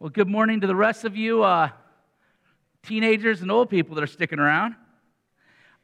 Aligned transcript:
Well, 0.00 0.08
good 0.08 0.28
morning 0.28 0.62
to 0.62 0.66
the 0.66 0.74
rest 0.74 1.04
of 1.04 1.14
you, 1.14 1.42
uh, 1.42 1.68
teenagers 2.82 3.42
and 3.42 3.50
old 3.50 3.68
people 3.68 3.96
that 3.96 4.02
are 4.02 4.06
sticking 4.06 4.38
around. 4.38 4.74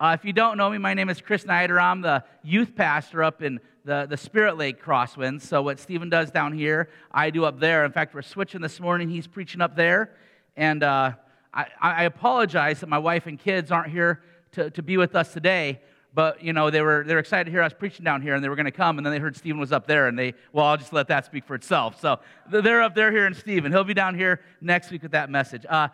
Uh, 0.01 0.17
if 0.19 0.25
you 0.25 0.33
don't 0.33 0.57
know 0.57 0.71
me, 0.71 0.79
my 0.79 0.95
name 0.95 1.11
is 1.11 1.21
Chris 1.21 1.43
Snyder. 1.43 1.79
I'm 1.79 2.01
the 2.01 2.25
youth 2.43 2.75
pastor 2.75 3.23
up 3.23 3.43
in 3.43 3.61
the, 3.85 4.07
the 4.09 4.17
Spirit 4.17 4.57
Lake 4.57 4.83
Crosswinds. 4.83 5.43
So, 5.43 5.61
what 5.61 5.79
Stephen 5.79 6.09
does 6.09 6.31
down 6.31 6.55
here, 6.55 6.89
I 7.13 7.29
do 7.29 7.45
up 7.45 7.61
there. 7.61 7.85
In 7.85 7.93
fact, 7.93 8.15
we're 8.15 8.23
switching 8.23 8.63
this 8.63 8.81
morning. 8.81 9.11
He's 9.11 9.27
preaching 9.27 9.61
up 9.61 9.77
there. 9.77 10.17
And 10.57 10.83
uh, 10.83 11.13
I, 11.53 11.67
I 11.79 12.05
apologize 12.05 12.81
that 12.81 12.89
my 12.89 12.99
wife 12.99 13.27
and 13.27 13.39
kids 13.39 13.71
aren't 13.71 13.91
here 13.91 14.23
to, 14.53 14.71
to 14.71 14.83
be 14.83 14.97
with 14.97 15.15
us 15.15 15.31
today 15.35 15.83
but 16.17 16.43
you 16.43 16.55
know 16.55 16.71
they 16.71 16.81
were 16.81 17.05
they 17.07 17.13
were 17.13 17.21
excited 17.21 17.45
to 17.45 17.51
hear 17.51 17.61
us 17.61 17.75
preaching 17.79 18.03
down 18.03 18.23
here 18.23 18.35
and 18.35 18.43
they 18.43 18.49
were 18.49 18.57
going 18.57 18.65
to 18.65 18.73
come 18.73 18.97
and 18.97 19.07
then 19.07 19.13
they 19.13 19.19
heard 19.21 19.37
stephen 19.37 19.61
was 19.61 19.71
up 19.71 19.87
there 19.87 20.09
and 20.09 20.19
they 20.19 20.33
well 20.51 20.65
i'll 20.65 20.77
just 20.79 20.93
let 20.93 21.07
that 21.09 21.27
speak 21.27 21.45
for 21.45 21.55
itself. 21.55 22.01
So 22.01 22.19
they're 22.51 22.83
up 22.83 22.95
there 22.97 23.13
here 23.13 23.27
and 23.27 23.37
stephen. 23.37 23.71
He'll 23.71 23.85
be 23.85 23.95
down 23.95 24.17
here 24.17 24.41
next 24.61 24.91
week 24.91 25.03
with 25.03 25.13
that 25.13 25.31
message. 25.31 25.65
Uh, 25.69 25.89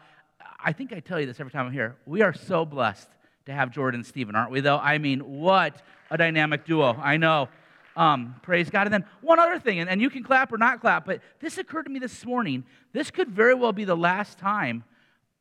i 0.65 0.73
think 0.73 0.93
i 0.93 1.01
tell 1.01 1.21
you 1.21 1.27
this 1.27 1.41
every 1.41 1.53
time 1.53 1.67
i'm 1.67 1.73
here. 1.73 1.97
We 2.07 2.23
are 2.23 2.33
so 2.33 2.65
blessed 2.65 3.09
to 3.47 3.53
have 3.53 3.73
jordan 3.73 4.01
and 4.01 4.07
stephen 4.07 4.35
aren't 4.37 4.53
we 4.53 4.61
though? 4.61 4.79
I 4.79 4.97
mean 4.99 5.41
what 5.41 5.83
a 6.11 6.17
dynamic 6.17 6.65
duo. 6.65 6.95
I 6.95 7.17
know. 7.17 7.49
Um, 7.97 8.37
praise 8.43 8.71
god. 8.71 8.87
And 8.87 8.95
then 8.95 9.05
one 9.21 9.41
other 9.41 9.59
thing 9.59 9.81
and, 9.81 9.91
and 9.91 10.01
you 10.01 10.09
can 10.09 10.23
clap 10.23 10.53
or 10.53 10.57
not 10.57 10.81
clap 10.81 11.05
but 11.05 11.21
this 11.41 11.59
occurred 11.59 11.85
to 11.85 11.91
me 11.91 11.99
this 11.99 12.25
morning. 12.25 12.65
This 12.93 13.11
could 13.11 13.29
very 13.29 13.55
well 13.55 13.73
be 13.73 13.85
the 13.85 13.97
last 13.97 14.39
time 14.39 14.85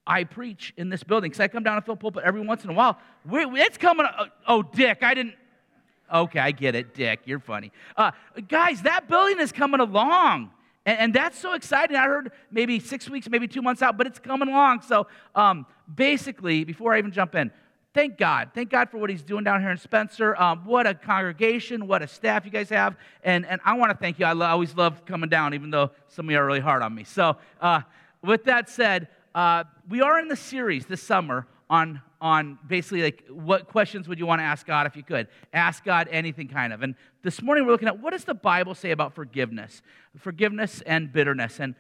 I 0.06 0.24
preach 0.24 0.74
in 0.78 0.90
this 0.90 1.04
building 1.04 1.30
because 1.30 1.40
I 1.40 1.48
come 1.48 1.64
down 1.64 1.76
and 1.76 1.86
fill 1.86 1.96
pulpit 1.96 2.24
every 2.26 2.42
once 2.42 2.64
in 2.64 2.70
a 2.70 2.74
while. 2.74 2.98
It's 3.30 3.78
coming. 3.78 4.06
Uh, 4.06 4.26
oh, 4.48 4.64
Dick, 4.64 5.04
I 5.04 5.14
didn't. 5.14 5.36
Okay, 6.12 6.40
I 6.40 6.52
get 6.52 6.76
it, 6.76 6.94
Dick. 6.94 7.22
You're 7.26 7.40
funny. 7.40 7.72
Uh, 7.96 8.12
guys, 8.48 8.82
that 8.82 9.08
building 9.08 9.40
is 9.40 9.52
coming 9.52 9.80
along. 9.80 10.52
And, 10.86 11.00
and, 11.00 11.14
that's 11.14 11.38
so 11.38 11.54
exciting. 11.54 11.96
I 11.96 12.06
heard 12.06 12.32
maybe 12.52 12.80
six 12.80 13.10
weeks, 13.10 13.30
maybe 13.30 13.48
two 13.48 13.62
months 13.62 13.82
out, 13.82 13.98
but 13.98 14.08
it's 14.08 14.20
coming 14.20 14.50
along. 14.50 14.82
So 14.82 15.08
um, 15.36 15.66
basically, 15.94 16.64
before 16.64 16.94
I 16.94 16.98
even 16.98 17.12
jump 17.12 17.36
in, 17.36 17.52
thank 17.94 18.18
God. 18.18 18.50
Thank 18.54 18.72
God 18.72 18.90
for 18.90 18.98
what 18.98 19.10
He's 19.10 19.22
doing 19.22 19.44
down 19.44 19.62
here 19.62 19.70
in 19.70 19.78
Spencer. 19.78 20.36
Um, 20.36 20.66
what 20.66 20.88
a 20.88 20.96
congregation, 20.96 21.88
what 21.88 22.02
a 22.02 22.08
staff 22.08 22.46
you 22.46 22.52
guys 22.52 22.70
have. 22.70 22.98
And, 23.24 23.46
and 23.46 23.62
I 23.64 23.76
want 23.76 23.92
to 23.92 23.98
thank 23.98 24.18
you. 24.20 24.26
I 24.26 24.34
lo- 24.34 24.48
always 24.48 24.76
love 24.76 25.06
coming 25.06 25.30
down, 25.30 25.54
even 25.54 25.70
though 25.70 25.92
some 26.08 26.26
of 26.26 26.32
you 26.32 26.38
are 26.40 26.46
really 26.46 26.60
hard 26.60 26.82
on 26.82 26.96
me. 26.96 27.04
So, 27.04 27.38
uh, 27.62 27.82
with 28.24 28.44
that 28.46 28.70
said, 28.70 29.08
uh, 29.34 29.64
we 29.90 30.02
are 30.02 30.20
in 30.20 30.28
the 30.28 30.36
series 30.36 30.86
this 30.86 31.02
summer 31.02 31.48
on, 31.70 32.02
on 32.20 32.60
basically 32.68 33.02
like 33.02 33.24
what 33.30 33.68
questions 33.68 34.08
would 34.08 34.20
you 34.20 34.26
want 34.26 34.40
to 34.40 34.44
ask 34.44 34.66
God 34.66 34.88
if 34.88 34.96
you 34.96 35.04
could? 35.04 35.28
Ask 35.54 35.86
God 35.86 36.10
anything 36.12 36.48
kind 36.50 36.74
of. 36.74 36.82
And 36.84 36.96
this 37.24 37.42
morning 37.42 37.66
we're 37.66 37.72
looking 37.72 37.88
at 37.88 38.00
what 38.00 38.12
does 38.12 38.26
the 38.26 38.34
Bible 38.34 38.76
say 38.76 38.92
about 38.92 39.14
forgiveness? 39.14 39.82
Forgiveness 40.18 40.82
and 40.86 41.12
bitterness. 41.14 41.60
And 41.60 41.76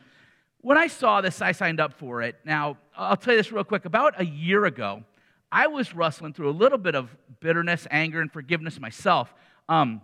when 0.62 0.78
I 0.78 0.88
saw 0.88 1.22
this, 1.22 1.42
I 1.42 1.52
signed 1.52 1.80
up 1.80 1.94
for 1.94 2.22
it. 2.22 2.38
Now, 2.46 2.78
I'll 2.96 3.18
tell 3.18 3.34
you 3.34 3.40
this 3.40 3.52
real 3.52 3.64
quick. 3.64 3.86
About 3.86 4.20
a 4.20 4.26
year 4.26 4.66
ago, 4.66 5.04
I 5.52 5.68
was 5.68 5.94
wrestling 5.94 6.34
through 6.34 6.50
a 6.50 6.52
little 6.52 6.78
bit 6.78 6.96
of 6.96 7.16
bitterness, 7.42 7.88
anger, 7.92 8.22
and 8.22 8.32
forgiveness 8.32 8.80
myself. 8.80 9.34
Um, 9.68 10.02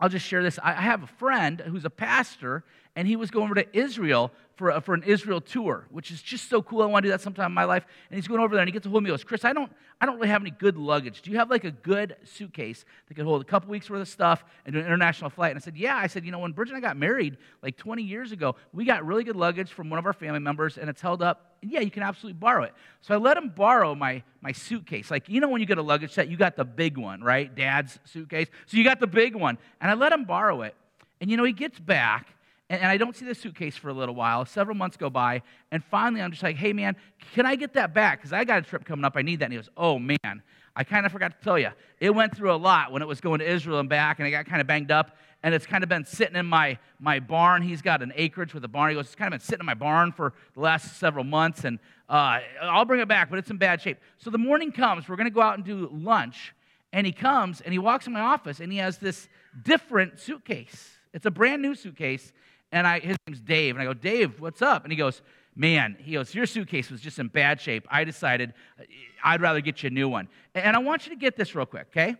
I'll 0.00 0.08
just 0.08 0.26
share 0.26 0.42
this. 0.42 0.58
I 0.62 0.72
have 0.72 1.02
a 1.02 1.06
friend 1.06 1.60
who's 1.60 1.84
a 1.84 1.90
pastor, 1.90 2.64
and 3.00 3.08
he 3.08 3.16
was 3.16 3.30
going 3.30 3.46
over 3.46 3.54
to 3.54 3.66
Israel 3.74 4.30
for, 4.56 4.68
a, 4.68 4.80
for 4.82 4.92
an 4.92 5.02
Israel 5.04 5.40
tour, 5.40 5.86
which 5.88 6.10
is 6.10 6.20
just 6.20 6.50
so 6.50 6.60
cool. 6.60 6.82
I 6.82 6.84
want 6.84 7.02
to 7.02 7.06
do 7.06 7.12
that 7.12 7.22
sometime 7.22 7.46
in 7.46 7.54
my 7.54 7.64
life. 7.64 7.86
And 8.10 8.16
he's 8.16 8.28
going 8.28 8.40
over 8.40 8.54
there, 8.54 8.60
and 8.60 8.68
he 8.68 8.72
gets 8.74 8.84
a 8.84 8.90
hold 8.90 8.98
of 8.98 9.04
me. 9.04 9.08
He 9.08 9.12
goes, 9.12 9.24
Chris, 9.24 9.42
I 9.42 9.54
don't, 9.54 9.72
I 10.02 10.04
don't 10.04 10.16
really 10.16 10.28
have 10.28 10.42
any 10.42 10.50
good 10.50 10.76
luggage. 10.76 11.22
Do 11.22 11.30
you 11.30 11.38
have 11.38 11.48
like 11.48 11.64
a 11.64 11.70
good 11.70 12.16
suitcase 12.24 12.84
that 13.08 13.14
could 13.14 13.24
hold 13.24 13.40
a 13.40 13.44
couple 13.46 13.70
weeks 13.70 13.88
worth 13.88 14.02
of 14.02 14.08
stuff 14.08 14.44
and 14.66 14.74
do 14.74 14.80
an 14.80 14.84
international 14.84 15.30
flight? 15.30 15.52
And 15.52 15.58
I 15.58 15.62
said, 15.62 15.78
Yeah. 15.78 15.96
I 15.96 16.08
said, 16.08 16.26
You 16.26 16.30
know, 16.30 16.40
when 16.40 16.52
Bridget 16.52 16.74
and 16.74 16.84
I 16.84 16.86
got 16.86 16.98
married 16.98 17.38
like 17.62 17.78
20 17.78 18.02
years 18.02 18.32
ago, 18.32 18.54
we 18.74 18.84
got 18.84 19.06
really 19.06 19.24
good 19.24 19.34
luggage 19.34 19.72
from 19.72 19.88
one 19.88 19.98
of 19.98 20.04
our 20.04 20.12
family 20.12 20.40
members, 20.40 20.76
and 20.76 20.90
it's 20.90 21.00
held 21.00 21.22
up. 21.22 21.56
And 21.62 21.72
yeah, 21.72 21.80
you 21.80 21.90
can 21.90 22.02
absolutely 22.02 22.38
borrow 22.38 22.64
it. 22.64 22.74
So 23.00 23.14
I 23.14 23.16
let 23.16 23.38
him 23.38 23.48
borrow 23.48 23.94
my, 23.94 24.22
my 24.42 24.52
suitcase. 24.52 25.10
Like, 25.10 25.26
you 25.26 25.40
know, 25.40 25.48
when 25.48 25.62
you 25.62 25.66
get 25.66 25.78
a 25.78 25.82
luggage 25.82 26.12
set, 26.12 26.28
you 26.28 26.36
got 26.36 26.56
the 26.56 26.66
big 26.66 26.98
one, 26.98 27.22
right? 27.22 27.54
Dad's 27.54 27.98
suitcase. 28.04 28.48
So 28.66 28.76
you 28.76 28.84
got 28.84 29.00
the 29.00 29.06
big 29.06 29.34
one. 29.34 29.56
And 29.80 29.90
I 29.90 29.94
let 29.94 30.12
him 30.12 30.26
borrow 30.26 30.60
it. 30.60 30.74
And 31.18 31.30
you 31.30 31.38
know, 31.38 31.44
he 31.44 31.54
gets 31.54 31.78
back 31.78 32.34
and, 32.70 32.80
and 32.80 32.90
I 32.90 32.96
don't 32.96 33.14
see 33.14 33.26
the 33.26 33.34
suitcase 33.34 33.76
for 33.76 33.90
a 33.90 33.92
little 33.92 34.14
while. 34.14 34.46
Several 34.46 34.76
months 34.76 34.96
go 34.96 35.10
by, 35.10 35.42
and 35.70 35.84
finally 35.84 36.22
I'm 36.22 36.30
just 36.30 36.42
like, 36.42 36.56
hey 36.56 36.72
man, 36.72 36.96
can 37.34 37.44
I 37.44 37.56
get 37.56 37.74
that 37.74 37.92
back? 37.92 38.20
Because 38.20 38.32
I 38.32 38.44
got 38.44 38.58
a 38.58 38.62
trip 38.62 38.84
coming 38.86 39.04
up. 39.04 39.14
I 39.16 39.22
need 39.22 39.40
that. 39.40 39.46
And 39.46 39.52
he 39.52 39.58
goes, 39.58 39.68
oh 39.76 39.98
man, 39.98 40.42
I 40.74 40.84
kind 40.84 41.04
of 41.04 41.12
forgot 41.12 41.38
to 41.38 41.44
tell 41.44 41.58
you. 41.58 41.70
It 41.98 42.10
went 42.14 42.34
through 42.34 42.54
a 42.54 42.56
lot 42.56 42.92
when 42.92 43.02
it 43.02 43.08
was 43.08 43.20
going 43.20 43.40
to 43.40 43.50
Israel 43.50 43.80
and 43.80 43.88
back, 43.88 44.20
and 44.20 44.26
it 44.26 44.30
got 44.30 44.46
kind 44.46 44.60
of 44.60 44.66
banged 44.66 44.90
up. 44.90 45.16
And 45.42 45.54
it's 45.54 45.66
kind 45.66 45.82
of 45.82 45.88
been 45.88 46.04
sitting 46.04 46.36
in 46.36 46.44
my, 46.46 46.78
my 46.98 47.18
barn. 47.18 47.62
He's 47.62 47.80
got 47.80 48.02
an 48.02 48.12
acreage 48.14 48.52
with 48.52 48.62
a 48.64 48.68
barn. 48.68 48.90
He 48.90 48.94
goes, 48.94 49.06
it's 49.06 49.14
kind 49.14 49.32
of 49.32 49.40
been 49.40 49.44
sitting 49.44 49.60
in 49.60 49.66
my 49.66 49.74
barn 49.74 50.12
for 50.12 50.34
the 50.54 50.60
last 50.60 50.98
several 50.98 51.24
months, 51.24 51.64
and 51.64 51.78
uh, 52.10 52.40
I'll 52.62 52.84
bring 52.84 53.00
it 53.00 53.08
back, 53.08 53.30
but 53.30 53.38
it's 53.38 53.50
in 53.50 53.56
bad 53.56 53.80
shape. 53.80 53.98
So 54.18 54.30
the 54.30 54.38
morning 54.38 54.70
comes, 54.70 55.08
we're 55.08 55.16
going 55.16 55.28
to 55.28 55.34
go 55.34 55.40
out 55.40 55.56
and 55.56 55.64
do 55.64 55.88
lunch. 55.92 56.54
And 56.92 57.06
he 57.06 57.12
comes 57.12 57.60
and 57.60 57.72
he 57.72 57.78
walks 57.78 58.06
in 58.08 58.12
my 58.12 58.20
office 58.20 58.58
and 58.58 58.72
he 58.72 58.78
has 58.78 58.98
this 58.98 59.28
different 59.62 60.18
suitcase. 60.18 60.90
It's 61.12 61.26
a 61.26 61.30
brand 61.30 61.62
new 61.62 61.74
suitcase 61.74 62.32
and 62.72 62.86
I, 62.86 63.00
his 63.00 63.16
name's 63.26 63.40
Dave. 63.40 63.74
And 63.74 63.82
I 63.82 63.84
go, 63.84 63.94
Dave, 63.94 64.40
what's 64.40 64.62
up? 64.62 64.84
And 64.84 64.92
he 64.92 64.96
goes, 64.96 65.22
man, 65.54 65.96
he 65.98 66.12
goes, 66.12 66.34
your 66.34 66.46
suitcase 66.46 66.90
was 66.90 67.00
just 67.00 67.18
in 67.18 67.28
bad 67.28 67.60
shape. 67.60 67.86
I 67.90 68.04
decided 68.04 68.54
uh, 68.78 68.84
I'd 69.24 69.40
rather 69.40 69.60
get 69.60 69.82
you 69.82 69.88
a 69.88 69.90
new 69.90 70.08
one. 70.08 70.28
And 70.54 70.76
I 70.76 70.78
want 70.78 71.06
you 71.06 71.10
to 71.10 71.18
get 71.18 71.36
this 71.36 71.54
real 71.54 71.66
quick, 71.66 71.88
okay? 71.90 72.16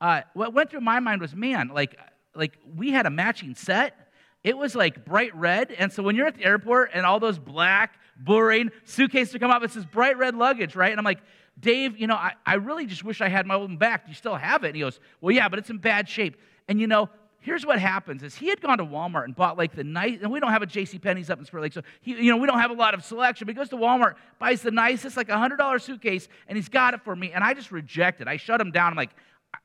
Uh, 0.00 0.22
what 0.34 0.52
went 0.52 0.70
through 0.70 0.80
my 0.80 1.00
mind 1.00 1.20
was, 1.20 1.34
man, 1.34 1.68
like, 1.68 1.98
like 2.34 2.58
we 2.76 2.90
had 2.90 3.06
a 3.06 3.10
matching 3.10 3.54
set. 3.54 4.10
It 4.42 4.58
was 4.58 4.74
like 4.74 5.04
bright 5.04 5.34
red. 5.34 5.70
And 5.70 5.92
so 5.92 6.02
when 6.02 6.16
you're 6.16 6.26
at 6.26 6.36
the 6.36 6.44
airport 6.44 6.90
and 6.92 7.06
all 7.06 7.20
those 7.20 7.38
black, 7.38 7.94
boring 8.16 8.70
suitcases 8.84 9.34
come 9.38 9.50
up, 9.50 9.62
it's 9.62 9.74
this 9.74 9.84
bright 9.84 10.18
red 10.18 10.34
luggage, 10.34 10.76
right? 10.76 10.90
And 10.90 10.98
I'm 10.98 11.04
like, 11.04 11.20
Dave, 11.58 11.96
you 11.96 12.06
know, 12.06 12.16
I, 12.16 12.32
I 12.44 12.54
really 12.54 12.84
just 12.84 13.04
wish 13.04 13.20
I 13.20 13.28
had 13.28 13.46
my 13.46 13.54
old 13.54 13.70
one 13.70 13.78
back. 13.78 14.04
Do 14.04 14.10
you 14.10 14.16
still 14.16 14.34
have 14.34 14.64
it? 14.64 14.68
And 14.68 14.76
he 14.76 14.82
goes, 14.82 15.00
well, 15.20 15.34
yeah, 15.34 15.48
but 15.48 15.58
it's 15.58 15.70
in 15.70 15.78
bad 15.78 16.08
shape. 16.08 16.36
And 16.68 16.80
you 16.80 16.86
know, 16.86 17.08
here's 17.44 17.66
what 17.66 17.78
happens 17.78 18.22
is 18.22 18.34
he 18.34 18.48
had 18.48 18.58
gone 18.60 18.78
to 18.78 18.84
walmart 18.84 19.24
and 19.24 19.36
bought 19.36 19.58
like 19.58 19.74
the 19.74 19.84
nice 19.84 20.18
and 20.22 20.32
we 20.32 20.40
don't 20.40 20.50
have 20.50 20.62
a 20.62 20.66
jc 20.66 21.00
penney's 21.00 21.28
up 21.28 21.38
in 21.38 21.44
spirit 21.44 21.62
lake 21.62 21.72
so 21.72 21.82
he, 22.00 22.12
you 22.12 22.30
know 22.30 22.38
we 22.38 22.46
don't 22.46 22.58
have 22.58 22.70
a 22.70 22.74
lot 22.74 22.94
of 22.94 23.04
selection 23.04 23.44
but 23.44 23.52
he 23.52 23.56
goes 23.56 23.68
to 23.68 23.76
walmart 23.76 24.14
buys 24.38 24.62
the 24.62 24.70
nicest 24.70 25.16
like 25.16 25.28
a 25.28 25.32
$100 25.32 25.80
suitcase 25.80 26.26
and 26.48 26.56
he's 26.56 26.68
got 26.68 26.94
it 26.94 27.02
for 27.02 27.14
me 27.14 27.32
and 27.32 27.44
i 27.44 27.52
just 27.54 27.70
reject 27.70 28.20
it. 28.20 28.26
I 28.26 28.38
shut 28.38 28.60
him 28.60 28.70
down. 28.70 28.92
I'm 28.92 28.96
like 28.96 29.10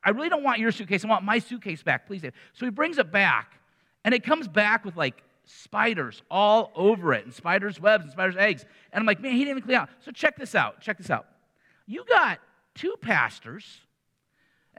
i 0.04 0.10
really 0.12 0.30
don't 0.30 0.44
want 0.44 0.60
your 0.60 0.72
suitcase. 0.72 1.04
I 1.04 1.08
want 1.08 1.24
my 1.24 1.40
suitcase 1.40 1.82
back. 1.82 2.06
Please 2.06 2.22
Dave. 2.22 2.34
so 2.54 2.66
he 2.66 2.70
brings 2.70 2.98
it 2.98 3.12
back 3.12 3.60
and 4.04 4.14
it 4.14 4.24
comes 4.24 4.48
back 4.48 4.84
with 4.84 4.98
like 4.98 5.24
spiders 5.46 6.22
all 6.30 6.72
over 6.76 7.14
it 7.14 7.26
and 7.26 7.34
spiders 7.34 7.80
webs 7.80 8.04
and 8.04 8.12
spiders 8.12 8.36
eggs 8.38 8.66
and 8.92 9.02
i'm 9.02 9.08
like 9.08 9.20
man 9.20 9.32
he 9.32 9.40
didn't 9.40 9.52
even 9.52 9.64
clean 9.64 9.78
out. 9.78 9.90
So 10.02 10.12
check 10.12 10.38
this 10.38 10.54
out. 10.54 10.82
Check 10.82 10.98
this 10.98 11.10
out. 11.10 11.26
You 11.88 12.04
got 12.08 12.40
two 12.76 12.96
pastors 13.02 13.66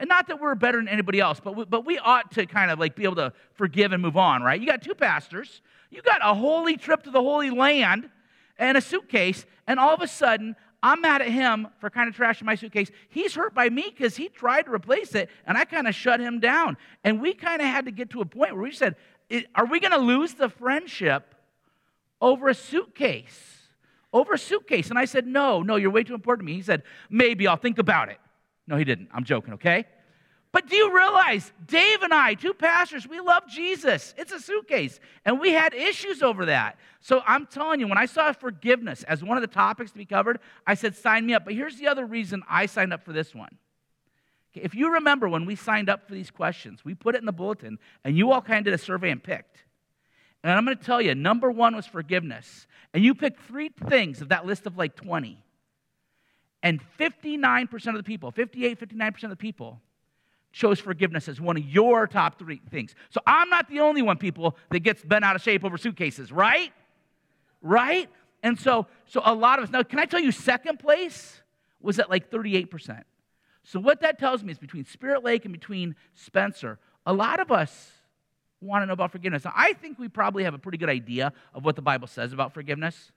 and 0.01 0.07
not 0.07 0.27
that 0.29 0.41
we're 0.41 0.55
better 0.55 0.79
than 0.79 0.87
anybody 0.87 1.19
else, 1.19 1.39
but 1.39 1.55
we, 1.55 1.63
but 1.63 1.85
we 1.85 1.99
ought 1.99 2.31
to 2.31 2.47
kind 2.47 2.71
of 2.71 2.79
like 2.79 2.95
be 2.95 3.03
able 3.03 3.17
to 3.17 3.31
forgive 3.53 3.91
and 3.91 4.01
move 4.01 4.17
on, 4.17 4.41
right? 4.41 4.59
You 4.59 4.65
got 4.65 4.81
two 4.81 4.95
pastors, 4.95 5.61
you 5.91 6.01
got 6.01 6.21
a 6.23 6.33
holy 6.33 6.75
trip 6.75 7.03
to 7.03 7.11
the 7.11 7.21
Holy 7.21 7.51
Land 7.51 8.09
and 8.57 8.79
a 8.79 8.81
suitcase, 8.81 9.45
and 9.67 9.79
all 9.79 9.93
of 9.93 10.01
a 10.01 10.07
sudden, 10.07 10.55
I'm 10.81 11.01
mad 11.01 11.21
at 11.21 11.29
him 11.29 11.67
for 11.79 11.91
kind 11.91 12.09
of 12.09 12.15
trashing 12.15 12.45
my 12.45 12.55
suitcase. 12.55 12.89
He's 13.09 13.35
hurt 13.35 13.53
by 13.53 13.69
me 13.69 13.93
because 13.95 14.15
he 14.15 14.27
tried 14.27 14.63
to 14.63 14.73
replace 14.73 15.13
it, 15.13 15.29
and 15.45 15.55
I 15.55 15.65
kind 15.65 15.87
of 15.87 15.93
shut 15.93 16.19
him 16.19 16.39
down. 16.39 16.77
And 17.03 17.21
we 17.21 17.35
kind 17.35 17.61
of 17.61 17.67
had 17.67 17.85
to 17.85 17.91
get 17.91 18.09
to 18.09 18.21
a 18.21 18.25
point 18.25 18.55
where 18.55 18.63
we 18.63 18.71
said, 18.71 18.95
Are 19.53 19.67
we 19.67 19.79
going 19.79 19.91
to 19.91 19.99
lose 19.99 20.33
the 20.33 20.49
friendship 20.49 21.35
over 22.19 22.47
a 22.47 22.55
suitcase? 22.55 23.59
Over 24.11 24.33
a 24.33 24.39
suitcase. 24.39 24.89
And 24.89 24.97
I 24.97 25.05
said, 25.05 25.27
No, 25.27 25.61
no, 25.61 25.75
you're 25.75 25.91
way 25.91 26.03
too 26.03 26.15
important 26.15 26.47
to 26.47 26.51
me. 26.51 26.57
He 26.57 26.63
said, 26.63 26.81
Maybe 27.11 27.45
I'll 27.45 27.55
think 27.55 27.77
about 27.77 28.09
it. 28.09 28.17
No, 28.71 28.77
he 28.77 28.85
didn't. 28.85 29.09
I'm 29.13 29.25
joking, 29.25 29.55
okay? 29.55 29.85
But 30.53 30.67
do 30.69 30.77
you 30.77 30.95
realize, 30.95 31.51
Dave 31.67 32.03
and 32.03 32.13
I, 32.13 32.35
two 32.35 32.53
pastors, 32.53 33.05
we 33.05 33.19
love 33.19 33.43
Jesus. 33.49 34.13
It's 34.17 34.31
a 34.31 34.39
suitcase. 34.39 35.01
And 35.25 35.41
we 35.41 35.51
had 35.51 35.73
issues 35.73 36.23
over 36.23 36.45
that. 36.45 36.77
So 37.01 37.21
I'm 37.27 37.47
telling 37.47 37.81
you, 37.81 37.87
when 37.89 37.97
I 37.97 38.05
saw 38.05 38.31
forgiveness 38.31 39.03
as 39.03 39.25
one 39.25 39.37
of 39.37 39.41
the 39.41 39.47
topics 39.47 39.91
to 39.91 39.97
be 39.97 40.05
covered, 40.05 40.39
I 40.65 40.75
said, 40.75 40.95
sign 40.95 41.25
me 41.25 41.33
up. 41.33 41.43
But 41.43 41.53
here's 41.53 41.77
the 41.77 41.87
other 41.87 42.05
reason 42.05 42.43
I 42.49 42.65
signed 42.65 42.93
up 42.93 43.03
for 43.03 43.11
this 43.11 43.35
one. 43.35 43.57
If 44.53 44.73
you 44.73 44.93
remember 44.93 45.27
when 45.27 45.45
we 45.45 45.55
signed 45.55 45.89
up 45.89 46.07
for 46.07 46.13
these 46.13 46.31
questions, 46.31 46.85
we 46.85 46.95
put 46.95 47.15
it 47.15 47.19
in 47.19 47.25
the 47.25 47.33
bulletin, 47.33 47.77
and 48.05 48.17
you 48.17 48.31
all 48.31 48.41
kind 48.41 48.59
of 48.59 48.65
did 48.65 48.73
a 48.73 48.77
survey 48.77 49.09
and 49.09 49.21
picked. 49.21 49.65
And 50.43 50.53
I'm 50.53 50.63
going 50.63 50.77
to 50.77 50.83
tell 50.83 51.01
you, 51.01 51.13
number 51.13 51.51
one 51.51 51.75
was 51.75 51.85
forgiveness. 51.85 52.67
And 52.93 53.03
you 53.03 53.15
picked 53.15 53.41
three 53.41 53.69
things 53.89 54.21
of 54.21 54.29
that 54.29 54.45
list 54.45 54.65
of 54.65 54.77
like 54.77 54.95
20. 54.95 55.43
And 56.63 56.79
59% 56.99 57.87
of 57.87 57.95
the 57.95 58.03
people, 58.03 58.31
58, 58.31 58.79
59% 58.79 59.23
of 59.23 59.29
the 59.31 59.35
people, 59.35 59.81
chose 60.51 60.79
forgiveness 60.79 61.27
as 61.27 61.39
one 61.39 61.57
of 61.57 61.63
your 61.63 62.07
top 62.07 62.37
three 62.37 62.61
things. 62.69 62.93
So 63.09 63.21
I'm 63.25 63.49
not 63.49 63.69
the 63.69 63.79
only 63.79 64.01
one, 64.01 64.17
people, 64.17 64.57
that 64.69 64.81
gets 64.81 65.03
bent 65.03 65.23
out 65.23 65.35
of 65.35 65.41
shape 65.41 65.63
over 65.63 65.77
suitcases, 65.77 66.31
right? 66.31 66.71
Right? 67.61 68.09
And 68.43 68.59
so, 68.59 68.87
so 69.05 69.21
a 69.23 69.33
lot 69.33 69.59
of 69.59 69.65
us, 69.65 69.71
now, 69.71 69.83
can 69.83 69.99
I 69.99 70.05
tell 70.05 70.19
you, 70.19 70.31
second 70.31 70.79
place 70.79 71.41
was 71.79 71.99
at 71.99 72.09
like 72.09 72.29
38%. 72.29 73.03
So 73.63 73.79
what 73.79 74.01
that 74.01 74.19
tells 74.19 74.43
me 74.43 74.51
is 74.51 74.57
between 74.57 74.85
Spirit 74.85 75.23
Lake 75.23 75.45
and 75.45 75.53
between 75.53 75.95
Spencer, 76.15 76.79
a 77.05 77.13
lot 77.13 77.39
of 77.39 77.51
us 77.51 77.91
want 78.59 78.81
to 78.83 78.85
know 78.85 78.93
about 78.93 79.11
forgiveness. 79.11 79.45
Now, 79.45 79.53
I 79.55 79.73
think 79.73 79.97
we 79.99 80.07
probably 80.07 80.43
have 80.43 80.53
a 80.53 80.59
pretty 80.59 80.77
good 80.77 80.89
idea 80.89 81.33
of 81.53 81.63
what 81.63 81.75
the 81.75 81.81
Bible 81.81 82.07
says 82.07 82.33
about 82.33 82.53
forgiveness. 82.53 83.11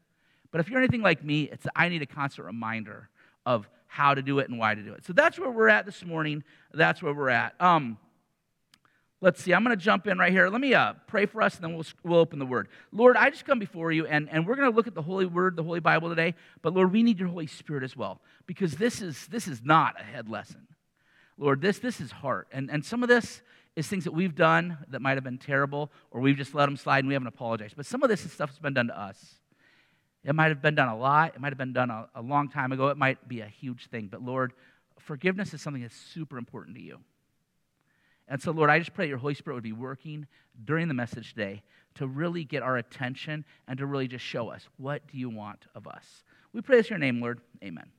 But 0.50 0.60
if 0.60 0.68
you're 0.68 0.78
anything 0.78 1.02
like 1.02 1.24
me, 1.24 1.44
it's 1.44 1.66
I 1.74 1.88
need 1.88 2.02
a 2.02 2.06
constant 2.06 2.46
reminder 2.46 3.08
of 3.46 3.68
how 3.86 4.14
to 4.14 4.22
do 4.22 4.38
it 4.40 4.48
and 4.48 4.58
why 4.58 4.74
to 4.74 4.82
do 4.82 4.92
it. 4.92 5.04
So 5.04 5.12
that's 5.12 5.38
where 5.38 5.50
we're 5.50 5.68
at 5.68 5.86
this 5.86 6.04
morning. 6.04 6.42
That's 6.72 7.02
where 7.02 7.14
we're 7.14 7.28
at. 7.28 7.54
Um, 7.60 7.98
let's 9.20 9.42
see. 9.42 9.54
I'm 9.54 9.64
going 9.64 9.76
to 9.76 9.82
jump 9.82 10.06
in 10.06 10.18
right 10.18 10.32
here. 10.32 10.48
Let 10.48 10.60
me 10.60 10.74
uh, 10.74 10.94
pray 11.06 11.26
for 11.26 11.42
us, 11.42 11.54
and 11.54 11.64
then 11.64 11.74
we'll, 11.74 11.86
we'll 12.02 12.18
open 12.18 12.38
the 12.38 12.46
Word. 12.46 12.68
Lord, 12.92 13.16
I 13.16 13.30
just 13.30 13.44
come 13.44 13.58
before 13.58 13.92
you, 13.92 14.06
and, 14.06 14.28
and 14.30 14.46
we're 14.46 14.56
going 14.56 14.70
to 14.70 14.76
look 14.76 14.86
at 14.86 14.94
the 14.94 15.02
Holy 15.02 15.26
Word, 15.26 15.56
the 15.56 15.62
Holy 15.62 15.80
Bible 15.80 16.08
today. 16.08 16.34
But 16.60 16.74
Lord, 16.74 16.92
we 16.92 17.02
need 17.02 17.18
your 17.18 17.28
Holy 17.28 17.46
Spirit 17.46 17.84
as 17.84 17.96
well, 17.96 18.20
because 18.46 18.74
this 18.74 19.00
is 19.00 19.26
this 19.28 19.48
is 19.48 19.62
not 19.64 20.00
a 20.00 20.04
head 20.04 20.28
lesson. 20.28 20.66
Lord, 21.38 21.60
this 21.60 21.78
this 21.78 22.00
is 22.00 22.10
heart, 22.10 22.48
and 22.52 22.70
and 22.70 22.84
some 22.84 23.02
of 23.02 23.08
this 23.08 23.42
is 23.76 23.88
things 23.88 24.04
that 24.04 24.12
we've 24.12 24.34
done 24.34 24.78
that 24.88 25.02
might 25.02 25.16
have 25.16 25.24
been 25.24 25.38
terrible, 25.38 25.90
or 26.10 26.20
we've 26.20 26.36
just 26.36 26.54
let 26.54 26.66
them 26.66 26.76
slide 26.76 27.00
and 27.00 27.08
we 27.08 27.14
haven't 27.14 27.28
apologized. 27.28 27.76
But 27.76 27.86
some 27.86 28.02
of 28.02 28.08
this 28.08 28.24
is 28.24 28.32
stuff 28.32 28.50
that's 28.50 28.60
been 28.60 28.74
done 28.74 28.86
to 28.88 28.98
us. 28.98 29.40
It 30.24 30.34
might 30.34 30.48
have 30.48 30.62
been 30.62 30.74
done 30.74 30.88
a 30.88 30.96
lot. 30.96 31.34
It 31.34 31.40
might 31.40 31.50
have 31.50 31.58
been 31.58 31.72
done 31.72 31.90
a, 31.90 32.08
a 32.14 32.22
long 32.22 32.48
time 32.48 32.72
ago. 32.72 32.88
It 32.88 32.96
might 32.96 33.28
be 33.28 33.40
a 33.40 33.46
huge 33.46 33.88
thing. 33.88 34.08
But 34.10 34.22
Lord, 34.22 34.52
forgiveness 34.98 35.52
is 35.52 35.60
something 35.60 35.82
that's 35.82 35.96
super 35.96 36.38
important 36.38 36.76
to 36.76 36.82
you. 36.82 36.98
And 38.26 38.40
so, 38.40 38.52
Lord, 38.52 38.70
I 38.70 38.78
just 38.78 38.94
pray 38.94 39.06
your 39.06 39.18
Holy 39.18 39.34
Spirit 39.34 39.56
would 39.56 39.62
be 39.62 39.72
working 39.72 40.26
during 40.64 40.88
the 40.88 40.94
message 40.94 41.34
today 41.34 41.62
to 41.96 42.06
really 42.06 42.44
get 42.44 42.62
our 42.62 42.76
attention 42.76 43.44
and 43.68 43.78
to 43.78 43.86
really 43.86 44.08
just 44.08 44.24
show 44.24 44.48
us 44.48 44.66
what 44.78 45.06
do 45.06 45.18
you 45.18 45.28
want 45.28 45.66
of 45.74 45.86
us. 45.86 46.24
We 46.52 46.62
pray 46.62 46.78
this 46.78 46.86
in 46.86 46.94
your 46.94 46.98
name, 47.00 47.20
Lord. 47.20 47.40
Amen. 47.62 47.90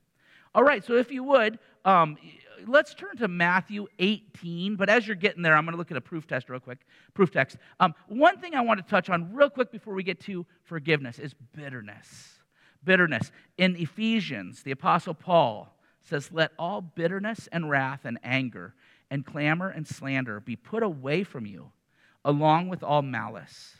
All 0.56 0.64
right, 0.64 0.82
so 0.82 0.94
if 0.94 1.12
you 1.12 1.22
would, 1.22 1.58
um, 1.84 2.16
let's 2.66 2.94
turn 2.94 3.14
to 3.18 3.28
Matthew 3.28 3.88
18. 3.98 4.76
But 4.76 4.88
as 4.88 5.06
you're 5.06 5.14
getting 5.14 5.42
there, 5.42 5.54
I'm 5.54 5.66
going 5.66 5.74
to 5.74 5.76
look 5.76 5.90
at 5.90 5.98
a 5.98 6.00
proof 6.00 6.26
test 6.26 6.48
real 6.48 6.60
quick. 6.60 6.78
Proof 7.12 7.30
text. 7.30 7.58
Um, 7.78 7.94
one 8.08 8.40
thing 8.40 8.54
I 8.54 8.62
want 8.62 8.80
to 8.80 8.90
touch 8.90 9.10
on 9.10 9.34
real 9.34 9.50
quick 9.50 9.70
before 9.70 9.92
we 9.92 10.02
get 10.02 10.18
to 10.20 10.46
forgiveness 10.62 11.18
is 11.18 11.34
bitterness. 11.54 12.38
Bitterness. 12.82 13.32
In 13.58 13.76
Ephesians, 13.76 14.62
the 14.62 14.70
Apostle 14.70 15.12
Paul 15.12 15.76
says, 16.00 16.30
Let 16.32 16.52
all 16.58 16.80
bitterness 16.80 17.50
and 17.52 17.68
wrath 17.68 18.06
and 18.06 18.18
anger 18.24 18.74
and 19.10 19.26
clamor 19.26 19.68
and 19.68 19.86
slander 19.86 20.40
be 20.40 20.56
put 20.56 20.82
away 20.82 21.22
from 21.22 21.44
you, 21.44 21.70
along 22.24 22.70
with 22.70 22.82
all 22.82 23.02
malice. 23.02 23.76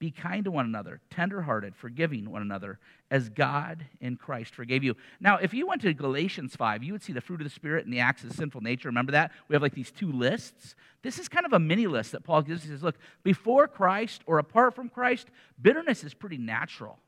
Be 0.00 0.10
kind 0.10 0.44
to 0.44 0.50
one 0.50 0.64
another, 0.64 1.00
tenderhearted, 1.10 1.76
forgiving 1.76 2.30
one 2.30 2.42
another, 2.42 2.78
as 3.10 3.28
God 3.28 3.86
in 4.00 4.16
Christ 4.16 4.54
forgave 4.54 4.84
you. 4.84 4.94
Now, 5.20 5.38
if 5.38 5.54
you 5.54 5.66
went 5.66 5.82
to 5.82 5.94
Galatians 5.94 6.54
5, 6.54 6.82
you 6.82 6.92
would 6.92 7.02
see 7.02 7.12
the 7.12 7.20
fruit 7.20 7.40
of 7.40 7.44
the 7.44 7.50
Spirit 7.50 7.84
and 7.84 7.92
the 7.92 8.00
acts 8.00 8.24
of 8.24 8.32
sinful 8.32 8.60
nature. 8.60 8.88
Remember 8.88 9.12
that? 9.12 9.32
We 9.48 9.54
have 9.54 9.62
like 9.62 9.74
these 9.74 9.90
two 9.90 10.12
lists. 10.12 10.74
This 11.02 11.18
is 11.18 11.28
kind 11.28 11.46
of 11.46 11.52
a 11.52 11.58
mini 11.58 11.86
list 11.86 12.12
that 12.12 12.24
Paul 12.24 12.42
gives. 12.42 12.62
He 12.62 12.68
says, 12.68 12.82
look, 12.82 12.96
before 13.22 13.66
Christ 13.66 14.22
or 14.26 14.38
apart 14.38 14.74
from 14.74 14.88
Christ, 14.88 15.28
bitterness 15.60 16.04
is 16.04 16.12
pretty 16.12 16.38
natural. 16.38 16.98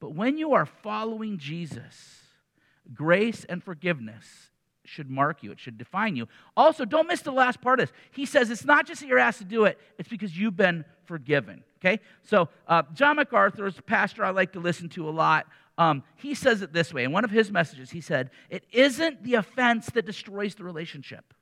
But 0.00 0.14
when 0.14 0.38
you 0.38 0.54
are 0.54 0.66
following 0.66 1.38
Jesus, 1.38 2.20
grace 2.92 3.44
and 3.44 3.62
forgiveness 3.62 4.50
should 4.84 5.10
mark 5.10 5.42
you, 5.42 5.52
it 5.52 5.58
should 5.58 5.78
define 5.78 6.16
you. 6.16 6.28
Also, 6.56 6.84
don't 6.84 7.06
miss 7.06 7.22
the 7.22 7.32
last 7.32 7.60
part 7.60 7.80
of 7.80 7.88
this. 7.88 7.96
He 8.12 8.26
says 8.26 8.50
it's 8.50 8.64
not 8.64 8.86
just 8.86 9.00
that 9.00 9.06
you're 9.06 9.18
asked 9.18 9.38
to 9.38 9.44
do 9.44 9.64
it, 9.64 9.78
it's 9.98 10.08
because 10.08 10.36
you've 10.36 10.56
been 10.56 10.84
forgiven. 11.04 11.64
Okay? 11.80 12.00
So, 12.22 12.48
uh, 12.66 12.82
John 12.94 13.16
MacArthur 13.16 13.66
is 13.66 13.78
a 13.78 13.82
pastor 13.82 14.24
I 14.24 14.30
like 14.30 14.52
to 14.52 14.60
listen 14.60 14.88
to 14.90 15.08
a 15.08 15.10
lot. 15.10 15.46
Um, 15.76 16.02
he 16.16 16.34
says 16.34 16.62
it 16.62 16.72
this 16.72 16.94
way. 16.94 17.04
In 17.04 17.12
one 17.12 17.24
of 17.24 17.30
his 17.30 17.50
messages, 17.50 17.90
he 17.90 18.00
said, 18.00 18.30
It 18.48 18.64
isn't 18.72 19.24
the 19.24 19.34
offense 19.34 19.86
that 19.94 20.06
destroys 20.06 20.54
the 20.54 20.64
relationship, 20.64 21.34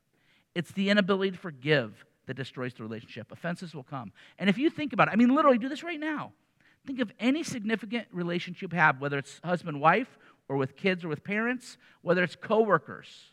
it's 0.54 0.72
the 0.72 0.90
inability 0.90 1.32
to 1.32 1.38
forgive 1.38 2.04
that 2.26 2.34
destroys 2.34 2.72
the 2.74 2.82
relationship. 2.82 3.32
Offenses 3.32 3.74
will 3.74 3.82
come. 3.82 4.12
And 4.38 4.48
if 4.48 4.56
you 4.56 4.70
think 4.70 4.92
about 4.92 5.08
it, 5.08 5.12
I 5.12 5.16
mean, 5.16 5.34
literally, 5.34 5.58
do 5.58 5.68
this 5.68 5.82
right 5.82 5.98
now. 5.98 6.32
Think 6.86 7.00
of 7.00 7.12
any 7.20 7.42
significant 7.42 8.08
relationship 8.12 8.72
you 8.72 8.78
have, 8.78 9.00
whether 9.00 9.18
it's 9.18 9.40
husband 9.44 9.80
wife, 9.80 10.18
or 10.48 10.56
with 10.56 10.76
kids 10.76 11.04
or 11.04 11.08
with 11.08 11.24
parents, 11.24 11.78
whether 12.02 12.22
it's 12.22 12.36
coworkers, 12.36 13.31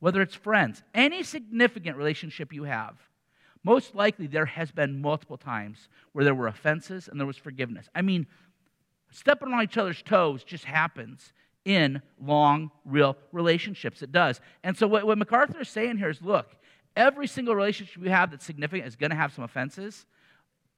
whether 0.00 0.22
it's 0.22 0.34
friends, 0.34 0.82
any 0.94 1.22
significant 1.22 1.96
relationship 1.96 2.52
you 2.52 2.64
have 2.64 2.96
most 3.64 3.94
likely 3.94 4.26
there 4.26 4.46
has 4.46 4.70
been 4.70 5.00
multiple 5.00 5.36
times 5.36 5.88
where 6.12 6.24
there 6.24 6.34
were 6.34 6.46
offenses 6.46 7.08
and 7.08 7.18
there 7.18 7.26
was 7.26 7.36
forgiveness. 7.36 7.88
I 7.94 8.02
mean, 8.02 8.26
stepping 9.10 9.52
on 9.52 9.62
each 9.62 9.76
other's 9.76 10.02
toes 10.02 10.44
just 10.44 10.64
happens 10.64 11.32
in 11.64 12.00
long, 12.18 12.70
real 12.84 13.16
relationships. 13.32 14.02
It 14.02 14.12
does. 14.12 14.40
And 14.64 14.76
so 14.76 14.86
what, 14.86 15.06
what 15.06 15.18
MacArthur 15.18 15.60
is 15.60 15.68
saying 15.68 15.98
here 15.98 16.08
is 16.08 16.22
look, 16.22 16.56
every 16.96 17.26
single 17.26 17.54
relationship 17.54 18.02
you 18.02 18.10
have 18.10 18.30
that's 18.30 18.44
significant 18.44 18.88
is 18.88 18.96
going 18.96 19.10
to 19.10 19.16
have 19.16 19.32
some 19.32 19.44
offenses. 19.44 20.06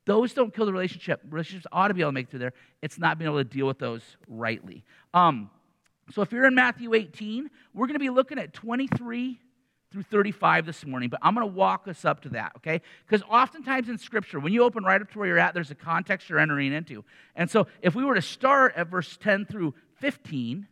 Those 0.06 0.32
don't 0.32 0.52
kill 0.52 0.66
the 0.66 0.72
relationship. 0.72 1.20
Relationships 1.28 1.66
ought 1.70 1.88
to 1.88 1.94
be 1.94 2.00
able 2.00 2.10
to 2.10 2.14
make 2.14 2.30
through 2.30 2.40
there. 2.40 2.54
It's 2.82 2.98
not 2.98 3.18
being 3.18 3.30
able 3.30 3.38
to 3.38 3.44
deal 3.44 3.66
with 3.66 3.78
those 3.78 4.02
rightly. 4.26 4.82
Um, 5.12 5.50
so 6.12 6.22
if 6.22 6.32
you're 6.32 6.46
in 6.46 6.54
Matthew 6.54 6.94
18, 6.94 7.50
we're 7.74 7.86
going 7.86 7.94
to 7.94 8.00
be 8.00 8.10
looking 8.10 8.38
at 8.38 8.52
23 8.52 9.40
through 9.90 10.02
35 10.04 10.66
this 10.66 10.86
morning, 10.86 11.08
but 11.08 11.18
I'm 11.22 11.34
going 11.34 11.46
to 11.46 11.52
walk 11.52 11.88
us 11.88 12.04
up 12.04 12.20
to 12.22 12.28
that, 12.30 12.52
okay? 12.58 12.80
Because 13.06 13.26
oftentimes 13.28 13.88
in 13.88 13.98
Scripture, 13.98 14.38
when 14.38 14.52
you 14.52 14.62
open 14.62 14.84
right 14.84 15.00
up 15.00 15.10
to 15.10 15.18
where 15.18 15.26
you're 15.26 15.38
at, 15.38 15.52
there's 15.52 15.70
a 15.72 15.74
context 15.74 16.28
you're 16.28 16.38
entering 16.38 16.72
into. 16.72 17.04
And 17.34 17.50
so 17.50 17.66
if 17.82 17.94
we 17.94 18.04
were 18.04 18.14
to 18.14 18.22
start 18.22 18.74
at 18.76 18.88
verse 18.88 19.16
10 19.16 19.46
through 19.46 19.74
15, 19.96 20.68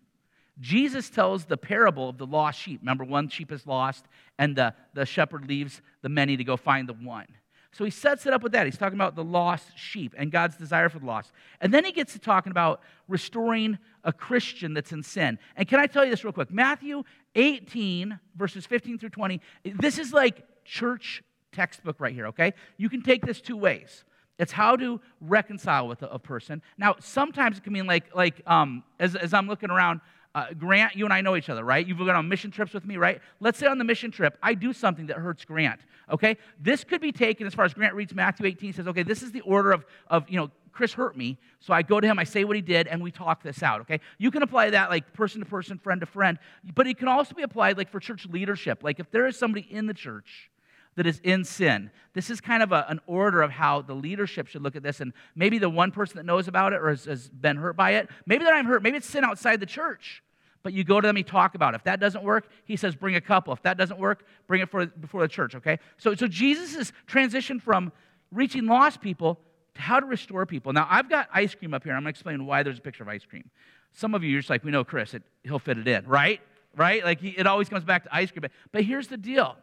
Jesus 0.60 1.10
tells 1.10 1.44
the 1.44 1.56
parable 1.56 2.08
of 2.08 2.18
the 2.18 2.26
lost 2.26 2.60
sheep. 2.60 2.80
Remember, 2.80 3.04
one 3.04 3.28
sheep 3.28 3.52
is 3.52 3.66
lost, 3.66 4.06
and 4.38 4.56
the, 4.56 4.74
the 4.94 5.06
shepherd 5.06 5.48
leaves 5.48 5.82
the 6.02 6.08
many 6.08 6.36
to 6.36 6.44
go 6.44 6.56
find 6.56 6.88
the 6.88 6.94
one. 6.94 7.26
So 7.72 7.84
he 7.84 7.90
sets 7.90 8.26
it 8.26 8.32
up 8.32 8.42
with 8.42 8.52
that. 8.52 8.66
He's 8.66 8.78
talking 8.78 8.96
about 8.96 9.14
the 9.14 9.24
lost 9.24 9.76
sheep 9.76 10.14
and 10.16 10.32
God's 10.32 10.56
desire 10.56 10.88
for 10.88 10.98
the 10.98 11.06
lost. 11.06 11.32
And 11.60 11.72
then 11.72 11.84
he 11.84 11.92
gets 11.92 12.14
to 12.14 12.18
talking 12.18 12.50
about 12.50 12.80
restoring 13.08 13.78
a 14.04 14.12
Christian 14.12 14.74
that's 14.74 14.92
in 14.92 15.02
sin. 15.02 15.38
And 15.54 15.68
can 15.68 15.78
I 15.78 15.86
tell 15.86 16.04
you 16.04 16.10
this 16.10 16.24
real 16.24 16.32
quick? 16.32 16.50
Matthew 16.50 17.04
18, 17.34 18.18
verses 18.36 18.64
15 18.66 18.98
through 18.98 19.10
20, 19.10 19.40
this 19.64 19.98
is 19.98 20.12
like 20.12 20.42
church 20.64 21.22
textbook 21.52 22.00
right 22.00 22.14
here, 22.14 22.28
okay? 22.28 22.54
You 22.78 22.88
can 22.88 23.02
take 23.02 23.24
this 23.24 23.40
two 23.40 23.56
ways. 23.56 24.04
It's 24.38 24.52
how 24.52 24.76
to 24.76 25.00
reconcile 25.20 25.88
with 25.88 26.02
a, 26.02 26.18
person. 26.18 26.62
Now, 26.78 26.94
sometimes 27.00 27.58
it 27.58 27.64
can 27.64 27.72
mean 27.72 27.86
like, 27.86 28.14
like 28.14 28.40
um, 28.46 28.84
as, 29.00 29.16
as 29.16 29.34
I'm 29.34 29.48
looking 29.48 29.70
around, 29.70 30.00
uh, 30.34 30.52
Grant, 30.56 30.94
you 30.94 31.04
and 31.04 31.12
I 31.12 31.20
know 31.20 31.36
each 31.36 31.48
other, 31.48 31.64
right? 31.64 31.86
You've 31.86 31.98
gone 31.98 32.10
on 32.10 32.28
mission 32.28 32.50
trips 32.50 32.74
with 32.74 32.84
me, 32.84 32.96
right? 32.96 33.20
Let's 33.40 33.58
say 33.58 33.66
on 33.66 33.78
the 33.78 33.84
mission 33.84 34.10
trip, 34.10 34.36
I 34.42 34.54
do 34.54 34.72
something 34.72 35.06
that 35.06 35.16
hurts 35.16 35.44
Grant, 35.44 35.80
okay? 36.10 36.36
This 36.60 36.84
could 36.84 37.00
be 37.00 37.12
taken 37.12 37.46
as 37.46 37.54
far 37.54 37.64
as 37.64 37.74
Grant 37.74 37.94
reads 37.94 38.14
Matthew 38.14 38.46
18, 38.46 38.74
says, 38.74 38.88
okay, 38.88 39.02
this 39.02 39.22
is 39.22 39.32
the 39.32 39.40
order 39.40 39.72
of, 39.72 39.84
of, 40.08 40.28
you 40.28 40.36
know, 40.36 40.50
Chris 40.70 40.92
hurt 40.92 41.16
me, 41.16 41.38
so 41.60 41.72
I 41.72 41.82
go 41.82 41.98
to 41.98 42.06
him, 42.06 42.18
I 42.20 42.24
say 42.24 42.44
what 42.44 42.54
he 42.54 42.62
did, 42.62 42.86
and 42.86 43.02
we 43.02 43.10
talk 43.10 43.42
this 43.42 43.62
out, 43.62 43.80
okay? 43.80 44.00
You 44.18 44.30
can 44.30 44.42
apply 44.42 44.70
that 44.70 44.90
like 44.90 45.12
person 45.12 45.40
to 45.40 45.46
person, 45.46 45.78
friend 45.78 46.00
to 46.00 46.06
friend, 46.06 46.38
but 46.74 46.86
it 46.86 46.98
can 46.98 47.08
also 47.08 47.34
be 47.34 47.42
applied 47.42 47.76
like 47.76 47.90
for 47.90 47.98
church 47.98 48.26
leadership. 48.26 48.84
Like 48.84 49.00
if 49.00 49.10
there 49.10 49.26
is 49.26 49.36
somebody 49.36 49.66
in 49.68 49.86
the 49.86 49.94
church 49.94 50.50
that 50.98 51.06
is 51.06 51.20
in 51.22 51.44
sin. 51.44 51.92
This 52.12 52.28
is 52.28 52.40
kind 52.40 52.60
of 52.60 52.72
a, 52.72 52.84
an 52.88 52.98
order 53.06 53.40
of 53.40 53.52
how 53.52 53.82
the 53.82 53.94
leadership 53.94 54.48
should 54.48 54.62
look 54.62 54.74
at 54.74 54.82
this. 54.82 55.00
And 55.00 55.12
maybe 55.36 55.58
the 55.58 55.70
one 55.70 55.92
person 55.92 56.16
that 56.16 56.26
knows 56.26 56.48
about 56.48 56.72
it 56.72 56.80
or 56.80 56.88
has, 56.88 57.04
has 57.04 57.28
been 57.28 57.56
hurt 57.56 57.76
by 57.76 57.92
it, 57.92 58.08
maybe 58.26 58.44
they're 58.44 58.52
not 58.52 58.66
hurt. 58.66 58.82
Maybe 58.82 58.96
it's 58.96 59.08
sin 59.08 59.24
outside 59.24 59.60
the 59.60 59.66
church. 59.66 60.24
But 60.62 60.72
you 60.72 60.84
go 60.84 61.00
to 61.00 61.06
them, 61.06 61.16
you 61.16 61.22
talk 61.22 61.54
about 61.54 61.74
it. 61.74 61.76
If 61.76 61.84
that 61.84 62.00
doesn't 62.00 62.24
work, 62.24 62.48
he 62.64 62.76
says, 62.76 62.94
bring 62.94 63.14
a 63.14 63.20
couple. 63.20 63.52
If 63.52 63.62
that 63.62 63.76
doesn't 63.76 63.98
work, 63.98 64.26
bring 64.46 64.60
it 64.60 64.68
for, 64.68 64.86
before 64.86 65.20
the 65.22 65.28
church, 65.28 65.54
okay? 65.54 65.78
So, 65.98 66.14
so 66.14 66.26
Jesus 66.26 66.74
is 66.74 66.92
transitioned 67.06 67.62
from 67.62 67.92
reaching 68.32 68.66
lost 68.66 69.00
people 69.00 69.38
to 69.74 69.80
how 69.80 70.00
to 70.00 70.06
restore 70.06 70.46
people. 70.46 70.72
Now, 70.72 70.86
I've 70.90 71.08
got 71.08 71.28
ice 71.32 71.54
cream 71.54 71.74
up 71.74 71.84
here. 71.84 71.92
I'm 71.92 72.02
going 72.02 72.12
to 72.12 72.16
explain 72.16 72.44
why 72.44 72.62
there's 72.62 72.78
a 72.78 72.82
picture 72.82 73.04
of 73.04 73.08
ice 73.08 73.24
cream. 73.24 73.48
Some 73.92 74.14
of 74.14 74.24
you 74.24 74.36
are 74.36 74.40
just 74.40 74.50
like, 74.50 74.64
we 74.64 74.70
know 74.70 74.84
Chris, 74.84 75.14
it, 75.14 75.22
he'll 75.44 75.58
fit 75.58 75.78
it 75.78 75.88
in, 75.88 76.06
right? 76.06 76.40
Right? 76.76 77.04
Like, 77.04 77.20
he, 77.20 77.30
it 77.30 77.46
always 77.46 77.68
comes 77.68 77.84
back 77.84 78.04
to 78.04 78.14
ice 78.14 78.30
cream. 78.30 78.44
But, 78.72 78.84
here's 78.84 79.08
the 79.08 79.16
deal 79.16 79.56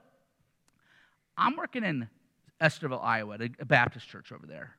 I'm 1.38 1.58
working 1.58 1.84
in 1.84 2.08
Estherville, 2.62 3.04
Iowa, 3.04 3.38
a 3.60 3.66
Baptist 3.66 4.08
church 4.08 4.32
over 4.32 4.48
there. 4.48 4.78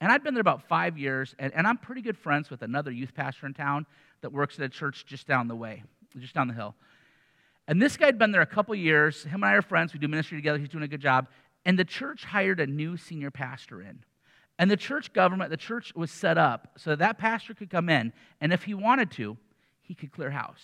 And 0.00 0.12
I'd 0.12 0.22
been 0.22 0.34
there 0.34 0.42
about 0.42 0.68
five 0.68 0.98
years, 0.98 1.34
and, 1.38 1.52
and 1.54 1.66
I'm 1.66 1.78
pretty 1.78 2.02
good 2.02 2.18
friends 2.18 2.50
with 2.50 2.62
another 2.62 2.90
youth 2.90 3.14
pastor 3.14 3.46
in 3.46 3.54
town 3.54 3.86
that 4.24 4.32
works 4.32 4.58
at 4.58 4.64
a 4.64 4.70
church 4.70 5.04
just 5.04 5.26
down 5.26 5.48
the 5.48 5.54
way, 5.54 5.84
just 6.18 6.34
down 6.34 6.48
the 6.48 6.54
hill. 6.54 6.74
And 7.68 7.80
this 7.80 7.98
guy 7.98 8.06
had 8.06 8.18
been 8.18 8.32
there 8.32 8.40
a 8.40 8.46
couple 8.46 8.74
years. 8.74 9.24
Him 9.24 9.42
and 9.42 9.44
I 9.44 9.52
are 9.52 9.62
friends. 9.62 9.92
We 9.92 10.00
do 10.00 10.08
ministry 10.08 10.38
together. 10.38 10.58
He's 10.58 10.70
doing 10.70 10.82
a 10.82 10.88
good 10.88 11.02
job. 11.02 11.28
And 11.66 11.78
the 11.78 11.84
church 11.84 12.24
hired 12.24 12.58
a 12.58 12.66
new 12.66 12.96
senior 12.96 13.30
pastor 13.30 13.82
in. 13.82 14.02
And 14.58 14.70
the 14.70 14.78
church 14.78 15.12
government, 15.12 15.50
the 15.50 15.58
church 15.58 15.94
was 15.94 16.10
set 16.10 16.38
up 16.38 16.72
so 16.78 16.96
that, 16.96 17.18
pastor 17.18 17.52
could 17.52 17.68
come 17.68 17.90
in, 17.90 18.14
and 18.40 18.50
if 18.50 18.62
he 18.62 18.72
wanted 18.72 19.10
to, 19.12 19.36
he 19.82 19.94
could 19.94 20.10
clear 20.10 20.30
house. 20.30 20.62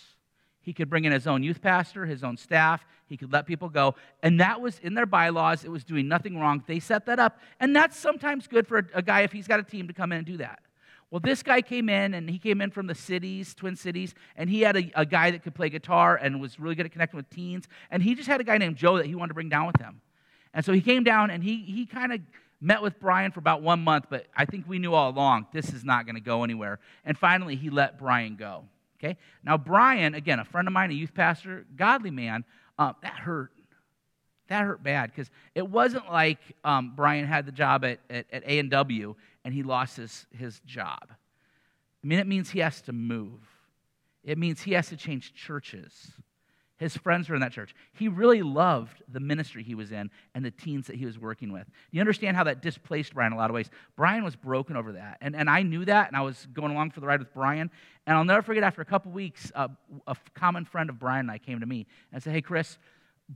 He 0.61 0.73
could 0.73 0.89
bring 0.89 1.05
in 1.05 1.11
his 1.11 1.27
own 1.27 1.43
youth 1.43 1.61
pastor, 1.61 2.05
his 2.05 2.23
own 2.23 2.37
staff. 2.37 2.83
He 3.05 3.17
could 3.17 3.31
let 3.31 3.45
people 3.45 3.69
go. 3.69 3.95
And 4.23 4.39
that 4.39 4.59
was 4.59 4.79
in 4.79 4.93
their 4.93 5.05
bylaws. 5.05 5.63
It 5.65 5.71
was 5.71 5.83
doing 5.83 6.07
nothing 6.07 6.39
wrong. 6.39 6.63
They 6.65 6.79
set 6.79 7.05
that 7.07 7.19
up. 7.19 7.39
And 7.59 7.75
that's 7.75 7.97
sometimes 7.97 8.47
good 8.47 8.67
for 8.67 8.87
a 8.93 9.01
guy 9.01 9.21
if 9.21 9.31
he's 9.31 9.47
got 9.47 9.59
a 9.59 9.63
team 9.63 9.87
to 9.87 9.93
come 9.93 10.11
in 10.11 10.19
and 10.19 10.27
do 10.27 10.37
that. 10.37 10.59
Well, 11.11 11.19
this 11.19 11.43
guy 11.43 11.61
came 11.61 11.89
in, 11.89 12.13
and 12.13 12.29
he 12.29 12.39
came 12.39 12.61
in 12.61 12.71
from 12.71 12.87
the 12.87 12.95
cities, 12.95 13.53
Twin 13.53 13.75
Cities, 13.75 14.15
and 14.37 14.49
he 14.49 14.61
had 14.61 14.77
a, 14.77 14.91
a, 14.95 15.05
guy 15.05 15.29
that 15.31 15.43
could 15.43 15.53
play 15.53 15.69
guitar 15.69 16.15
and 16.15 16.39
was 16.39 16.57
really 16.57 16.73
good 16.73 16.85
at 16.85 16.93
connecting 16.93 17.17
with 17.17 17.29
teens. 17.29 17.67
And 17.91 18.01
he 18.01 18.15
just 18.15 18.29
had 18.29 18.39
a 18.39 18.45
guy 18.45 18.57
named 18.57 18.77
Joe 18.77 18.97
that 18.97 19.05
he 19.05 19.13
wanted 19.13 19.27
to 19.27 19.33
bring 19.33 19.49
down 19.49 19.67
with 19.67 19.77
him. 19.77 19.99
And 20.53 20.63
so 20.65 20.71
he 20.71 20.79
came 20.79 21.03
down 21.03 21.29
and 21.29 21.43
he, 21.43 21.57
he 21.63 21.85
kind 21.85 22.13
of 22.13 22.21
met 22.61 22.81
with 22.81 22.99
Brian 22.99 23.31
for 23.31 23.39
about 23.39 23.61
one 23.61 23.81
month, 23.81 24.05
but 24.09 24.27
I 24.35 24.45
think 24.45 24.67
we 24.67 24.79
knew 24.79 24.93
all 24.93 25.09
along 25.09 25.47
this 25.51 25.73
is 25.73 25.83
not 25.83 26.05
going 26.05 26.15
to 26.15 26.21
go 26.21 26.43
anywhere. 26.43 26.79
And 27.03 27.17
finally, 27.17 27.55
he 27.55 27.69
let 27.69 27.99
Brian 27.99 28.35
go. 28.37 28.63
Okay? 28.99 29.17
Now, 29.43 29.57
Brian, 29.57 30.13
again, 30.13 30.39
a 30.39 30.45
friend 30.45 30.67
of 30.67 30.73
mine, 30.73 30.91
a 30.91 30.93
youth 30.93 31.13
pastor, 31.13 31.65
godly 31.75 32.11
man, 32.11 32.45
um, 32.79 32.95
that 33.01 33.13
hurt. 33.13 33.51
That 34.47 34.65
hurt 34.65 34.83
bad 34.83 35.11
because 35.11 35.31
it 35.55 35.65
wasn't 35.65 36.11
like 36.11 36.39
um, 36.65 36.91
Brian 36.93 37.25
had 37.25 37.45
the 37.45 37.53
job 37.53 37.85
at, 37.85 37.99
at, 38.09 38.25
at 38.33 38.43
A&W 38.45 39.15
and 39.43 39.53
he 39.53 39.63
lost 39.63 39.97
his, 39.97 40.25
his 40.31 40.59
job. 40.65 41.07
I 41.09 42.07
mean, 42.07 42.19
it 42.19 42.27
means 42.27 42.49
he 42.49 42.59
has 42.59 42.81
to 42.83 42.93
move. 42.93 43.41
It 44.23 44.37
means 44.37 44.61
he 44.61 44.73
has 44.73 44.89
to 44.89 44.97
change 44.97 45.33
churches. 45.33 46.11
His 46.77 46.97
friends 46.97 47.29
were 47.29 47.35
in 47.35 47.41
that 47.41 47.51
church. 47.51 47.75
He 47.93 48.07
really 48.07 48.41
loved 48.41 49.03
the 49.07 49.19
ministry 49.19 49.61
he 49.61 49.75
was 49.75 49.91
in 49.91 50.09
and 50.33 50.43
the 50.43 50.49
teens 50.49 50.87
that 50.87 50.95
he 50.95 51.05
was 51.05 51.19
working 51.19 51.51
with. 51.53 51.67
You 51.91 52.01
understand 52.01 52.35
how 52.35 52.43
that 52.45 52.63
displaced 52.63 53.13
Brian 53.13 53.33
in 53.33 53.37
a 53.37 53.39
lot 53.39 53.51
of 53.51 53.53
ways. 53.53 53.69
Brian 53.95 54.23
was 54.23 54.35
broken 54.35 54.75
over 54.75 54.93
that. 54.93 55.19
And, 55.21 55.35
and 55.35 55.47
I 55.47 55.61
knew 55.61 55.85
that, 55.85 56.07
and 56.07 56.17
I 56.17 56.21
was 56.21 56.47
going 56.53 56.71
along 56.71 56.89
for 56.89 56.99
the 56.99 57.05
ride 57.05 57.19
with 57.19 57.31
Brian. 57.35 57.69
And 58.07 58.17
I'll 58.17 58.25
never 58.25 58.41
forget, 58.41 58.63
after 58.63 58.81
a 58.81 58.85
couple 58.85 59.11
weeks, 59.11 59.51
uh, 59.53 59.67
a 60.07 60.15
common 60.33 60.65
friend 60.65 60.89
of 60.89 60.97
Brian 60.97 61.21
and 61.21 61.31
I 61.31 61.37
came 61.37 61.59
to 61.59 61.67
me 61.67 61.85
and 62.11 62.23
said, 62.23 62.33
Hey, 62.33 62.41
Chris, 62.41 62.79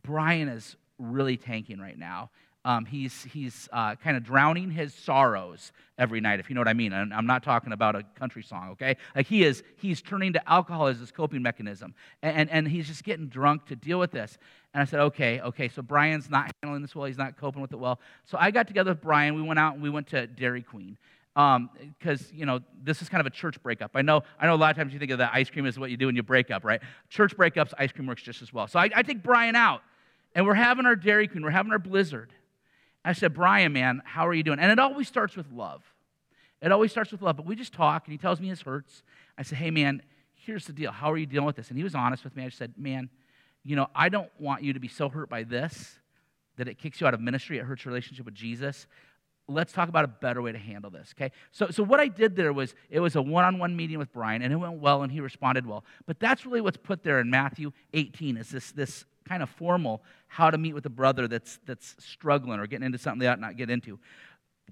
Brian 0.02 0.48
is 0.48 0.76
really 0.98 1.38
tanking 1.38 1.80
right 1.80 2.00
now 2.00 2.32
um, 2.66 2.86
he's, 2.86 3.24
he's 3.24 3.70
uh, 3.72 3.96
kind 3.96 4.18
of 4.18 4.24
drowning 4.24 4.72
his 4.72 4.94
sorrows 4.94 5.72
every 5.98 6.20
night, 6.20 6.40
if 6.40 6.50
you 6.50 6.56
know 6.56 6.62
what 6.62 6.68
I 6.68 6.74
mean. 6.74 6.92
And 6.92 7.14
I'm 7.14 7.28
not 7.28 7.44
talking 7.44 7.72
about 7.72 7.96
a 7.96 8.04
country 8.20 8.44
song, 8.44 8.72
okay? 8.72 8.98
Like 9.16 9.28
he 9.28 9.44
is, 9.44 9.64
he's 9.78 10.02
turning 10.02 10.34
to 10.34 10.50
alcohol 10.50 10.88
as 10.88 11.00
his 11.00 11.12
coping 11.12 11.42
mechanism. 11.42 11.94
And, 12.22 12.50
and, 12.50 12.68
he's 12.68 12.88
just 12.88 13.04
getting 13.04 13.28
drunk 13.28 13.68
to 13.68 13.76
deal 13.76 14.00
with 14.00 14.12
this. 14.12 14.38
And 14.74 14.82
I 14.82 14.86
said, 14.86 15.00
okay, 15.00 15.40
okay, 15.42 15.70
so 15.70 15.84
Brian's 15.84 16.30
not 16.30 16.52
handling 16.62 16.82
this 16.82 16.96
well. 16.96 17.06
He's 17.06 17.18
not 17.18 17.38
coping 17.38 17.62
with 17.62 17.72
it 17.72 17.80
well. 17.80 18.00
So 18.26 18.38
I 18.42 18.50
got 18.52 18.68
together 18.68 18.92
with 18.92 19.02
Brian. 19.02 19.36
We 19.36 19.44
went 19.44 19.60
out 19.60 19.76
and 19.76 19.84
we 19.84 19.90
went 19.92 20.08
to 20.08 20.26
Dairy 20.26 20.64
Queen 20.64 20.98
because 21.36 22.22
um, 22.22 22.28
you 22.34 22.46
know 22.46 22.62
this 22.82 23.02
is 23.02 23.10
kind 23.10 23.20
of 23.20 23.28
a 23.28 23.30
church 23.30 23.62
breakup. 23.62 23.92
I 23.94 24.02
know 24.02 24.24
I 24.40 24.46
know 24.46 24.56
a 24.56 24.56
lot 24.56 24.72
of 24.72 24.78
times 24.78 24.94
you 24.94 25.00
think 25.00 25.12
of 25.12 25.18
that 25.18 25.32
ice 25.34 25.50
cream 25.50 25.66
as 25.66 25.78
what 25.78 25.92
you 25.92 25.98
do 25.98 26.06
when 26.06 26.16
you 26.16 26.24
break 26.24 26.50
up, 26.50 26.64
right? 26.64 26.82
Church 27.10 27.36
breakups, 27.36 27.74
ice 27.78 27.92
cream 27.92 28.08
works 28.08 28.24
just 28.24 28.42
as 28.42 28.54
well. 28.54 28.68
So 28.68 28.80
I, 28.80 28.90
I 28.96 29.04
take 29.04 29.22
Brian 29.22 29.54
out, 29.56 29.82
and 30.34 30.46
we're 30.46 30.54
having 30.54 30.86
our 30.86 30.96
Dairy 30.96 31.28
Queen, 31.28 31.44
we're 31.44 31.50
having 31.50 31.74
our 31.74 31.80
Blizzard, 31.80 32.32
I 33.06 33.14
said, 33.14 33.34
Brian, 33.34 33.72
man, 33.72 34.02
how 34.04 34.28
are 34.28 34.34
you 34.34 34.44
doing? 34.44 34.60
And 34.60 34.72
it 34.72 34.80
always 34.80 35.08
starts 35.08 35.38
with 35.38 35.52
love. 35.52 35.84
It 36.62 36.72
always 36.72 36.92
starts 36.92 37.12
with 37.12 37.22
love. 37.22 37.38
But 37.38 37.46
we 37.46 37.56
just 37.56 37.72
talk, 37.72 38.06
and 38.06 38.12
he 38.12 38.18
tells 38.18 38.42
me 38.42 38.48
his 38.48 38.62
hurts. 38.62 39.04
I 39.38 39.44
said, 39.44 39.60
hey, 39.60 39.70
man, 39.70 40.02
here's 40.34 40.66
the 40.66 40.74
deal. 40.74 40.92
How 40.92 41.12
are 41.12 41.18
you 41.18 41.28
dealing 41.28 41.46
with 41.46 41.56
this? 41.56 41.70
And 41.70 41.78
he 41.78 41.84
was 41.84 41.94
honest 41.94 42.24
with 42.24 42.36
me. 42.36 42.44
I 42.44 42.50
said, 42.50 42.74
man, 42.78 43.10
you 43.64 43.76
know, 43.76 43.88
I 43.94 44.10
don't 44.10 44.30
want 44.40 44.64
you 44.64 44.74
to 44.74 44.80
be 44.80 44.88
so 44.88 45.08
hurt 45.08 45.30
by 45.30 45.44
this 45.44 46.00
that 46.58 46.68
it 46.68 46.80
kicks 46.80 47.00
you 47.00 47.08
out 47.08 47.14
of 47.14 47.22
ministry. 47.22 47.60
It 47.60 47.66
hurts 47.66 47.86
your 47.86 47.94
relationship 47.94 48.26
with 48.26 48.36
Jesus. 48.36 48.88
Let's 49.48 49.72
talk 49.72 49.90
about 49.90 50.06
a 50.06 50.08
better 50.08 50.42
way 50.42 50.52
to 50.52 50.58
handle 50.58 50.90
this, 50.90 51.14
okay? 51.16 51.32
So, 51.52 51.68
so 51.70 51.84
what 51.84 52.00
I 52.00 52.08
did 52.08 52.36
there 52.36 52.54
was 52.54 52.74
it 52.90 53.00
was 53.00 53.16
a 53.16 53.22
one-on-one 53.22 53.76
meeting 53.76 54.00
with 54.00 54.12
Brian, 54.12 54.42
and 54.42 54.52
it 54.52 54.56
went 54.56 54.80
well, 54.80 55.04
and 55.04 55.12
he 55.12 55.20
responded 55.20 55.68
well. 55.68 55.84
But 56.08 56.20
that's 56.20 56.46
really 56.46 56.62
what's 56.62 56.78
put 56.78 57.04
there 57.04 57.20
in 57.20 57.30
Matthew 57.30 57.72
18 57.94 58.38
is 58.38 58.50
this, 58.50 58.72
this 58.72 59.06
kind 59.28 59.44
of 59.44 59.50
formal 59.50 60.04
how 60.28 60.50
to 60.50 60.58
meet 60.58 60.74
with 60.74 60.86
a 60.86 60.90
brother 60.90 61.28
that's, 61.28 61.60
that's 61.66 61.96
struggling 62.00 62.60
or 62.60 62.68
getting 62.68 62.86
into 62.86 62.98
something 62.98 63.20
they 63.20 63.28
ought 63.28 63.40
not 63.40 63.58
get 63.58 63.70
into. 63.70 64.00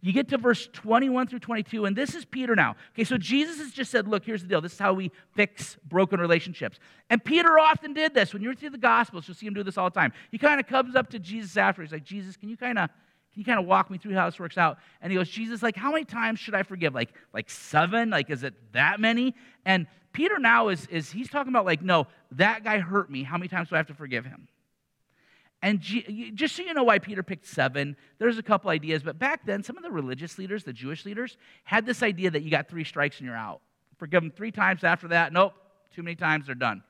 You 0.01 0.11
get 0.11 0.27
to 0.29 0.37
verse 0.37 0.67
21 0.73 1.27
through 1.27 1.39
22, 1.39 1.85
and 1.85 1.95
this 1.95 2.15
is 2.15 2.25
Peter 2.25 2.55
now. 2.55 2.75
Okay, 2.93 3.03
so 3.03 3.17
Jesus 3.17 3.59
has 3.59 3.71
just 3.71 3.91
said, 3.91 4.07
Look, 4.07 4.25
here's 4.25 4.41
the 4.41 4.47
deal. 4.47 4.59
This 4.59 4.73
is 4.73 4.79
how 4.79 4.93
we 4.93 5.11
fix 5.35 5.77
broken 5.85 6.19
relationships. 6.19 6.79
And 7.09 7.23
Peter 7.23 7.59
often 7.59 7.93
did 7.93 8.13
this. 8.13 8.33
When 8.33 8.41
you 8.41 8.49
read 8.49 8.59
through 8.59 8.71
the 8.71 8.79
Gospels, 8.79 9.27
you'll 9.27 9.35
see 9.35 9.45
him 9.45 9.53
do 9.53 9.63
this 9.63 9.77
all 9.77 9.89
the 9.89 9.97
time. 9.97 10.11
He 10.31 10.37
kind 10.37 10.59
of 10.59 10.67
comes 10.67 10.95
up 10.95 11.09
to 11.11 11.19
Jesus 11.19 11.55
after. 11.57 11.83
He's 11.83 11.91
like, 11.91 12.03
Jesus, 12.03 12.35
can 12.35 12.49
you 12.49 12.57
kind 12.57 12.79
of. 12.79 12.89
Can 13.33 13.39
you 13.39 13.45
kind 13.45 13.59
of 13.59 13.65
walk 13.65 13.89
me 13.89 13.97
through 13.97 14.13
how 14.13 14.29
this 14.29 14.39
works 14.39 14.59
out? 14.59 14.77
And 15.01 15.11
he 15.11 15.17
goes, 15.17 15.27
Jesus, 15.27 15.63
like, 15.63 15.75
how 15.75 15.91
many 15.91 16.05
times 16.05 16.39
should 16.39 16.53
I 16.53 16.61
forgive? 16.61 16.93
Like, 16.93 17.09
like 17.33 17.49
seven? 17.49 18.11
Like, 18.11 18.29
is 18.29 18.43
it 18.43 18.53
that 18.73 18.99
many? 18.99 19.33
And 19.65 19.87
Peter 20.13 20.39
now 20.39 20.69
is, 20.69 20.85
is 20.87 21.11
he's 21.11 21.29
talking 21.29 21.51
about, 21.51 21.65
like, 21.65 21.81
no, 21.81 22.07
that 22.31 22.63
guy 22.63 22.77
hurt 22.79 23.09
me. 23.09 23.23
How 23.23 23.37
many 23.37 23.49
times 23.49 23.69
do 23.69 23.75
I 23.75 23.79
have 23.79 23.87
to 23.87 23.93
forgive 23.93 24.25
him? 24.25 24.47
And 25.61 25.79
just 25.79 26.55
so 26.55 26.61
you 26.61 26.73
know 26.73 26.83
why 26.83 26.99
Peter 26.99 27.23
picked 27.23 27.47
seven, 27.47 27.95
there's 28.19 28.37
a 28.37 28.43
couple 28.43 28.69
ideas. 28.69 29.01
But 29.01 29.17
back 29.17 29.45
then, 29.45 29.63
some 29.63 29.77
of 29.77 29.83
the 29.83 29.91
religious 29.91 30.37
leaders, 30.37 30.63
the 30.63 30.73
Jewish 30.73 31.05
leaders, 31.05 31.37
had 31.63 31.85
this 31.85 32.03
idea 32.03 32.29
that 32.31 32.43
you 32.43 32.51
got 32.51 32.67
three 32.67 32.83
strikes 32.83 33.17
and 33.19 33.25
you're 33.25 33.35
out. 33.35 33.61
Forgive 33.97 34.21
them 34.21 34.31
three 34.31 34.51
times 34.51 34.83
after 34.83 35.07
that. 35.09 35.31
Nope, 35.31 35.53
too 35.95 36.03
many 36.03 36.15
times, 36.15 36.47
they're 36.47 36.55
done. 36.55 36.83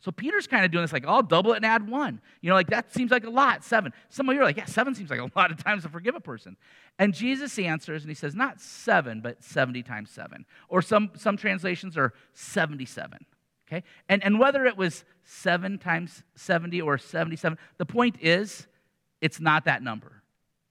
So 0.00 0.10
Peter's 0.10 0.46
kind 0.46 0.64
of 0.64 0.70
doing 0.70 0.82
this 0.82 0.92
like, 0.92 1.06
I'll 1.06 1.22
double 1.22 1.52
it 1.52 1.56
and 1.56 1.66
add 1.66 1.88
one. 1.88 2.20
You 2.40 2.48
know, 2.48 2.54
like 2.54 2.70
that 2.70 2.92
seems 2.92 3.10
like 3.10 3.24
a 3.24 3.30
lot, 3.30 3.62
seven. 3.62 3.92
Some 4.08 4.28
of 4.28 4.34
you 4.34 4.40
are 4.40 4.44
like, 4.44 4.56
yeah, 4.56 4.64
seven 4.64 4.94
seems 4.94 5.10
like 5.10 5.20
a 5.20 5.30
lot 5.36 5.50
of 5.50 5.62
times 5.62 5.82
to 5.82 5.90
forgive 5.90 6.14
a 6.14 6.20
person. 6.20 6.56
And 6.98 7.12
Jesus 7.12 7.58
answers 7.58 8.02
and 8.02 8.10
he 8.10 8.14
says, 8.14 8.34
not 8.34 8.60
seven, 8.60 9.20
but 9.20 9.42
70 9.42 9.82
times 9.82 10.10
seven. 10.10 10.46
Or 10.68 10.80
some, 10.80 11.10
some 11.16 11.36
translations 11.36 11.98
are 11.98 12.14
77. 12.32 13.26
Okay? 13.68 13.84
And, 14.08 14.24
and 14.24 14.40
whether 14.40 14.64
it 14.64 14.76
was 14.76 15.04
7 15.24 15.78
times 15.78 16.22
70 16.34 16.80
or 16.80 16.96
77, 16.96 17.58
the 17.76 17.86
point 17.86 18.16
is, 18.20 18.66
it's 19.20 19.38
not 19.38 19.66
that 19.66 19.82
number. 19.82 20.22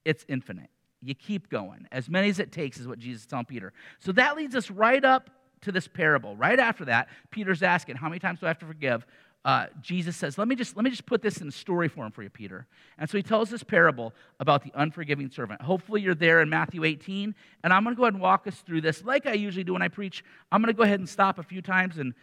It's 0.05 0.25
infinite. 0.27 0.69
You 1.01 1.13
keep 1.13 1.49
going. 1.49 1.87
As 1.91 2.09
many 2.09 2.29
as 2.29 2.39
it 2.39 2.51
takes 2.51 2.79
is 2.79 2.87
what 2.87 2.99
Jesus 2.99 3.21
is 3.21 3.27
telling 3.27 3.45
Peter. 3.45 3.73
So 3.99 4.11
that 4.13 4.35
leads 4.35 4.55
us 4.55 4.69
right 4.69 5.03
up 5.05 5.29
to 5.61 5.71
this 5.71 5.87
parable. 5.87 6.35
Right 6.35 6.59
after 6.59 6.85
that, 6.85 7.09
Peter's 7.31 7.63
asking, 7.63 7.95
How 7.95 8.09
many 8.09 8.19
times 8.19 8.39
do 8.39 8.45
I 8.45 8.49
have 8.49 8.59
to 8.59 8.65
forgive? 8.65 9.05
Uh, 9.45 9.67
Jesus 9.81 10.17
says, 10.17 10.37
let 10.37 10.49
me, 10.49 10.55
just, 10.55 10.75
let 10.75 10.83
me 10.83 10.89
just 10.89 11.05
put 11.05 11.21
this 11.21 11.37
in 11.37 11.49
story 11.49 11.87
form 11.87 12.11
for 12.11 12.21
you, 12.21 12.29
Peter. 12.29 12.67
And 12.97 13.09
so 13.09 13.15
he 13.17 13.23
tells 13.23 13.49
this 13.49 13.63
parable 13.63 14.13
about 14.41 14.63
the 14.63 14.71
unforgiving 14.75 15.29
servant. 15.29 15.61
Hopefully, 15.61 16.01
you're 16.01 16.13
there 16.13 16.41
in 16.41 16.49
Matthew 16.49 16.83
18. 16.83 17.33
And 17.63 17.71
I'm 17.71 17.83
going 17.83 17.95
to 17.95 17.97
go 17.97 18.03
ahead 18.03 18.15
and 18.15 18.21
walk 18.21 18.47
us 18.47 18.57
through 18.57 18.81
this 18.81 19.03
like 19.05 19.25
I 19.25 19.33
usually 19.33 19.63
do 19.63 19.73
when 19.73 19.81
I 19.81 19.87
preach. 19.87 20.25
I'm 20.51 20.61
going 20.61 20.73
to 20.73 20.77
go 20.77 20.83
ahead 20.83 20.99
and 20.99 21.07
stop 21.07 21.39
a 21.39 21.43
few 21.43 21.61
times 21.61 21.97
and 21.97 22.13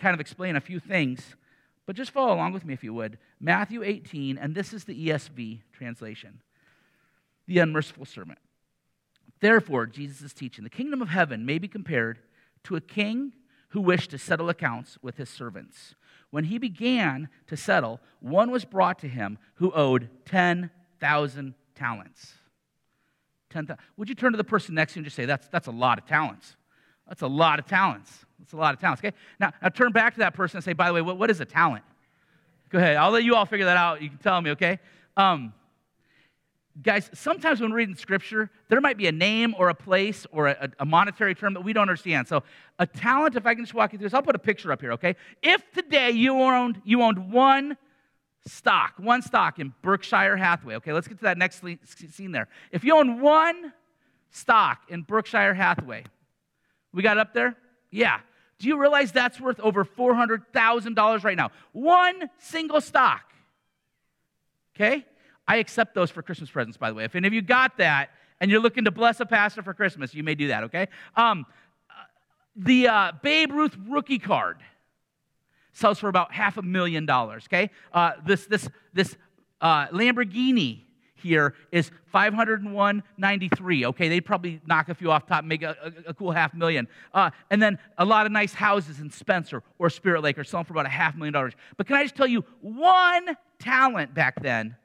kind 0.00 0.14
of 0.14 0.20
explain 0.20 0.56
a 0.56 0.60
few 0.60 0.80
things, 0.80 1.36
but 1.86 1.94
just 1.94 2.10
follow 2.10 2.34
along 2.34 2.52
with 2.52 2.64
me 2.64 2.74
if 2.74 2.82
you 2.82 2.92
would. 2.92 3.18
Matthew 3.38 3.84
18, 3.84 4.36
and 4.36 4.54
this 4.54 4.72
is 4.72 4.84
the 4.84 5.08
ESV 5.08 5.60
translation 5.72 6.40
the 7.46 7.58
unmerciful 7.58 8.06
servant. 8.06 8.38
Therefore, 9.40 9.86
Jesus 9.86 10.22
is 10.22 10.32
teaching 10.32 10.64
the 10.64 10.70
kingdom 10.70 11.02
of 11.02 11.08
heaven 11.08 11.44
may 11.44 11.58
be 11.58 11.68
compared 11.68 12.18
to 12.64 12.76
a 12.76 12.80
king 12.80 13.32
who 13.70 13.80
wished 13.80 14.10
to 14.10 14.18
settle 14.18 14.48
accounts 14.48 14.98
with 15.02 15.16
his 15.16 15.28
servants. 15.28 15.94
When 16.30 16.44
he 16.44 16.58
began 16.58 17.28
to 17.46 17.56
settle, 17.56 18.00
one 18.20 18.50
was 18.50 18.64
brought 18.64 18.98
to 19.00 19.08
him 19.08 19.38
who 19.54 19.72
owed 19.72 20.08
10,000 20.26 21.54
talents. 21.74 22.34
10, 23.50 23.68
would 23.96 24.08
you 24.08 24.14
turn 24.14 24.32
to 24.32 24.36
the 24.36 24.44
person 24.44 24.74
next 24.74 24.92
to 24.92 24.96
you 24.96 25.00
and 25.00 25.06
just 25.06 25.16
say, 25.16 25.26
that's, 25.26 25.48
that's 25.48 25.68
a 25.68 25.72
lot 25.72 25.98
of 25.98 26.06
talents? 26.06 26.56
That's 27.08 27.22
a 27.22 27.26
lot 27.26 27.58
of 27.58 27.66
talents. 27.66 28.24
That's 28.38 28.52
a 28.52 28.56
lot 28.56 28.74
of 28.74 28.80
talents. 28.80 29.00
Okay? 29.00 29.16
Now, 29.38 29.52
now 29.62 29.68
turn 29.68 29.92
back 29.92 30.14
to 30.14 30.20
that 30.20 30.34
person 30.34 30.58
and 30.58 30.64
say, 30.64 30.72
by 30.72 30.88
the 30.88 30.94
way, 30.94 31.02
what, 31.02 31.18
what 31.18 31.30
is 31.30 31.40
a 31.40 31.44
talent? 31.44 31.84
Go 32.70 32.78
ahead. 32.78 32.96
I'll 32.96 33.10
let 33.10 33.24
you 33.24 33.36
all 33.36 33.46
figure 33.46 33.66
that 33.66 33.76
out. 33.76 34.02
You 34.02 34.08
can 34.08 34.18
tell 34.18 34.40
me, 34.40 34.50
okay? 34.50 34.80
Um, 35.16 35.52
guys, 36.82 37.10
sometimes 37.14 37.60
when 37.60 37.72
reading 37.72 37.94
scripture, 37.94 38.50
there 38.68 38.80
might 38.80 38.96
be 38.96 39.06
a 39.06 39.12
name 39.12 39.54
or 39.58 39.68
a 39.68 39.74
place 39.74 40.26
or 40.32 40.48
a, 40.48 40.70
a, 40.78 40.84
monetary 40.84 41.34
term 41.34 41.54
that 41.54 41.60
we 41.60 41.72
don't 41.72 41.82
understand. 41.82 42.26
So, 42.26 42.42
a 42.78 42.86
talent, 42.86 43.36
if 43.36 43.46
I 43.46 43.54
can 43.54 43.64
just 43.64 43.74
walk 43.74 43.92
you 43.92 43.98
through 43.98 44.06
this, 44.06 44.14
I'll 44.14 44.22
put 44.22 44.34
a 44.34 44.40
picture 44.40 44.72
up 44.72 44.80
here, 44.80 44.92
okay? 44.92 45.16
If 45.42 45.70
today 45.72 46.10
you 46.10 46.40
owned, 46.40 46.80
you 46.84 47.02
owned 47.02 47.32
one 47.32 47.76
stock, 48.46 48.94
one 48.98 49.22
stock 49.22 49.58
in 49.58 49.72
Berkshire 49.82 50.36
Hathaway, 50.36 50.76
okay, 50.76 50.92
let's 50.92 51.08
get 51.08 51.18
to 51.18 51.24
that 51.24 51.38
next 51.38 51.62
scene 52.10 52.32
there. 52.32 52.48
If 52.72 52.84
you 52.84 52.96
own 52.96 53.20
one 53.20 53.72
stock 54.30 54.82
in 54.88 55.02
Berkshire 55.02 55.54
Hathaway, 55.54 56.04
we 56.92 57.02
got 57.02 57.16
it 57.16 57.20
up 57.20 57.34
there? 57.34 57.56
Yeah. 57.90 58.20
Do 58.58 58.68
you 58.68 58.80
realize 58.80 59.12
that's 59.12 59.40
worth 59.40 59.60
over 59.60 59.84
$400,000 59.84 61.24
right 61.24 61.36
now? 61.36 61.50
One 61.72 62.30
single 62.38 62.80
stock. 62.80 63.22
Okay? 64.74 65.04
I 65.46 65.56
accept 65.56 65.94
those 65.94 66.10
for 66.10 66.22
Christmas 66.22 66.50
presents, 66.50 66.76
by 66.76 66.90
the 66.90 66.94
way. 66.94 67.04
If 67.04 67.14
any 67.14 67.26
of 67.26 67.34
you 67.34 67.42
got 67.42 67.76
that 67.78 68.10
and 68.40 68.50
you're 68.50 68.60
looking 68.60 68.84
to 68.84 68.90
bless 68.90 69.20
a 69.20 69.26
pastor 69.26 69.62
for 69.62 69.74
Christmas, 69.74 70.14
you 70.14 70.22
may 70.22 70.34
do 70.34 70.48
that, 70.48 70.64
okay? 70.64 70.88
Um, 71.16 71.46
the 72.56 72.88
uh, 72.88 73.12
Babe 73.22 73.52
Ruth 73.52 73.76
rookie 73.88 74.18
card 74.18 74.58
sells 75.72 75.98
for 75.98 76.08
about 76.08 76.32
half 76.32 76.56
a 76.56 76.62
million 76.62 77.04
dollars, 77.04 77.44
okay? 77.48 77.70
Uh, 77.92 78.12
this, 78.24 78.46
this, 78.46 78.68
this 78.92 79.16
uh, 79.60 79.88
Lamborghini 79.88 80.84
here 81.16 81.54
is 81.72 81.90
501.93. 82.14 83.84
Okay, 83.86 84.08
they'd 84.08 84.20
probably 84.20 84.60
knock 84.66 84.88
a 84.88 84.94
few 84.94 85.10
off 85.10 85.26
top, 85.26 85.44
make 85.44 85.62
a, 85.62 85.76
a, 85.82 86.10
a 86.10 86.14
cool 86.14 86.30
half 86.30 86.54
million. 86.54 86.86
Uh, 87.12 87.30
and 87.50 87.60
then 87.62 87.78
a 87.98 88.04
lot 88.04 88.26
of 88.26 88.32
nice 88.32 88.52
houses 88.54 89.00
in 89.00 89.10
Spencer 89.10 89.62
or 89.78 89.90
Spirit 89.90 90.22
Lake 90.22 90.38
are 90.38 90.44
selling 90.44 90.64
for 90.64 90.74
about 90.74 90.86
a 90.86 90.90
half 90.90 91.16
million 91.16 91.32
dollars. 91.32 91.54
But 91.76 91.86
can 91.86 91.96
I 91.96 92.02
just 92.02 92.14
tell 92.14 92.26
you, 92.26 92.44
one 92.60 93.36
talent 93.58 94.14
back 94.14 94.40
then 94.42 94.76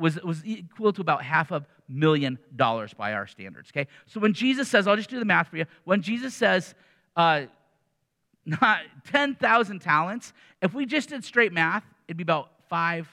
was, 0.00 0.20
was 0.22 0.44
equal 0.44 0.92
to 0.92 1.00
about 1.00 1.22
half 1.22 1.50
a 1.50 1.64
million 1.88 2.38
dollars 2.56 2.94
by 2.94 3.12
our 3.12 3.26
standards. 3.26 3.70
Okay, 3.72 3.88
so 4.06 4.20
when 4.20 4.32
Jesus 4.32 4.68
says, 4.68 4.86
I'll 4.86 4.96
just 4.96 5.10
do 5.10 5.18
the 5.18 5.24
math 5.24 5.48
for 5.48 5.56
you. 5.56 5.66
When 5.84 6.02
Jesus 6.02 6.34
says, 6.34 6.74
uh, 7.16 7.42
not 8.46 8.80
10,000 9.12 9.80
talents, 9.80 10.32
if 10.62 10.72
we 10.74 10.86
just 10.86 11.10
did 11.10 11.24
straight 11.24 11.52
math, 11.52 11.84
it'd 12.08 12.16
be 12.16 12.22
about 12.22 12.50
$5 12.70 13.06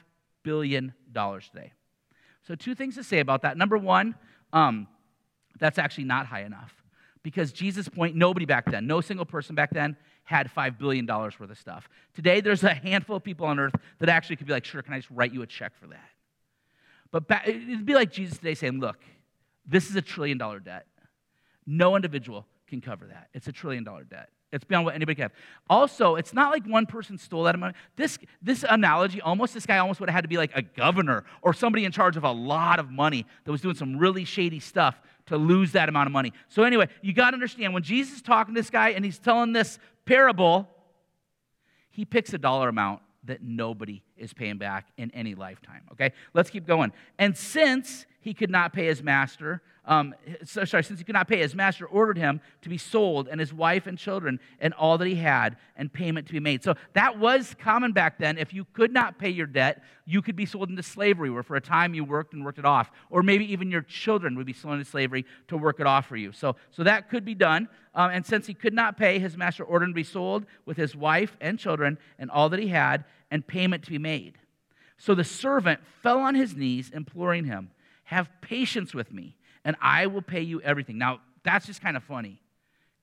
billion 0.43 0.93
today. 1.13 1.73
So, 2.47 2.55
two 2.55 2.75
things 2.75 2.95
to 2.95 3.03
say 3.03 3.19
about 3.19 3.41
that. 3.41 3.57
Number 3.57 3.77
one, 3.77 4.15
um, 4.53 4.87
that's 5.59 5.77
actually 5.77 6.05
not 6.05 6.25
high 6.25 6.43
enough. 6.43 6.73
Because 7.23 7.51
Jesus' 7.51 7.89
point, 7.89 8.15
nobody 8.15 8.45
back 8.45 8.71
then, 8.71 8.87
no 8.87 9.01
single 9.01 9.25
person 9.25 9.53
back 9.53 9.71
then 9.71 9.97
had 10.23 10.49
$5 10.53 10.77
billion 10.77 11.05
worth 11.05 11.39
of 11.41 11.57
stuff. 11.57 11.89
Today, 12.13 12.39
there's 12.39 12.63
a 12.63 12.73
handful 12.73 13.17
of 13.17 13.23
people 13.23 13.45
on 13.47 13.59
earth 13.59 13.75
that 13.99 14.07
actually 14.07 14.37
could 14.37 14.47
be 14.47 14.53
like, 14.53 14.63
sure, 14.63 14.81
can 14.81 14.93
I 14.93 14.97
just 14.99 15.09
write 15.11 15.33
you 15.33 15.41
a 15.41 15.47
check 15.47 15.73
for 15.77 15.87
that? 15.87 16.09
But 17.11 17.27
back, 17.27 17.47
it'd 17.47 17.85
be 17.85 17.93
like 17.93 18.11
Jesus 18.11 18.37
today 18.37 18.53
saying, 18.53 18.79
look, 18.79 18.97
this 19.65 19.89
is 19.89 19.95
a 19.95 20.01
trillion 20.01 20.37
dollar 20.37 20.59
debt. 20.59 20.85
No 21.65 21.95
individual 21.95 22.45
can 22.67 22.81
cover 22.81 23.07
that. 23.07 23.29
It's 23.33 23.47
a 23.47 23.51
trillion 23.51 23.83
dollar 23.83 24.03
debt. 24.03 24.29
It's 24.53 24.63
beyond 24.63 24.85
what 24.85 24.95
anybody 24.95 25.15
can 25.15 25.23
have. 25.23 25.33
Also, 25.69 26.15
it's 26.15 26.33
not 26.33 26.51
like 26.51 26.65
one 26.65 26.85
person 26.85 27.17
stole 27.17 27.43
that 27.43 27.55
amount. 27.55 27.75
This, 27.97 28.17
this 28.41 28.63
analogy, 28.67 29.19
almost, 29.19 29.53
this 29.53 29.65
guy 29.65 29.77
almost 29.77 29.99
would 29.99 30.09
have 30.09 30.15
had 30.15 30.21
to 30.21 30.29
be 30.29 30.37
like 30.37 30.51
a 30.55 30.61
governor 30.61 31.25
or 31.41 31.53
somebody 31.53 31.83
in 31.83 31.91
charge 31.91 32.15
of 32.15 32.23
a 32.23 32.31
lot 32.31 32.79
of 32.79 32.89
money 32.89 33.25
that 33.43 33.51
was 33.51 33.59
doing 33.59 33.75
some 33.75 33.97
really 33.97 34.23
shady 34.23 34.61
stuff 34.61 35.01
to 35.25 35.35
lose 35.35 35.73
that 35.73 35.89
amount 35.89 36.07
of 36.07 36.13
money. 36.13 36.31
So, 36.47 36.63
anyway, 36.63 36.87
you 37.01 37.11
got 37.11 37.31
to 37.31 37.33
understand 37.33 37.73
when 37.73 37.83
Jesus 37.83 38.15
is 38.15 38.21
talking 38.21 38.55
to 38.55 38.61
this 38.61 38.69
guy 38.69 38.89
and 38.89 39.03
he's 39.03 39.19
telling 39.19 39.51
this 39.51 39.79
parable, 40.05 40.69
he 41.89 42.05
picks 42.05 42.33
a 42.33 42.37
dollar 42.37 42.69
amount 42.69 43.01
that 43.27 43.43
nobody 43.43 44.01
is 44.17 44.33
paying 44.33 44.57
back 44.57 44.87
in 44.97 45.11
any 45.11 45.35
lifetime. 45.35 45.83
Okay, 45.91 46.11
let's 46.33 46.49
keep 46.49 46.65
going. 46.65 46.91
And 47.19 47.37
since 47.37 48.05
he 48.19 48.33
could 48.33 48.49
not 48.49 48.73
pay 48.73 48.85
his 48.85 49.03
master, 49.03 49.61
um, 49.87 50.13
so, 50.43 50.65
sorry, 50.65 50.83
since 50.83 50.99
he 50.99 51.05
could 51.05 51.15
not 51.15 51.29
pay, 51.29 51.37
his 51.37 51.55
master 51.55 51.85
ordered 51.85 52.17
him 52.17 52.41
to 52.61 52.69
be 52.69 52.77
sold 52.77 53.29
and 53.29 53.39
his 53.39 53.53
wife 53.53 53.87
and 53.87 53.97
children 53.97 54.39
and 54.59 54.73
all 54.73 54.97
that 54.97 55.07
he 55.07 55.15
had 55.15 55.55
and 55.77 55.91
payment 55.91 56.27
to 56.27 56.33
be 56.33 56.41
made. 56.41 56.61
So 56.61 56.75
that 56.91 57.17
was 57.17 57.55
common 57.57 57.93
back 57.93 58.19
then. 58.19 58.37
If 58.37 58.53
you 58.53 58.65
could 58.73 58.91
not 58.91 59.17
pay 59.17 59.29
your 59.29 59.47
debt, 59.47 59.81
you 60.05 60.21
could 60.21 60.35
be 60.35 60.45
sold 60.45 60.69
into 60.69 60.83
slavery 60.83 61.29
where 61.29 61.41
for 61.41 61.55
a 61.55 61.61
time 61.61 61.93
you 61.93 62.03
worked 62.03 62.33
and 62.33 62.43
worked 62.43 62.59
it 62.59 62.65
off. 62.65 62.91
Or 63.09 63.23
maybe 63.23 63.49
even 63.53 63.71
your 63.71 63.81
children 63.81 64.35
would 64.35 64.45
be 64.45 64.51
sold 64.51 64.73
into 64.73 64.85
slavery 64.85 65.25
to 65.47 65.55
work 65.55 65.79
it 65.79 65.87
off 65.87 66.05
for 66.05 66.17
you. 66.17 66.33
So, 66.33 66.57
so 66.71 66.83
that 66.83 67.09
could 67.09 67.23
be 67.23 67.35
done. 67.35 67.69
Um, 67.95 68.11
and 68.11 68.25
since 68.25 68.45
he 68.45 68.53
could 68.53 68.73
not 68.73 68.97
pay, 68.97 69.19
his 69.19 69.37
master 69.37 69.63
ordered 69.63 69.85
him 69.85 69.91
to 69.91 69.95
be 69.95 70.03
sold 70.03 70.45
with 70.65 70.75
his 70.75 70.97
wife 70.97 71.37
and 71.39 71.57
children 71.57 71.97
and 72.19 72.29
all 72.29 72.49
that 72.49 72.59
he 72.59 72.67
had 72.67 73.05
and 73.31 73.45
payment 73.45 73.83
to 73.83 73.91
be 73.91 73.97
made. 73.97 74.37
So 74.97 75.13
the 75.13 75.23
servant 75.23 75.81
fell 76.01 76.19
on 76.19 76.35
his 76.35 76.55
knees, 76.55 76.89
imploring 76.93 77.45
him, 77.45 77.71
Have 78.05 78.29
patience 78.41 78.93
with 78.93 79.11
me 79.11 79.37
and 79.67 79.75
I 79.81 80.07
will 80.07 80.21
pay 80.21 80.41
you 80.41 80.61
everything. 80.61 80.97
Now, 80.97 81.19
that's 81.43 81.65
just 81.65 81.81
kind 81.81 81.97
of 81.97 82.03
funny. 82.05 82.41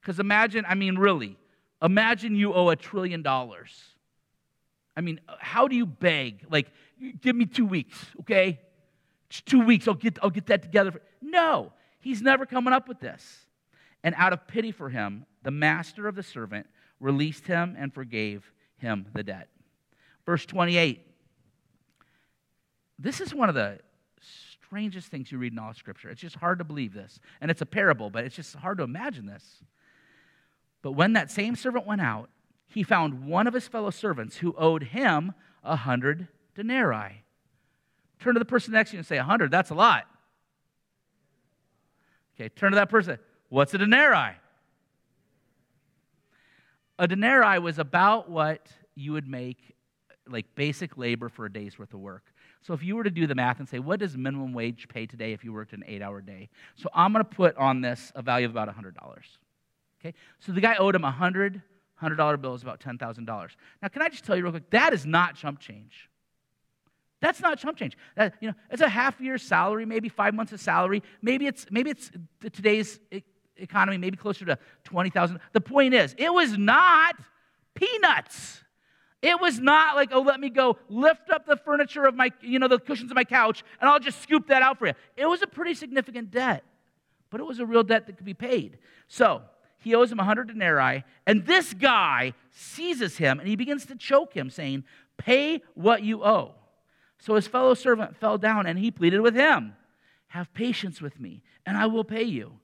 Because 0.01 0.19
imagine, 0.19 0.65
I 0.67 0.75
mean, 0.75 0.97
really, 0.97 1.37
imagine 1.83 2.35
you 2.37 2.55
owe 2.55 2.71
a 2.71 2.77
trillion 2.77 3.21
dollars. 3.21 3.71
I 4.97 5.03
mean, 5.03 5.21
how 5.39 5.69
do 5.69 5.77
you 5.77 5.85
beg? 5.85 6.47
Like, 6.51 6.69
give 7.21 7.37
me 7.37 7.45
two 7.45 7.67
weeks, 7.67 8.07
okay? 8.21 8.61
Two 9.45 9.61
weeks, 9.61 9.87
I'll 9.87 9.93
get, 9.93 10.19
I'll 10.23 10.31
get 10.31 10.47
that 10.47 10.63
together. 10.63 11.03
No, 11.21 11.75
he's 12.01 12.23
never 12.23 12.47
coming 12.47 12.73
up 12.73 12.89
with 12.89 12.99
this. 12.99 13.45
And 14.03 14.15
out 14.17 14.33
of 14.33 14.47
pity 14.47 14.73
for 14.73 14.89
him, 14.89 15.27
the 15.43 15.51
master 15.51 16.09
of 16.09 16.15
the 16.15 16.23
servant 16.23 16.67
released 16.99 17.47
him 17.47 17.77
and 17.79 17.93
forgave 17.93 18.51
him 18.79 19.07
the 19.13 19.23
debt. 19.23 19.49
Verse 20.27 20.47
28. 20.47 21.07
This 22.99 23.21
is 23.21 23.35
one 23.35 23.49
of 23.49 23.55
the 23.55 23.81
strangest 24.21 25.09
things 25.09 25.31
you 25.31 25.39
read 25.39 25.53
in 25.53 25.59
all 25.59 25.71
of 25.71 25.77
Scripture. 25.77 26.11
It's 26.11 26.21
just 26.21 26.37
hard 26.37 26.59
to 26.59 26.65
believe 26.65 26.95
this. 26.95 27.21
And 27.41 27.51
it's 27.51 27.61
a 27.61 27.67
parable, 27.67 28.11
but 28.11 28.25
it's 28.25 28.37
just 28.37 28.55
hard 28.57 28.79
to 28.79 28.85
imagine 28.85 29.27
this. 29.27 29.63
But 30.83 30.93
when 30.93 31.13
that 31.15 31.31
same 31.31 31.57
servant 31.57 31.87
went 31.87 32.01
out, 32.01 32.31
he 32.67 32.83
found 32.83 33.27
one 33.27 33.47
of 33.47 33.55
his 33.55 33.69
fellow 33.69 33.91
servants 33.91 34.39
who 34.39 34.55
owed 34.59 34.85
him 34.85 35.33
a 35.63 35.77
hundred 35.77 36.29
denarii. 36.55 37.25
Turn 38.21 38.35
to 38.35 38.39
the 38.39 38.45
person 38.45 38.73
next 38.73 38.91
to 38.91 38.97
you 38.97 38.99
and 38.99 39.07
say, 39.07 39.19
A 39.19 39.23
hundred, 39.23 39.51
that's 39.51 39.71
a 39.71 39.75
lot. 39.75 40.05
Okay, 42.35 42.49
turn 42.49 42.73
to 42.73 42.77
that 42.77 42.89
person. 42.89 43.19
What's 43.49 43.75
a 43.75 43.79
denarii? 43.79 44.35
A 46.99 47.09
denarii 47.09 47.59
was 47.59 47.79
about 47.79 48.31
what 48.31 48.69
you 48.95 49.13
would 49.13 49.29
make 49.29 49.74
like 50.29 50.47
basic 50.55 50.97
labor 50.97 51.29
for 51.29 51.47
a 51.47 51.53
day's 51.53 51.79
worth 51.79 51.93
of 51.93 52.01
work. 52.01 52.25
So 52.63 52.73
if 52.73 52.83
you 52.83 52.97
were 52.97 53.05
to 53.05 53.11
do 53.11 53.27
the 53.27 53.35
math 53.35 53.59
and 53.59 53.69
say, 53.69 53.79
what 53.79 54.01
does 54.01 54.17
minimum 54.17 54.53
wage 54.55 54.89
pay 54.89 55.07
today 55.07 55.33
if 55.33 55.45
you 55.45 55.53
worked 55.53 55.73
an 55.73 55.85
eight 55.87 56.01
hour 56.01 56.21
day? 56.21 56.49
So 56.77 56.89
I'm 56.95 57.13
going 57.13 57.25
to 57.25 57.31
put 57.31 57.57
on 57.57 57.83
this 57.83 58.11
a 58.15 58.23
value 58.23 58.47
of 58.47 58.53
about 58.53 58.75
$100. 58.75 58.95
Okay? 60.01 60.15
So 60.39 60.53
the 60.53 60.61
guy 60.61 60.77
owed 60.77 60.95
him 60.95 61.03
100 61.03 61.63
$100 62.03 62.41
bill 62.41 62.55
is 62.55 62.63
about 62.63 62.81
$10,000. 62.81 63.27
Now, 63.83 63.89
can 63.89 64.03
I 64.03 64.09
just 64.09 64.25
tell 64.25 64.37
you 64.37 64.43
real 64.43 64.53
quick, 64.53 64.71
that 64.71 64.93
is 64.93 65.07
not 65.07 65.37
chump 65.37 65.61
change. 65.61 66.09
That's 67.21 67.41
not 67.41 67.59
chump 67.59 67.79
change. 67.79 67.97
That, 68.17 68.35
you 68.41 68.49
know, 68.49 68.55
it's 68.71 68.83
a 68.83 68.89
half 68.89 69.21
year 69.21 69.39
salary, 69.39 69.87
maybe 69.87 70.09
five 70.09 70.35
months 70.35 70.53
of 70.53 70.61
salary. 70.61 71.03
Maybe 71.23 71.47
it's, 71.47 71.67
maybe 71.71 71.91
it's 71.91 72.11
today's 72.53 73.01
economy, 73.57 73.97
maybe 73.97 74.17
closer 74.17 74.45
to 74.45 74.59
20,000. 74.85 75.41
The 75.53 75.61
point 75.61 75.95
is, 75.95 76.15
it 76.19 76.33
was 76.33 76.59
not 76.59 77.17
peanuts. 77.75 78.64
It 79.25 79.41
was 79.41 79.59
not 79.59 79.97
like, 79.97 80.11
oh, 80.13 80.21
let 80.21 80.39
me 80.39 80.51
go 80.51 80.77
lift 80.91 81.31
up 81.31 81.47
the 81.47 81.57
furniture 81.57 82.05
of 82.05 82.15
my, 82.15 82.31
you 82.43 82.59
know, 82.59 82.69
the 82.69 82.79
cushions 82.79 83.11
of 83.11 83.15
my 83.15 83.25
couch, 83.25 83.65
and 83.81 83.89
I'll 83.89 83.99
just 83.99 84.21
scoop 84.21 84.49
that 84.49 84.61
out 84.61 84.79
for 84.79 84.89
you. 84.89 84.93
It 85.17 85.25
was 85.25 85.41
a 85.41 85.47
pretty 85.47 85.73
significant 85.73 86.31
debt, 86.31 86.63
but 87.31 87.41
it 87.41 87.45
was 87.45 87.59
a 87.59 87.65
real 87.65 87.83
debt 87.83 88.07
that 88.07 88.19
could 88.19 88.27
be 88.27 88.35
paid. 88.35 88.77
So 89.09 89.41
he 89.79 89.95
owes 89.95 90.13
him 90.13 90.19
100 90.19 90.49
denarii, 90.49 91.05
and 91.27 91.47
this 91.47 91.73
guy 91.73 92.35
seizes 92.51 93.17
him 93.17 93.41
and 93.41 93.49
he 93.49 93.57
begins 93.57 93.87
to 93.87 93.97
choke 93.97 94.35
him, 94.35 94.51
saying, 94.51 94.85
Pay 95.17 95.63
what 95.73 96.03
you 96.03 96.23
owe. 96.23 96.53
So 97.19 97.37
his 97.37 97.47
fellow 97.47 97.73
servant 97.73 98.19
fell 98.19 98.37
down 98.37 98.67
and 98.67 98.79
he 98.79 98.91
pleaded 98.91 99.23
with 99.23 99.35
him, 99.35 99.75
Have 100.29 100.53
patience 100.53 101.01
with 101.01 101.19
me, 101.19 101.43
and 101.65 101.79
I 101.79 101.87
will 101.87 102.05
pay 102.05 102.25
you. 102.25 102.59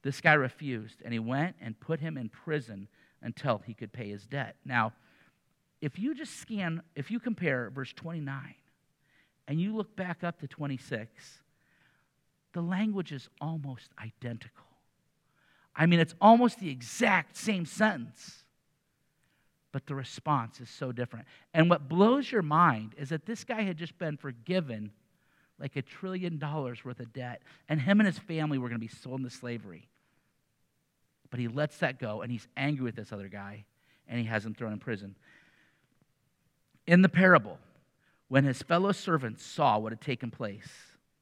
This 0.00 0.22
guy 0.22 0.32
refused, 0.32 1.02
and 1.04 1.12
he 1.12 1.18
went 1.18 1.56
and 1.60 1.78
put 1.78 2.00
him 2.00 2.16
in 2.16 2.30
prison 2.30 2.88
until 3.20 3.60
he 3.66 3.74
could 3.74 3.92
pay 3.92 4.08
his 4.08 4.24
debt. 4.24 4.56
Now, 4.64 4.94
if 5.80 5.98
you 5.98 6.14
just 6.14 6.36
scan, 6.36 6.82
if 6.96 7.10
you 7.10 7.20
compare 7.20 7.70
verse 7.70 7.92
29 7.92 8.54
and 9.46 9.60
you 9.60 9.74
look 9.76 9.94
back 9.96 10.24
up 10.24 10.40
to 10.40 10.48
26, 10.48 11.40
the 12.52 12.60
language 12.60 13.12
is 13.12 13.28
almost 13.40 13.90
identical. 14.02 14.64
I 15.76 15.86
mean, 15.86 16.00
it's 16.00 16.14
almost 16.20 16.58
the 16.58 16.70
exact 16.70 17.36
same 17.36 17.64
sentence, 17.64 18.42
but 19.70 19.86
the 19.86 19.94
response 19.94 20.60
is 20.60 20.68
so 20.68 20.90
different. 20.90 21.26
And 21.54 21.70
what 21.70 21.88
blows 21.88 22.32
your 22.32 22.42
mind 22.42 22.94
is 22.98 23.10
that 23.10 23.26
this 23.26 23.44
guy 23.44 23.62
had 23.62 23.76
just 23.76 23.96
been 23.98 24.16
forgiven 24.16 24.90
like 25.60 25.76
a 25.76 25.82
trillion 25.82 26.38
dollars 26.38 26.84
worth 26.84 27.00
of 27.00 27.12
debt, 27.12 27.42
and 27.68 27.80
him 27.80 28.00
and 28.00 28.06
his 28.06 28.18
family 28.18 28.58
were 28.58 28.68
going 28.68 28.80
to 28.80 28.86
be 28.86 28.92
sold 28.92 29.20
into 29.20 29.30
slavery. 29.30 29.88
But 31.30 31.40
he 31.40 31.48
lets 31.48 31.78
that 31.78 31.98
go, 31.98 32.22
and 32.22 32.32
he's 32.32 32.48
angry 32.56 32.84
with 32.84 32.96
this 32.96 33.12
other 33.12 33.28
guy, 33.28 33.64
and 34.08 34.18
he 34.18 34.26
has 34.26 34.44
him 34.44 34.54
thrown 34.54 34.72
in 34.72 34.78
prison. 34.78 35.16
In 36.88 37.02
the 37.02 37.08
parable, 37.10 37.58
when 38.28 38.44
his 38.44 38.62
fellow 38.62 38.92
servants 38.92 39.44
saw 39.44 39.78
what 39.78 39.92
had 39.92 40.00
taken 40.00 40.30
place, 40.30 40.70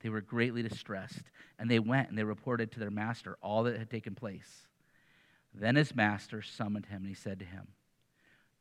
they 0.00 0.08
were 0.08 0.20
greatly 0.20 0.62
distressed, 0.62 1.22
and 1.58 1.68
they 1.68 1.80
went 1.80 2.08
and 2.08 2.16
they 2.16 2.22
reported 2.22 2.70
to 2.70 2.78
their 2.78 2.92
master 2.92 3.36
all 3.42 3.64
that 3.64 3.76
had 3.76 3.90
taken 3.90 4.14
place. 4.14 4.68
Then 5.52 5.74
his 5.74 5.92
master 5.92 6.40
summoned 6.40 6.86
him, 6.86 6.98
and 6.98 7.08
he 7.08 7.14
said 7.14 7.40
to 7.40 7.44
him, 7.44 7.66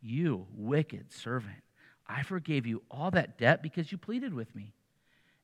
You 0.02 0.48
wicked 0.56 1.14
servant, 1.14 1.62
I 2.08 2.24
forgave 2.24 2.66
you 2.66 2.82
all 2.90 3.12
that 3.12 3.38
debt 3.38 3.62
because 3.62 3.92
you 3.92 4.00
pleaded 4.00 4.34
with 4.34 4.56
me. 4.56 4.74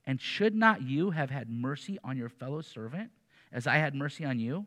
And 0.08 0.20
should 0.20 0.56
not 0.56 0.82
you 0.82 1.12
have 1.12 1.30
had 1.30 1.48
mercy 1.48 2.00
on 2.04 2.18
your 2.18 2.30
fellow 2.30 2.62
servant 2.62 3.12
as 3.52 3.68
I 3.68 3.76
had 3.76 3.94
mercy 3.94 4.26
on 4.26 4.40
you? 4.40 4.66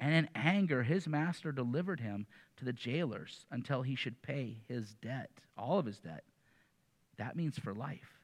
And 0.00 0.14
in 0.14 0.28
anger, 0.34 0.82
his 0.82 1.06
master 1.06 1.52
delivered 1.52 2.00
him 2.00 2.26
to 2.56 2.64
the 2.64 2.72
jailers 2.72 3.46
until 3.50 3.82
he 3.82 3.94
should 3.94 4.22
pay 4.22 4.58
his 4.68 4.94
debt, 4.94 5.30
all 5.56 5.78
of 5.78 5.86
his 5.86 5.98
debt. 5.98 6.24
That 7.16 7.36
means 7.36 7.58
for 7.58 7.72
life. 7.72 8.18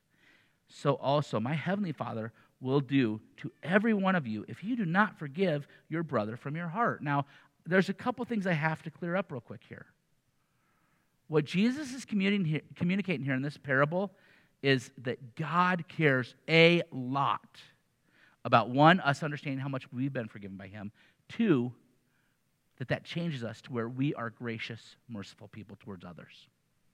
So 0.68 0.94
also, 0.94 1.40
my 1.40 1.54
heavenly 1.54 1.92
Father 1.92 2.32
will 2.60 2.80
do 2.80 3.20
to 3.38 3.50
every 3.62 3.94
one 3.94 4.14
of 4.14 4.26
you 4.26 4.44
if 4.48 4.62
you 4.62 4.76
do 4.76 4.84
not 4.84 5.18
forgive 5.18 5.66
your 5.88 6.02
brother 6.02 6.36
from 6.36 6.56
your 6.56 6.68
heart. 6.68 7.02
Now, 7.02 7.26
there's 7.66 7.88
a 7.88 7.94
couple 7.94 8.24
things 8.24 8.46
I 8.46 8.52
have 8.52 8.82
to 8.82 8.90
clear 8.90 9.16
up 9.16 9.32
real 9.32 9.40
quick 9.40 9.62
here. 9.68 9.86
What 11.28 11.44
Jesus 11.44 11.94
is 11.94 12.04
communicating 12.04 13.24
here 13.24 13.34
in 13.34 13.42
this 13.42 13.56
parable 13.56 14.10
is 14.62 14.90
that 14.98 15.36
God 15.36 15.84
cares 15.88 16.34
a 16.48 16.82
lot 16.92 17.60
about 18.44 18.70
one, 18.70 19.00
us 19.00 19.22
understanding 19.22 19.60
how 19.60 19.68
much 19.68 19.90
we've 19.92 20.12
been 20.12 20.28
forgiven 20.28 20.56
by 20.56 20.66
Him, 20.66 20.90
two, 21.30 21.72
that 22.78 22.88
that 22.88 23.04
changes 23.04 23.42
us 23.44 23.60
to 23.62 23.72
where 23.72 23.88
we 23.88 24.14
are 24.14 24.30
gracious, 24.30 24.96
merciful 25.08 25.48
people 25.48 25.76
towards 25.80 26.04
others. 26.04 26.48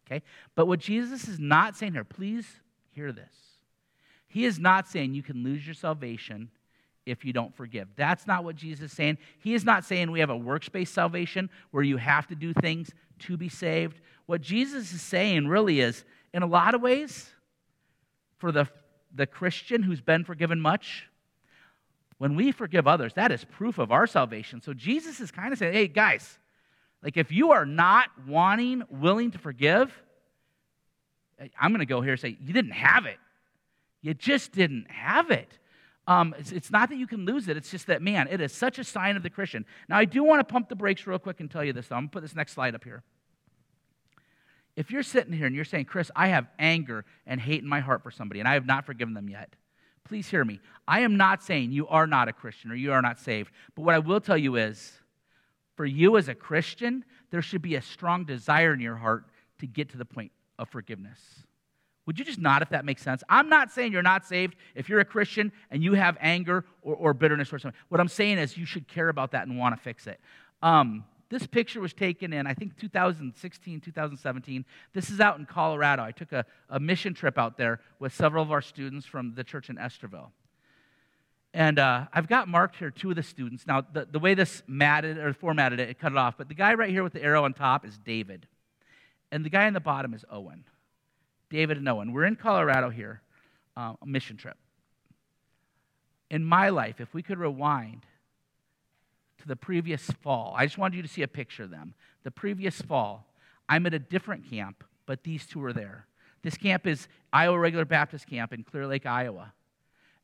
Okay? 0.06 0.22
But 0.54 0.66
what 0.66 0.78
Jesus 0.78 1.28
is 1.28 1.38
not 1.38 1.76
saying 1.76 1.92
here, 1.92 2.04
please 2.04 2.46
hear 2.90 3.12
this. 3.12 3.34
He 4.28 4.44
is 4.44 4.58
not 4.58 4.88
saying 4.88 5.14
you 5.14 5.22
can 5.22 5.42
lose 5.42 5.66
your 5.66 5.74
salvation 5.74 6.50
if 7.04 7.24
you 7.24 7.32
don't 7.32 7.54
forgive. 7.54 7.88
That's 7.96 8.26
not 8.26 8.44
what 8.44 8.56
Jesus 8.56 8.90
is 8.90 8.96
saying. 8.96 9.18
He 9.38 9.54
is 9.54 9.64
not 9.64 9.84
saying 9.84 10.10
we 10.10 10.20
have 10.20 10.30
a 10.30 10.36
works-based 10.36 10.92
salvation 10.92 11.50
where 11.70 11.84
you 11.84 11.96
have 11.96 12.26
to 12.28 12.34
do 12.34 12.52
things 12.52 12.90
to 13.20 13.36
be 13.36 13.48
saved. 13.48 14.00
What 14.26 14.40
Jesus 14.40 14.92
is 14.92 15.02
saying 15.02 15.46
really 15.46 15.80
is, 15.80 16.04
in 16.34 16.42
a 16.42 16.46
lot 16.46 16.74
of 16.74 16.82
ways, 16.82 17.30
for 18.38 18.52
the 18.52 18.68
the 19.14 19.26
Christian 19.26 19.82
who's 19.82 20.00
been 20.00 20.24
forgiven 20.24 20.60
much, 20.60 21.08
when 22.18 22.34
we 22.34 22.52
forgive 22.52 22.86
others, 22.86 23.14
that 23.14 23.32
is 23.32 23.44
proof 23.44 23.78
of 23.78 23.92
our 23.92 24.06
salvation. 24.06 24.62
So 24.62 24.72
Jesus 24.72 25.20
is 25.20 25.30
kind 25.30 25.52
of 25.52 25.58
saying, 25.58 25.74
hey, 25.74 25.88
guys, 25.88 26.38
like 27.02 27.16
if 27.16 27.30
you 27.30 27.52
are 27.52 27.66
not 27.66 28.08
wanting, 28.26 28.82
willing 28.88 29.30
to 29.32 29.38
forgive, 29.38 29.92
I'm 31.60 31.70
going 31.70 31.80
to 31.80 31.86
go 31.86 32.00
here 32.00 32.12
and 32.12 32.20
say, 32.20 32.36
you 32.40 32.52
didn't 32.52 32.72
have 32.72 33.06
it. 33.06 33.18
You 34.00 34.14
just 34.14 34.52
didn't 34.52 34.90
have 34.90 35.30
it. 35.30 35.58
Um, 36.06 36.34
it's, 36.38 36.52
it's, 36.52 36.70
not 36.70 36.88
that 36.90 36.96
you 36.96 37.06
can 37.06 37.24
lose 37.24 37.48
it, 37.48 37.56
it's 37.56 37.70
just 37.70 37.88
that, 37.88 38.00
man, 38.00 38.28
it 38.30 38.40
is 38.40 38.52
such 38.52 38.78
a 38.78 38.84
sign 38.84 39.16
of 39.16 39.24
the 39.24 39.30
Christian. 39.30 39.66
Now, 39.88 39.98
I 39.98 40.04
do 40.04 40.22
want 40.22 40.38
to 40.40 40.44
pump 40.44 40.68
the 40.68 40.76
brakes 40.76 41.04
real 41.06 41.18
quick 41.18 41.40
and 41.40 41.50
tell 41.50 41.64
you 41.64 41.72
this, 41.72 41.88
though. 41.88 41.96
I'm 41.96 42.02
going 42.02 42.08
to 42.10 42.12
put 42.12 42.22
this 42.22 42.36
next 42.36 42.52
slide 42.52 42.76
up 42.76 42.84
here. 42.84 43.02
If 44.76 44.90
you're 44.90 45.02
sitting 45.02 45.32
here 45.32 45.46
and 45.46 45.56
you're 45.56 45.64
saying, 45.64 45.86
Chris, 45.86 46.10
I 46.14 46.28
have 46.28 46.46
anger 46.58 47.04
and 47.26 47.40
hate 47.40 47.62
in 47.62 47.68
my 47.68 47.80
heart 47.80 48.04
for 48.04 48.12
somebody, 48.12 48.40
and 48.40 48.48
I 48.48 48.54
have 48.54 48.66
not 48.66 48.86
forgiven 48.86 49.14
them 49.14 49.28
yet, 49.28 49.54
please 50.06 50.28
hear 50.28 50.44
me. 50.44 50.60
I 50.86 51.00
am 51.00 51.16
not 51.16 51.42
saying 51.42 51.72
you 51.72 51.88
are 51.88 52.06
not 52.06 52.28
a 52.28 52.32
Christian 52.32 52.70
or 52.70 52.74
you 52.74 52.92
are 52.92 53.02
not 53.02 53.18
saved. 53.18 53.50
But 53.74 53.82
what 53.82 53.94
I 53.94 53.98
will 53.98 54.20
tell 54.20 54.38
you 54.38 54.56
is, 54.56 54.92
for 55.76 55.84
you 55.84 56.16
as 56.16 56.28
a 56.28 56.34
Christian, 56.34 57.04
there 57.30 57.42
should 57.42 57.62
be 57.62 57.74
a 57.74 57.82
strong 57.82 58.24
desire 58.24 58.72
in 58.72 58.80
your 58.80 58.96
heart 58.96 59.24
to 59.58 59.66
get 59.66 59.90
to 59.90 59.98
the 59.98 60.04
point 60.04 60.32
of 60.58 60.68
forgiveness. 60.68 61.18
Would 62.06 62.18
you 62.18 62.24
just 62.24 62.38
nod 62.38 62.62
if 62.62 62.68
that 62.68 62.84
makes 62.84 63.02
sense? 63.02 63.24
I'm 63.28 63.48
not 63.48 63.72
saying 63.72 63.92
you're 63.92 64.02
not 64.02 64.24
saved 64.24 64.54
if 64.74 64.88
you're 64.88 65.00
a 65.00 65.04
Christian 65.04 65.50
and 65.70 65.82
you 65.82 65.94
have 65.94 66.16
anger 66.20 66.64
or, 66.82 66.94
or 66.94 67.14
bitterness 67.14 67.52
or 67.52 67.58
something. 67.58 67.78
What 67.88 68.00
I'm 68.00 68.08
saying 68.08 68.38
is 68.38 68.56
you 68.56 68.64
should 68.64 68.86
care 68.86 69.08
about 69.08 69.32
that 69.32 69.46
and 69.48 69.58
want 69.58 69.76
to 69.76 69.82
fix 69.82 70.06
it. 70.06 70.20
Um, 70.62 71.04
this 71.28 71.46
picture 71.46 71.80
was 71.80 71.92
taken 71.92 72.32
in, 72.32 72.46
I 72.46 72.54
think, 72.54 72.78
2016, 72.78 73.80
2017. 73.80 74.64
This 74.92 75.10
is 75.10 75.20
out 75.20 75.38
in 75.38 75.46
Colorado. 75.46 76.02
I 76.02 76.12
took 76.12 76.32
a, 76.32 76.44
a 76.70 76.78
mission 76.78 77.14
trip 77.14 77.36
out 77.36 77.56
there 77.56 77.80
with 77.98 78.14
several 78.14 78.44
of 78.44 78.52
our 78.52 78.62
students 78.62 79.06
from 79.06 79.34
the 79.34 79.42
church 79.42 79.68
in 79.68 79.76
Estherville. 79.76 80.30
And 81.52 81.78
uh, 81.78 82.06
I've 82.12 82.28
got 82.28 82.48
marked 82.48 82.76
here 82.76 82.90
two 82.90 83.10
of 83.10 83.16
the 83.16 83.22
students. 83.22 83.66
Now, 83.66 83.80
the, 83.80 84.04
the 84.04 84.18
way 84.18 84.34
this 84.34 84.62
matted 84.68 85.18
or 85.18 85.32
formatted 85.32 85.80
it, 85.80 85.88
it 85.88 85.98
cut 85.98 86.12
it 86.12 86.18
off, 86.18 86.34
but 86.38 86.48
the 86.48 86.54
guy 86.54 86.74
right 86.74 86.90
here 86.90 87.02
with 87.02 87.14
the 87.14 87.22
arrow 87.22 87.44
on 87.44 87.54
top 87.54 87.84
is 87.84 87.98
David. 87.98 88.46
And 89.32 89.44
the 89.44 89.50
guy 89.50 89.66
on 89.66 89.72
the 89.72 89.80
bottom 89.80 90.14
is 90.14 90.24
Owen. 90.30 90.64
David 91.50 91.78
and 91.78 91.88
Owen. 91.88 92.12
We're 92.12 92.24
in 92.24 92.36
Colorado 92.36 92.90
here, 92.90 93.22
uh, 93.76 93.94
a 94.00 94.06
mission 94.06 94.36
trip. 94.36 94.56
In 96.30 96.44
my 96.44 96.68
life, 96.68 97.00
if 97.00 97.12
we 97.14 97.22
could 97.22 97.38
rewind 97.38 98.02
to 99.38 99.48
the 99.48 99.56
previous 99.56 100.02
fall. 100.22 100.54
I 100.56 100.66
just 100.66 100.78
wanted 100.78 100.96
you 100.96 101.02
to 101.02 101.08
see 101.08 101.22
a 101.22 101.28
picture 101.28 101.64
of 101.64 101.70
them. 101.70 101.94
The 102.24 102.30
previous 102.30 102.80
fall, 102.80 103.26
I'm 103.68 103.86
at 103.86 103.94
a 103.94 103.98
different 103.98 104.48
camp, 104.48 104.84
but 105.06 105.24
these 105.24 105.46
two 105.46 105.62
are 105.64 105.72
there. 105.72 106.06
This 106.42 106.56
camp 106.56 106.86
is 106.86 107.08
Iowa 107.32 107.58
Regular 107.58 107.84
Baptist 107.84 108.26
Camp 108.28 108.52
in 108.52 108.62
Clear 108.62 108.86
Lake, 108.86 109.06
Iowa. 109.06 109.52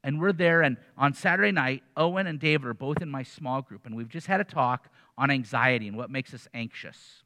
And 0.05 0.21
we're 0.21 0.33
there, 0.33 0.63
and 0.63 0.77
on 0.99 1.15
Saturday 1.15 1.53
night, 1.53 1.83
Owen 1.97 2.27
and 2.27 2.41
David 2.41 2.67
are 2.67 2.75
both 2.75 3.01
in 3.01 3.09
my 3.09 3.23
small 3.23 3.63
group, 3.63 3.87
and 3.87 3.97
we've 3.97 4.09
just 4.09 4.27
had 4.27 4.41
a 4.41 4.45
talk 4.45 4.89
on 5.17 5.31
anxiety 5.31 5.87
and 5.87 5.97
what 5.97 6.11
makes 6.11 6.35
us 6.35 6.49
anxious. 6.55 7.23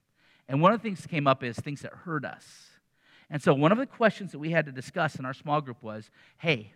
And 0.49 0.61
one 0.61 0.73
of 0.73 0.81
the 0.81 0.83
things 0.83 1.01
that 1.01 1.09
came 1.09 1.27
up 1.27 1.43
is 1.43 1.57
things 1.57 1.81
that 1.83 1.93
hurt 1.93 2.25
us. 2.25 2.71
And 3.31 3.43
so, 3.43 3.55
one 3.55 3.73
of 3.73 3.79
the 3.79 3.87
questions 3.87 4.33
that 4.33 4.39
we 4.39 4.51
had 4.51 4.67
to 4.67 4.73
discuss 4.73 5.17
in 5.17 5.25
our 5.25 5.35
small 5.35 5.61
group 5.61 5.83
was 5.83 6.11
hey, 6.39 6.73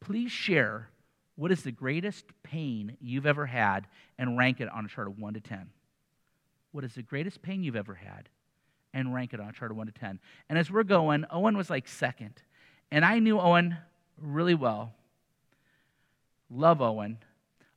please 0.00 0.30
share 0.30 0.88
what 1.40 1.50
is 1.50 1.62
the 1.62 1.72
greatest 1.72 2.26
pain 2.42 2.98
you've 3.00 3.24
ever 3.24 3.46
had 3.46 3.86
and 4.18 4.36
rank 4.36 4.60
it 4.60 4.68
on 4.68 4.84
a 4.84 4.88
chart 4.88 5.08
of 5.08 5.18
1 5.18 5.32
to 5.32 5.40
10. 5.40 5.70
What 6.70 6.84
is 6.84 6.92
the 6.92 7.02
greatest 7.02 7.40
pain 7.40 7.62
you've 7.62 7.76
ever 7.76 7.94
had 7.94 8.28
and 8.92 9.14
rank 9.14 9.32
it 9.32 9.40
on 9.40 9.48
a 9.48 9.52
chart 9.52 9.70
of 9.70 9.78
1 9.78 9.86
to 9.86 9.92
10. 9.92 10.20
And 10.50 10.58
as 10.58 10.70
we're 10.70 10.82
going, 10.82 11.24
Owen 11.30 11.56
was 11.56 11.70
like 11.70 11.88
second. 11.88 12.42
And 12.90 13.06
I 13.06 13.20
knew 13.20 13.40
Owen 13.40 13.78
really 14.20 14.54
well. 14.54 14.92
Love 16.50 16.82
Owen. 16.82 17.16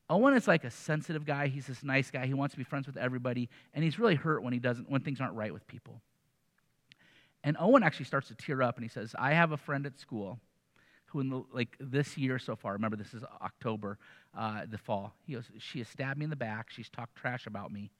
Owen 0.09 0.33
is 0.33 0.45
like 0.45 0.65
a 0.65 0.69
sensitive 0.69 1.25
guy. 1.25 1.47
He's 1.47 1.67
this 1.67 1.85
nice 1.85 2.11
guy. 2.11 2.25
He 2.25 2.33
wants 2.33 2.55
to 2.55 2.57
be 2.57 2.65
friends 2.65 2.85
with 2.85 2.97
everybody, 2.97 3.47
and 3.73 3.81
he's 3.81 3.97
really 3.97 4.15
hurt 4.15 4.43
when 4.43 4.51
he 4.51 4.59
doesn't 4.59 4.89
when 4.89 4.99
things 4.99 5.21
aren't 5.21 5.35
right 5.35 5.53
with 5.53 5.65
people. 5.67 6.01
And 7.45 7.55
Owen 7.57 7.81
actually 7.81 8.07
starts 8.07 8.27
to 8.27 8.35
tear 8.35 8.61
up 8.61 8.75
and 8.75 8.83
he 8.83 8.89
says, 8.89 9.15
"I 9.17 9.31
have 9.31 9.53
a 9.53 9.57
friend 9.57 9.85
at 9.85 9.97
school 9.97 10.41
who 11.13 11.19
in 11.19 11.29
the, 11.29 11.43
like 11.53 11.77
this 11.79 12.17
year 12.17 12.39
so 12.39 12.55
far, 12.55 12.73
remember 12.73 12.97
this 12.97 13.13
is 13.13 13.23
October, 13.41 13.99
uh, 14.37 14.61
the 14.69 14.77
fall, 14.77 15.13
he 15.25 15.33
goes, 15.33 15.45
she 15.59 15.77
has 15.77 15.87
stabbed 15.87 16.17
me 16.17 16.23
in 16.23 16.29
the 16.29 16.35
back. 16.35 16.69
She's 16.71 16.89
talked 16.89 17.15
trash 17.15 17.45
about 17.47 17.71
me. 17.71 17.91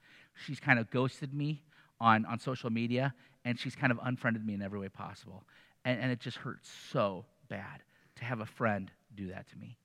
She's 0.45 0.59
kind 0.59 0.79
of 0.79 0.89
ghosted 0.89 1.33
me 1.33 1.61
on, 2.01 2.25
on 2.25 2.39
social 2.39 2.71
media, 2.71 3.13
and 3.45 3.57
she's 3.57 3.75
kind 3.75 3.91
of 3.91 3.99
unfriended 4.03 4.45
me 4.45 4.55
in 4.55 4.61
every 4.61 4.79
way 4.79 4.89
possible. 4.89 5.43
And, 5.85 6.01
and 6.01 6.11
it 6.11 6.19
just 6.19 6.37
hurts 6.37 6.69
so 6.91 7.25
bad 7.49 7.83
to 8.15 8.25
have 8.25 8.39
a 8.39 8.45
friend 8.45 8.91
do 9.15 9.27
that 9.27 9.47
to 9.51 9.57
me. 9.57 9.77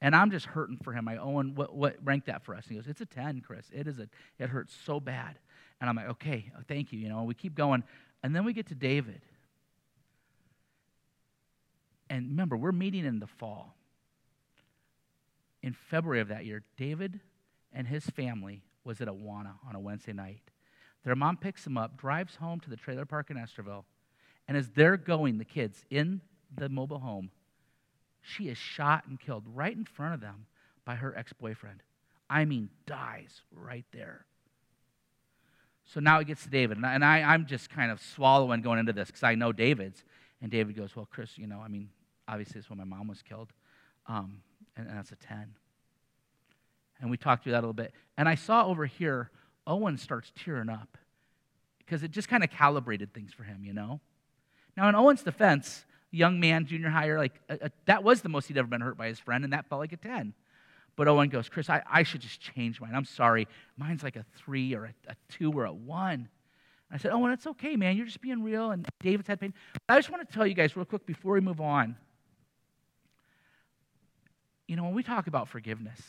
And 0.00 0.16
I'm 0.16 0.32
just 0.32 0.46
hurting 0.46 0.78
for 0.82 0.92
him. 0.92 1.06
I 1.06 1.16
Owen, 1.18 1.54
what, 1.54 1.74
what 1.74 1.96
rank 2.02 2.24
that 2.24 2.44
for 2.44 2.56
us? 2.56 2.64
And 2.64 2.72
he 2.72 2.76
goes, 2.76 2.88
it's 2.88 3.00
a 3.00 3.06
10, 3.06 3.42
Chris. 3.42 3.66
It 3.72 3.86
is 3.86 4.00
a, 4.00 4.08
it 4.40 4.48
hurts 4.48 4.76
so 4.84 4.98
bad. 4.98 5.38
And 5.80 5.88
I'm 5.88 5.94
like, 5.94 6.08
okay, 6.08 6.50
thank 6.66 6.92
you. 6.92 6.98
You 6.98 7.08
know, 7.08 7.22
we 7.22 7.34
keep 7.34 7.54
going. 7.54 7.84
And 8.24 8.34
then 8.34 8.44
we 8.44 8.52
get 8.52 8.66
to 8.68 8.74
David. 8.74 9.22
And 12.12 12.28
remember, 12.28 12.58
we're 12.58 12.72
meeting 12.72 13.06
in 13.06 13.20
the 13.20 13.26
fall. 13.26 13.74
In 15.62 15.72
February 15.72 16.20
of 16.20 16.28
that 16.28 16.44
year, 16.44 16.62
David 16.76 17.20
and 17.72 17.86
his 17.86 18.04
family 18.04 18.64
was 18.84 19.00
at 19.00 19.08
Awana 19.08 19.54
on 19.66 19.74
a 19.74 19.80
Wednesday 19.80 20.12
night. 20.12 20.42
Their 21.04 21.16
mom 21.16 21.38
picks 21.38 21.64
them 21.64 21.78
up, 21.78 21.96
drives 21.96 22.36
home 22.36 22.60
to 22.60 22.68
the 22.68 22.76
trailer 22.76 23.06
park 23.06 23.30
in 23.30 23.38
Estherville, 23.38 23.84
and 24.46 24.58
as 24.58 24.68
they're 24.68 24.98
going, 24.98 25.38
the 25.38 25.46
kids, 25.46 25.86
in 25.88 26.20
the 26.54 26.68
mobile 26.68 26.98
home, 26.98 27.30
she 28.20 28.50
is 28.50 28.58
shot 28.58 29.04
and 29.08 29.18
killed 29.18 29.44
right 29.46 29.74
in 29.74 29.86
front 29.86 30.12
of 30.12 30.20
them 30.20 30.44
by 30.84 30.96
her 30.96 31.16
ex 31.16 31.32
boyfriend. 31.32 31.82
I 32.28 32.44
mean, 32.44 32.68
dies 32.84 33.40
right 33.50 33.86
there. 33.90 34.26
So 35.86 35.98
now 35.98 36.18
it 36.18 36.26
gets 36.26 36.42
to 36.42 36.50
David, 36.50 36.76
and 36.76 37.02
I, 37.02 37.34
am 37.34 37.46
just 37.46 37.70
kind 37.70 37.90
of 37.90 38.02
swallowing 38.02 38.60
going 38.60 38.80
into 38.80 38.92
this 38.92 39.06
because 39.06 39.22
I 39.22 39.34
know 39.34 39.50
David's. 39.50 40.04
And 40.42 40.50
David 40.50 40.76
goes, 40.76 40.94
Well, 40.96 41.08
Chris, 41.10 41.38
you 41.38 41.46
know, 41.46 41.60
I 41.60 41.68
mean, 41.68 41.88
obviously 42.28 42.58
it's 42.60 42.70
when 42.70 42.78
my 42.78 42.84
mom 42.84 43.08
was 43.08 43.22
killed, 43.22 43.52
um, 44.06 44.42
and, 44.76 44.86
and 44.88 44.96
that's 44.96 45.12
a 45.12 45.16
10. 45.16 45.54
And 47.00 47.10
we 47.10 47.16
talked 47.16 47.42
through 47.42 47.52
that 47.52 47.58
a 47.58 47.66
little 47.66 47.72
bit. 47.72 47.92
And 48.16 48.28
I 48.28 48.36
saw 48.36 48.66
over 48.66 48.86
here, 48.86 49.30
Owen 49.66 49.98
starts 49.98 50.32
tearing 50.36 50.68
up 50.68 50.96
because 51.78 52.02
it 52.02 52.10
just 52.10 52.28
kind 52.28 52.44
of 52.44 52.50
calibrated 52.50 53.12
things 53.12 53.32
for 53.32 53.42
him, 53.42 53.64
you 53.64 53.72
know? 53.72 54.00
Now, 54.76 54.88
in 54.88 54.94
Owen's 54.94 55.22
defense, 55.22 55.84
young 56.10 56.40
man, 56.40 56.64
junior 56.66 56.90
higher, 56.90 57.18
like 57.18 57.40
a, 57.48 57.66
a, 57.66 57.70
that 57.86 58.04
was 58.04 58.22
the 58.22 58.28
most 58.28 58.46
he'd 58.48 58.56
ever 58.56 58.68
been 58.68 58.80
hurt 58.80 58.96
by 58.96 59.08
his 59.08 59.18
friend, 59.18 59.44
and 59.44 59.52
that 59.52 59.68
felt 59.68 59.80
like 59.80 59.92
a 59.92 59.96
10. 59.96 60.32
But 60.94 61.08
Owen 61.08 61.28
goes, 61.28 61.48
Chris, 61.48 61.68
I, 61.68 61.82
I 61.90 62.02
should 62.02 62.20
just 62.20 62.40
change 62.40 62.80
mine. 62.80 62.92
I'm 62.94 63.04
sorry. 63.04 63.48
Mine's 63.76 64.02
like 64.02 64.16
a 64.16 64.24
three 64.36 64.74
or 64.74 64.84
a, 64.84 64.94
a 65.10 65.16
two 65.28 65.50
or 65.52 65.64
a 65.64 65.72
one. 65.72 66.28
I 66.90 66.98
said, 66.98 67.12
Owen, 67.12 67.32
it's 67.32 67.46
okay, 67.46 67.76
man. 67.76 67.96
You're 67.96 68.06
just 68.06 68.20
being 68.20 68.42
real. 68.42 68.70
And 68.70 68.86
David's 69.00 69.28
had 69.28 69.40
pain. 69.40 69.54
But 69.86 69.94
I 69.94 69.98
just 69.98 70.10
want 70.10 70.28
to 70.28 70.34
tell 70.34 70.46
you 70.46 70.54
guys 70.54 70.76
real 70.76 70.84
quick 70.84 71.06
before 71.06 71.32
we 71.32 71.40
move 71.40 71.60
on 71.60 71.96
you 74.72 74.76
know, 74.76 74.84
when 74.84 74.94
we 74.94 75.02
talk 75.02 75.26
about 75.26 75.48
forgiveness, 75.48 76.00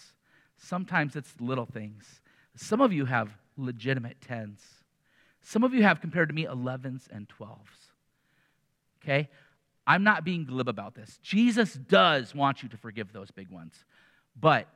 sometimes 0.56 1.18
it's 1.18 1.34
little 1.42 1.66
things. 1.66 2.22
Some 2.56 2.80
of 2.80 2.94
you 2.94 3.04
have 3.04 3.30
legitimate 3.58 4.22
tens. 4.22 4.62
Some 5.42 5.66
of 5.66 5.74
you 5.74 5.84
have, 5.84 6.00
compared 6.00 6.30
to 6.30 6.34
me, 6.34 6.46
11s 6.46 7.10
and 7.12 7.28
12s. 7.28 7.58
Okay? 9.04 9.28
I'm 9.86 10.06
not 10.06 10.24
being 10.24 10.46
glib 10.46 10.70
about 10.70 10.96
this. 10.96 11.20
Jesus 11.22 11.74
does 11.74 12.34
want 12.34 12.64
you 12.64 12.70
to 12.70 12.78
forgive 12.78 13.12
those 13.12 13.32
big 13.32 13.50
ones. 13.50 13.84
But 14.40 14.70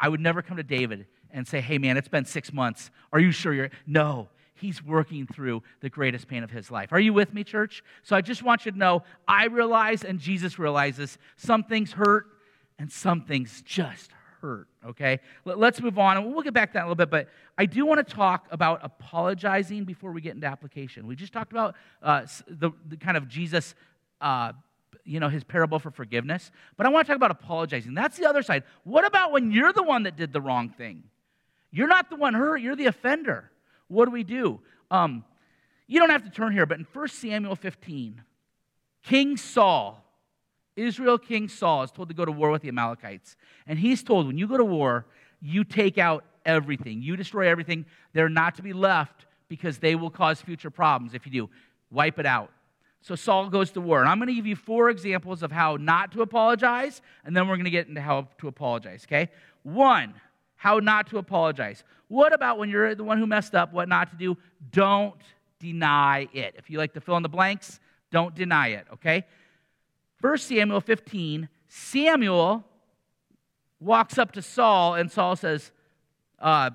I 0.00 0.08
would 0.08 0.20
never 0.20 0.40
come 0.40 0.56
to 0.56 0.62
David 0.62 1.06
and 1.30 1.46
say, 1.46 1.60
hey, 1.60 1.76
man, 1.76 1.98
it's 1.98 2.08
been 2.08 2.24
six 2.24 2.54
months. 2.54 2.90
Are 3.12 3.20
you 3.20 3.32
sure 3.32 3.52
you're. 3.52 3.68
No, 3.86 4.30
he's 4.54 4.82
working 4.82 5.26
through 5.26 5.62
the 5.82 5.90
greatest 5.90 6.26
pain 6.26 6.42
of 6.42 6.50
his 6.50 6.70
life. 6.70 6.90
Are 6.90 7.00
you 7.00 7.12
with 7.12 7.34
me, 7.34 7.44
church? 7.44 7.84
So 8.02 8.16
I 8.16 8.22
just 8.22 8.42
want 8.42 8.64
you 8.64 8.72
to 8.72 8.78
know 8.78 9.02
I 9.28 9.44
realize 9.44 10.04
and 10.04 10.18
Jesus 10.18 10.58
realizes 10.58 11.18
some 11.36 11.64
things 11.64 11.92
hurt 11.92 12.28
and 12.78 12.90
some 12.90 13.22
things 13.22 13.62
just 13.64 14.10
hurt, 14.40 14.68
okay? 14.84 15.20
Let's 15.44 15.80
move 15.80 15.98
on, 15.98 16.16
and 16.16 16.32
we'll 16.32 16.42
get 16.42 16.54
back 16.54 16.70
to 16.70 16.74
that 16.74 16.82
a 16.82 16.86
little 16.86 16.94
bit, 16.94 17.10
but 17.10 17.28
I 17.56 17.66
do 17.66 17.86
want 17.86 18.06
to 18.06 18.14
talk 18.14 18.46
about 18.50 18.80
apologizing 18.82 19.84
before 19.84 20.12
we 20.12 20.20
get 20.20 20.34
into 20.34 20.46
application. 20.46 21.06
We 21.06 21.16
just 21.16 21.32
talked 21.32 21.52
about 21.52 21.74
uh, 22.02 22.26
the, 22.48 22.70
the, 22.88 22.96
kind 22.96 23.16
of 23.16 23.28
Jesus, 23.28 23.74
uh, 24.20 24.52
you 25.04 25.20
know, 25.20 25.28
his 25.28 25.42
parable 25.44 25.78
for 25.78 25.90
forgiveness, 25.90 26.50
but 26.76 26.86
I 26.86 26.90
want 26.90 27.06
to 27.06 27.12
talk 27.12 27.16
about 27.16 27.30
apologizing. 27.30 27.94
That's 27.94 28.18
the 28.18 28.28
other 28.28 28.42
side. 28.42 28.64
What 28.84 29.06
about 29.06 29.32
when 29.32 29.50
you're 29.50 29.72
the 29.72 29.82
one 29.82 30.04
that 30.04 30.16
did 30.16 30.32
the 30.32 30.40
wrong 30.40 30.68
thing? 30.68 31.04
You're 31.70 31.88
not 31.88 32.10
the 32.10 32.16
one 32.16 32.34
hurt, 32.34 32.58
you're 32.58 32.76
the 32.76 32.86
offender. 32.86 33.50
What 33.88 34.06
do 34.06 34.10
we 34.10 34.24
do? 34.24 34.60
Um, 34.90 35.24
you 35.86 36.00
don't 36.00 36.10
have 36.10 36.24
to 36.24 36.30
turn 36.30 36.52
here, 36.52 36.66
but 36.66 36.78
in 36.78 36.86
1 36.92 37.08
Samuel 37.08 37.56
15, 37.56 38.22
King 39.04 39.36
Saul 39.36 40.05
Israel 40.76 41.18
King 41.18 41.48
Saul 41.48 41.82
is 41.82 41.90
told 41.90 42.08
to 42.08 42.14
go 42.14 42.24
to 42.24 42.32
war 42.32 42.50
with 42.50 42.62
the 42.62 42.68
Amalekites. 42.68 43.36
And 43.66 43.78
he's 43.78 44.02
told, 44.02 44.26
when 44.26 44.38
you 44.38 44.46
go 44.46 44.58
to 44.58 44.64
war, 44.64 45.06
you 45.40 45.64
take 45.64 45.98
out 45.98 46.24
everything, 46.44 47.02
you 47.02 47.16
destroy 47.16 47.48
everything. 47.48 47.86
They're 48.12 48.28
not 48.28 48.54
to 48.56 48.62
be 48.62 48.72
left 48.72 49.26
because 49.48 49.78
they 49.78 49.94
will 49.94 50.10
cause 50.10 50.40
future 50.40 50.70
problems 50.70 51.14
if 51.14 51.26
you 51.26 51.32
do. 51.32 51.50
Wipe 51.90 52.18
it 52.18 52.26
out. 52.26 52.50
So 53.00 53.14
Saul 53.14 53.48
goes 53.48 53.70
to 53.72 53.80
war. 53.80 54.00
And 54.00 54.08
I'm 54.08 54.18
going 54.18 54.28
to 54.28 54.34
give 54.34 54.46
you 54.46 54.56
four 54.56 54.90
examples 54.90 55.42
of 55.42 55.52
how 55.52 55.76
not 55.76 56.12
to 56.12 56.22
apologize, 56.22 57.02
and 57.24 57.36
then 57.36 57.46
we're 57.46 57.56
going 57.56 57.64
to 57.64 57.70
get 57.70 57.86
into 57.86 58.00
how 58.00 58.28
to 58.38 58.48
apologize, 58.48 59.04
okay? 59.06 59.30
One, 59.62 60.14
how 60.56 60.78
not 60.78 61.08
to 61.08 61.18
apologize. 61.18 61.84
What 62.08 62.32
about 62.32 62.58
when 62.58 62.68
you're 62.68 62.94
the 62.94 63.04
one 63.04 63.18
who 63.18 63.26
messed 63.26 63.54
up, 63.54 63.72
what 63.72 63.88
not 63.88 64.10
to 64.10 64.16
do? 64.16 64.36
Don't 64.72 65.20
deny 65.60 66.28
it. 66.32 66.54
If 66.58 66.68
you 66.68 66.78
like 66.78 66.94
to 66.94 67.00
fill 67.00 67.16
in 67.16 67.22
the 67.22 67.28
blanks, 67.28 67.78
don't 68.10 68.34
deny 68.34 68.68
it, 68.68 68.86
okay? 68.94 69.24
1 70.20 70.38
Samuel 70.38 70.80
15, 70.80 71.48
Samuel 71.68 72.64
walks 73.80 74.18
up 74.18 74.32
to 74.32 74.42
Saul, 74.42 74.94
and 74.94 75.10
Saul 75.10 75.36
says, 75.36 75.72
uh, 76.38 76.70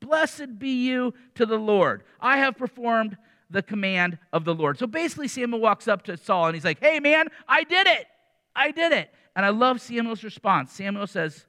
Blessed 0.00 0.58
be 0.58 0.86
you 0.86 1.14
to 1.36 1.46
the 1.46 1.58
Lord. 1.58 2.02
I 2.20 2.38
have 2.38 2.56
performed 2.56 3.16
the 3.50 3.62
command 3.62 4.18
of 4.32 4.44
the 4.44 4.54
Lord. 4.54 4.78
So 4.78 4.86
basically, 4.86 5.28
Samuel 5.28 5.60
walks 5.60 5.88
up 5.88 6.04
to 6.04 6.16
Saul 6.16 6.46
and 6.46 6.54
he's 6.54 6.64
like, 6.64 6.80
Hey, 6.80 7.00
man, 7.00 7.28
I 7.48 7.64
did 7.64 7.86
it. 7.86 8.06
I 8.54 8.70
did 8.70 8.92
it. 8.92 9.12
And 9.36 9.44
I 9.44 9.50
love 9.50 9.80
Samuel's 9.80 10.24
response. 10.24 10.72
Samuel 10.72 11.06
says, 11.06 11.46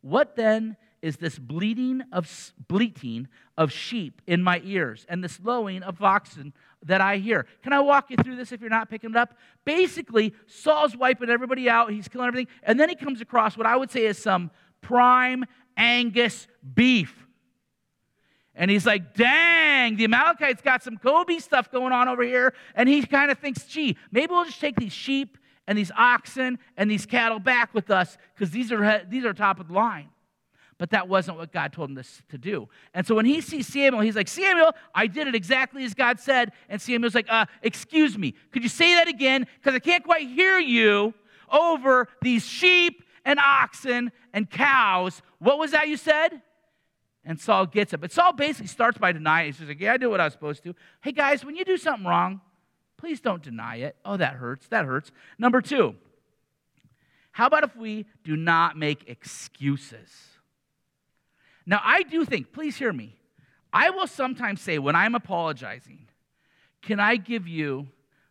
What 0.00 0.36
then 0.36 0.76
is 1.00 1.16
this 1.16 1.38
bleating 1.38 2.02
of 2.12 2.52
bleating 2.68 3.28
of 3.58 3.72
sheep 3.72 4.22
in 4.26 4.42
my 4.42 4.60
ears 4.64 5.04
and 5.08 5.22
this 5.22 5.40
lowing 5.42 5.82
of 5.82 6.02
oxen 6.02 6.52
that 6.84 7.00
I 7.00 7.18
hear. 7.18 7.46
Can 7.62 7.72
I 7.72 7.80
walk 7.80 8.10
you 8.10 8.16
through 8.16 8.36
this 8.36 8.52
if 8.52 8.60
you're 8.60 8.70
not 8.70 8.90
picking 8.90 9.10
it 9.10 9.16
up? 9.16 9.36
Basically, 9.64 10.34
Saul's 10.46 10.96
wiping 10.96 11.30
everybody 11.30 11.68
out, 11.68 11.90
he's 11.90 12.08
killing 12.08 12.26
everything, 12.26 12.52
and 12.62 12.78
then 12.78 12.88
he 12.88 12.94
comes 12.94 13.20
across 13.20 13.56
what 13.56 13.66
I 13.66 13.76
would 13.76 13.90
say 13.90 14.06
is 14.06 14.18
some 14.18 14.50
prime 14.80 15.44
Angus 15.76 16.46
beef. 16.74 17.26
And 18.54 18.70
he's 18.70 18.84
like, 18.84 19.14
dang, 19.14 19.96
the 19.96 20.04
Amalekites 20.04 20.60
got 20.60 20.82
some 20.82 20.98
Kobe 20.98 21.38
stuff 21.38 21.70
going 21.70 21.92
on 21.92 22.08
over 22.08 22.22
here. 22.22 22.52
And 22.74 22.88
he 22.88 23.02
kind 23.02 23.30
of 23.30 23.38
thinks, 23.38 23.64
gee, 23.64 23.96
maybe 24.10 24.30
we'll 24.30 24.44
just 24.44 24.60
take 24.60 24.76
these 24.76 24.92
sheep 24.92 25.38
and 25.66 25.78
these 25.78 25.90
oxen 25.96 26.58
and 26.76 26.90
these 26.90 27.06
cattle 27.06 27.38
back 27.38 27.72
with 27.72 27.90
us 27.90 28.18
because 28.34 28.50
these 28.50 28.70
are, 28.70 29.02
these 29.08 29.24
are 29.24 29.32
top 29.32 29.58
of 29.58 29.68
the 29.68 29.74
line. 29.74 30.08
But 30.82 30.90
that 30.90 31.06
wasn't 31.06 31.38
what 31.38 31.52
God 31.52 31.72
told 31.72 31.90
him 31.90 31.94
this 31.94 32.22
to 32.30 32.36
do. 32.36 32.68
And 32.92 33.06
so 33.06 33.14
when 33.14 33.24
he 33.24 33.40
sees 33.40 33.68
Samuel, 33.68 34.02
he's 34.02 34.16
like, 34.16 34.26
Samuel, 34.26 34.72
I 34.92 35.06
did 35.06 35.28
it 35.28 35.34
exactly 35.36 35.84
as 35.84 35.94
God 35.94 36.18
said. 36.18 36.50
And 36.68 36.82
Samuel's 36.82 37.14
like, 37.14 37.28
uh, 37.28 37.46
excuse 37.62 38.18
me, 38.18 38.34
could 38.50 38.64
you 38.64 38.68
say 38.68 38.96
that 38.96 39.06
again? 39.06 39.46
Because 39.60 39.76
I 39.76 39.78
can't 39.78 40.02
quite 40.02 40.26
hear 40.26 40.58
you 40.58 41.14
over 41.52 42.08
these 42.20 42.44
sheep 42.44 43.04
and 43.24 43.38
oxen 43.38 44.10
and 44.32 44.50
cows. 44.50 45.22
What 45.38 45.56
was 45.56 45.70
that 45.70 45.86
you 45.86 45.96
said? 45.96 46.42
And 47.24 47.38
Saul 47.38 47.66
gets 47.66 47.92
it. 47.92 48.00
But 48.00 48.10
Saul 48.10 48.32
basically 48.32 48.66
starts 48.66 48.98
by 48.98 49.12
denying. 49.12 49.50
it. 49.50 49.56
He's 49.58 49.68
like, 49.68 49.78
Yeah, 49.78 49.92
I 49.92 49.98
did 49.98 50.08
what 50.08 50.20
I 50.20 50.24
was 50.24 50.32
supposed 50.32 50.64
to. 50.64 50.74
Hey, 51.00 51.12
guys, 51.12 51.44
when 51.44 51.54
you 51.54 51.64
do 51.64 51.76
something 51.76 52.04
wrong, 52.08 52.40
please 52.96 53.20
don't 53.20 53.40
deny 53.40 53.76
it. 53.76 53.94
Oh, 54.04 54.16
that 54.16 54.34
hurts. 54.34 54.66
That 54.66 54.84
hurts. 54.84 55.12
Number 55.38 55.60
two, 55.60 55.94
how 57.30 57.46
about 57.46 57.62
if 57.62 57.76
we 57.76 58.06
do 58.24 58.34
not 58.34 58.76
make 58.76 59.08
excuses? 59.08 60.31
Now, 61.66 61.80
I 61.82 62.02
do 62.02 62.24
think, 62.24 62.52
please 62.52 62.76
hear 62.76 62.92
me, 62.92 63.16
I 63.72 63.90
will 63.90 64.06
sometimes 64.06 64.60
say 64.60 64.78
when 64.78 64.96
I'm 64.96 65.14
apologizing, 65.14 66.08
can 66.82 67.00
I 67.00 67.16
give 67.16 67.48
you 67.48 67.88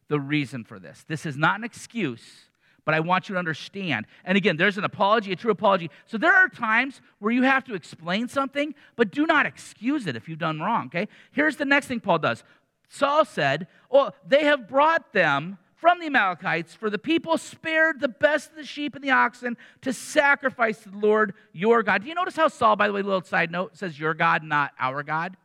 the 0.07 0.19
reason 0.19 0.63
for 0.63 0.79
this? 0.79 1.05
This 1.07 1.25
is 1.25 1.37
not 1.37 1.57
an 1.57 1.63
excuse, 1.63 2.49
but 2.85 2.93
I 2.93 2.99
want 2.99 3.29
you 3.29 3.33
to 3.33 3.39
understand. 3.39 4.05
And 4.25 4.37
again, 4.37 4.57
there's 4.57 4.77
an 4.77 4.83
apology, 4.83 5.31
a 5.31 5.35
true 5.35 5.51
apology. 5.51 5.89
So 6.05 6.17
there 6.17 6.33
are 6.33 6.49
times 6.49 7.01
where 7.19 7.31
you 7.31 7.43
have 7.43 7.63
to 7.65 7.73
explain 7.73 8.27
something, 8.27 8.75
but 8.95 9.11
do 9.11 9.25
not 9.25 9.45
excuse 9.45 10.05
it 10.07 10.15
if 10.15 10.27
you've 10.27 10.39
done 10.39 10.59
wrong, 10.59 10.87
okay? 10.87 11.07
Here's 11.31 11.55
the 11.55 11.65
next 11.65 11.87
thing 11.87 11.99
Paul 11.99 12.19
does. 12.19 12.43
Saul 12.89 13.23
said, 13.23 13.67
Well, 13.89 14.13
they 14.27 14.43
have 14.43 14.67
brought 14.67 15.13
them 15.13 15.57
from 15.81 15.99
the 15.99 16.05
Amalekites, 16.05 16.75
for 16.75 16.91
the 16.91 16.99
people 16.99 17.39
spared 17.39 17.99
the 17.99 18.07
best 18.07 18.51
of 18.51 18.55
the 18.55 18.63
sheep 18.63 18.95
and 18.95 19.03
the 19.03 19.09
oxen 19.09 19.57
to 19.81 19.91
sacrifice 19.91 20.77
to 20.83 20.89
the 20.89 20.97
Lord 20.97 21.33
your 21.53 21.81
God. 21.81 22.03
Do 22.03 22.07
you 22.07 22.13
notice 22.13 22.35
how 22.35 22.49
Saul, 22.49 22.75
by 22.75 22.87
the 22.87 22.93
way, 22.93 23.01
little 23.01 23.23
side 23.23 23.51
note, 23.51 23.75
says 23.75 23.99
your 23.99 24.13
God, 24.13 24.43
not 24.43 24.71
our 24.79 25.01
God? 25.01 25.35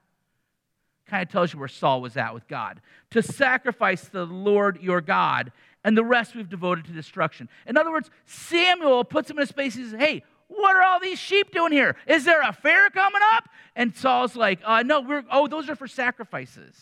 Kind 1.07 1.23
of 1.23 1.31
tells 1.31 1.55
you 1.55 1.59
where 1.59 1.69
Saul 1.69 2.03
was 2.03 2.19
at 2.19 2.35
with 2.35 2.47
God. 2.49 2.83
To 3.13 3.23
sacrifice 3.23 4.05
to 4.05 4.13
the 4.13 4.27
Lord 4.27 4.79
your 4.83 5.01
God, 5.01 5.53
and 5.83 5.97
the 5.97 6.05
rest 6.05 6.35
we've 6.35 6.51
devoted 6.51 6.85
to 6.85 6.93
destruction. 6.93 7.49
In 7.67 7.79
other 7.79 7.93
words, 7.93 8.11
Samuel 8.27 9.05
puts 9.05 9.31
him 9.31 9.39
in 9.39 9.45
a 9.45 9.47
space, 9.47 9.75
he 9.75 9.85
says, 9.85 9.99
Hey, 9.99 10.23
what 10.49 10.77
are 10.77 10.83
all 10.83 11.01
these 11.01 11.19
sheep 11.19 11.53
doing 11.53 11.73
here? 11.73 11.97
Is 12.07 12.25
there 12.25 12.43
a 12.43 12.53
fair 12.53 12.91
coming 12.91 13.23
up? 13.33 13.49
And 13.75 13.97
Saul's 13.97 14.37
like, 14.37 14.59
uh, 14.65 14.83
No, 14.83 15.01
we're, 15.01 15.25
oh, 15.31 15.47
those 15.47 15.71
are 15.71 15.77
for 15.77 15.87
sacrifices. 15.87 16.75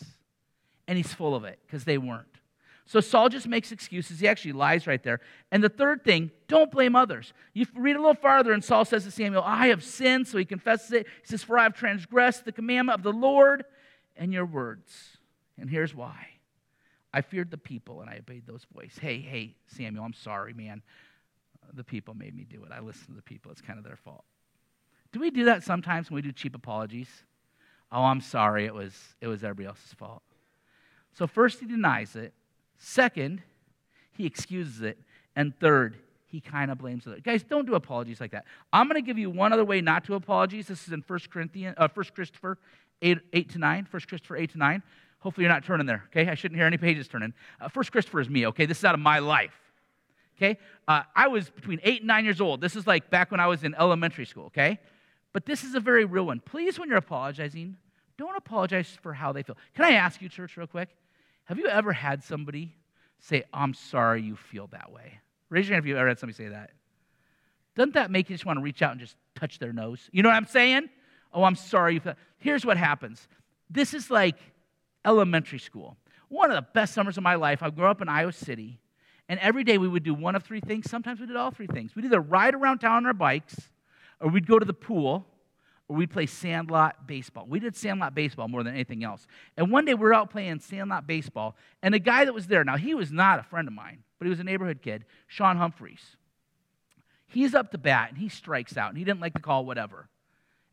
And 0.87 0.97
he's 0.97 1.13
full 1.13 1.35
of 1.35 1.45
it 1.45 1.59
because 1.65 1.85
they 1.85 1.97
weren't. 1.97 2.34
So 2.85 2.99
Saul 2.99 3.29
just 3.29 3.47
makes 3.47 3.71
excuses. 3.71 4.19
He 4.19 4.27
actually 4.27 4.51
lies 4.51 4.85
right 4.85 5.01
there. 5.01 5.19
And 5.51 5.63
the 5.63 5.69
third 5.69 6.03
thing, 6.03 6.29
don't 6.47 6.69
blame 6.69 6.95
others. 6.95 7.33
You 7.53 7.65
read 7.75 7.95
a 7.95 7.99
little 7.99 8.13
farther, 8.13 8.51
and 8.51 8.63
Saul 8.63 8.85
says 8.85 9.05
to 9.05 9.11
Samuel, 9.11 9.41
I 9.43 9.67
have 9.67 9.83
sinned. 9.83 10.27
So 10.27 10.37
he 10.37 10.45
confesses 10.45 10.91
it. 10.91 11.07
He 11.21 11.27
says, 11.27 11.43
For 11.43 11.57
I 11.57 11.63
have 11.63 11.73
transgressed 11.73 12.45
the 12.45 12.51
commandment 12.51 12.99
of 12.99 13.03
the 13.03 13.11
Lord 13.11 13.65
and 14.15 14.31
your 14.31 14.45
words. 14.45 15.17
And 15.57 15.69
here's 15.69 15.95
why 15.95 16.27
I 17.11 17.21
feared 17.21 17.49
the 17.49 17.57
people 17.57 18.01
and 18.01 18.09
I 18.09 18.17
obeyed 18.17 18.45
those 18.45 18.65
voices. 18.73 18.99
Hey, 18.99 19.19
hey, 19.19 19.55
Samuel, 19.67 20.03
I'm 20.03 20.13
sorry, 20.13 20.53
man. 20.53 20.83
The 21.73 21.83
people 21.83 22.13
made 22.13 22.35
me 22.35 22.45
do 22.47 22.63
it. 22.65 22.71
I 22.71 22.81
listened 22.81 23.07
to 23.07 23.13
the 23.13 23.23
people. 23.23 23.51
It's 23.51 23.61
kind 23.61 23.79
of 23.79 23.85
their 23.85 23.95
fault. 23.95 24.25
Do 25.11 25.19
we 25.19 25.31
do 25.31 25.45
that 25.45 25.63
sometimes 25.63 26.11
when 26.11 26.15
we 26.15 26.21
do 26.21 26.31
cheap 26.31 26.55
apologies? 26.55 27.09
Oh, 27.91 28.03
I'm 28.03 28.21
sorry. 28.21 28.65
It 28.65 28.73
was, 28.73 28.93
it 29.21 29.27
was 29.27 29.43
everybody 29.43 29.67
else's 29.67 29.93
fault. 29.93 30.21
So, 31.13 31.25
first, 31.25 31.61
he 31.61 31.65
denies 31.65 32.15
it. 32.15 32.33
Second, 32.77 33.41
he 34.11 34.25
excuses 34.25 34.81
it. 34.81 34.97
And 35.35 35.57
third, 35.59 35.97
he 36.27 36.39
kind 36.39 36.71
of 36.71 36.77
blames 36.77 37.05
it. 37.07 37.23
Guys, 37.23 37.43
don't 37.43 37.65
do 37.65 37.75
apologies 37.75 38.19
like 38.19 38.31
that. 38.31 38.45
I'm 38.71 38.87
going 38.87 39.01
to 39.01 39.05
give 39.05 39.17
you 39.17 39.29
one 39.29 39.53
other 39.53 39.65
way 39.65 39.81
not 39.81 40.05
to 40.05 40.15
apologize. 40.15 40.67
This 40.67 40.87
is 40.87 40.93
in 40.93 41.03
1 41.05 41.19
Corinthians, 41.31 41.75
uh, 41.77 41.87
1 41.93 42.05
Christopher 42.13 42.57
8, 43.01 43.19
8 43.33 43.49
to 43.51 43.57
9. 43.57 43.87
1 43.89 44.01
Christopher 44.07 44.37
8 44.37 44.51
to 44.51 44.57
9. 44.57 44.83
Hopefully 45.19 45.43
you're 45.43 45.53
not 45.53 45.63
turning 45.63 45.87
there, 45.87 46.03
okay? 46.07 46.29
I 46.29 46.35
shouldn't 46.35 46.57
hear 46.57 46.67
any 46.67 46.77
pages 46.77 47.07
turning. 47.07 47.33
Uh, 47.59 47.69
1 47.73 47.85
Christopher 47.85 48.19
is 48.19 48.29
me, 48.29 48.47
okay? 48.47 48.65
This 48.65 48.79
is 48.79 48.85
out 48.85 48.93
of 48.93 48.99
my 48.99 49.19
life, 49.19 49.55
okay? 50.37 50.59
Uh, 50.87 51.01
I 51.15 51.27
was 51.27 51.49
between 51.49 51.79
8 51.83 52.01
and 52.01 52.07
9 52.07 52.25
years 52.25 52.41
old. 52.41 52.61
This 52.61 52.75
is 52.75 52.85
like 52.85 53.09
back 53.09 53.31
when 53.31 53.39
I 53.39 53.47
was 53.47 53.63
in 53.63 53.73
elementary 53.75 54.25
school, 54.25 54.45
okay? 54.45 54.79
But 55.33 55.45
this 55.45 55.63
is 55.63 55.73
a 55.73 55.79
very 55.79 56.05
real 56.05 56.27
one. 56.27 56.41
Please, 56.41 56.77
when 56.79 56.89
you're 56.89 56.97
apologizing, 56.97 57.75
don't 58.17 58.35
apologize 58.37 58.97
for 59.01 59.13
how 59.13 59.31
they 59.31 59.43
feel. 59.43 59.57
Can 59.73 59.85
I 59.85 59.93
ask 59.93 60.21
you, 60.21 60.29
church, 60.29 60.57
real 60.57 60.67
quick? 60.67 60.89
Have 61.45 61.59
you 61.59 61.67
ever 61.67 61.93
had 61.93 62.23
somebody 62.23 62.75
say, 63.19 63.43
I'm 63.53 63.73
sorry 63.73 64.21
you 64.21 64.35
feel 64.35 64.67
that 64.67 64.91
way? 64.91 65.19
Raise 65.49 65.67
your 65.67 65.75
hand 65.75 65.85
if 65.85 65.87
you've 65.87 65.97
ever 65.97 66.07
had 66.07 66.19
somebody 66.19 66.35
say 66.35 66.49
that. 66.49 66.71
Doesn't 67.75 67.93
that 67.93 68.09
make 68.11 68.29
you 68.29 68.35
just 68.35 68.45
want 68.45 68.57
to 68.57 68.63
reach 68.63 68.81
out 68.81 68.91
and 68.91 68.99
just 68.99 69.15
touch 69.35 69.59
their 69.59 69.73
nose? 69.73 70.09
You 70.11 70.23
know 70.23 70.29
what 70.29 70.35
I'm 70.35 70.47
saying? 70.47 70.89
Oh, 71.33 71.43
I'm 71.43 71.55
sorry. 71.55 72.01
Here's 72.37 72.65
what 72.65 72.77
happens. 72.77 73.27
This 73.69 73.93
is 73.93 74.09
like 74.09 74.37
elementary 75.03 75.59
school. 75.59 75.97
One 76.29 76.49
of 76.49 76.55
the 76.55 76.67
best 76.73 76.93
summers 76.93 77.17
of 77.17 77.23
my 77.23 77.35
life. 77.35 77.61
I 77.61 77.69
grew 77.69 77.85
up 77.85 78.01
in 78.01 78.09
Iowa 78.09 78.31
City, 78.31 78.79
and 79.29 79.39
every 79.39 79.63
day 79.63 79.77
we 79.77 79.87
would 79.87 80.03
do 80.03 80.13
one 80.13 80.35
of 80.35 80.43
three 80.43 80.61
things. 80.61 80.89
Sometimes 80.89 81.19
we 81.19 81.27
did 81.27 81.35
all 81.35 81.51
three 81.51 81.67
things. 81.67 81.95
We'd 81.95 82.05
either 82.05 82.21
ride 82.21 82.55
around 82.55 82.79
town 82.79 82.93
on 82.93 83.05
our 83.05 83.13
bikes, 83.13 83.55
or 84.19 84.29
we'd 84.29 84.47
go 84.47 84.57
to 84.57 84.65
the 84.65 84.73
pool, 84.73 85.27
or 85.87 85.97
we'd 85.97 86.09
play 86.09 86.25
sandlot 86.25 87.07
baseball. 87.07 87.45
We 87.47 87.59
did 87.59 87.75
sandlot 87.75 88.15
baseball 88.15 88.47
more 88.47 88.63
than 88.63 88.73
anything 88.73 89.03
else. 89.03 89.27
And 89.55 89.71
one 89.71 89.85
day 89.85 89.93
we 89.93 90.01
were 90.01 90.13
out 90.13 90.31
playing 90.31 90.59
sandlot 90.59 91.05
baseball, 91.05 91.55
and 91.83 91.93
the 91.93 91.99
guy 91.99 92.25
that 92.25 92.33
was 92.33 92.47
there, 92.47 92.63
now 92.63 92.77
he 92.77 92.95
was 92.95 93.11
not 93.11 93.39
a 93.39 93.43
friend 93.43 93.67
of 93.67 93.73
mine, 93.73 94.03
but 94.17 94.25
he 94.25 94.29
was 94.29 94.39
a 94.39 94.43
neighborhood 94.43 94.81
kid, 94.81 95.05
Sean 95.27 95.57
Humphreys. 95.57 96.17
He's 97.27 97.53
up 97.53 97.71
to 97.71 97.77
bat, 97.77 98.09
and 98.09 98.17
he 98.17 98.29
strikes 98.29 98.77
out, 98.77 98.89
and 98.89 98.97
he 98.97 99.03
didn't 99.03 99.19
like 99.19 99.33
the 99.33 99.39
call, 99.39 99.65
whatever. 99.65 100.07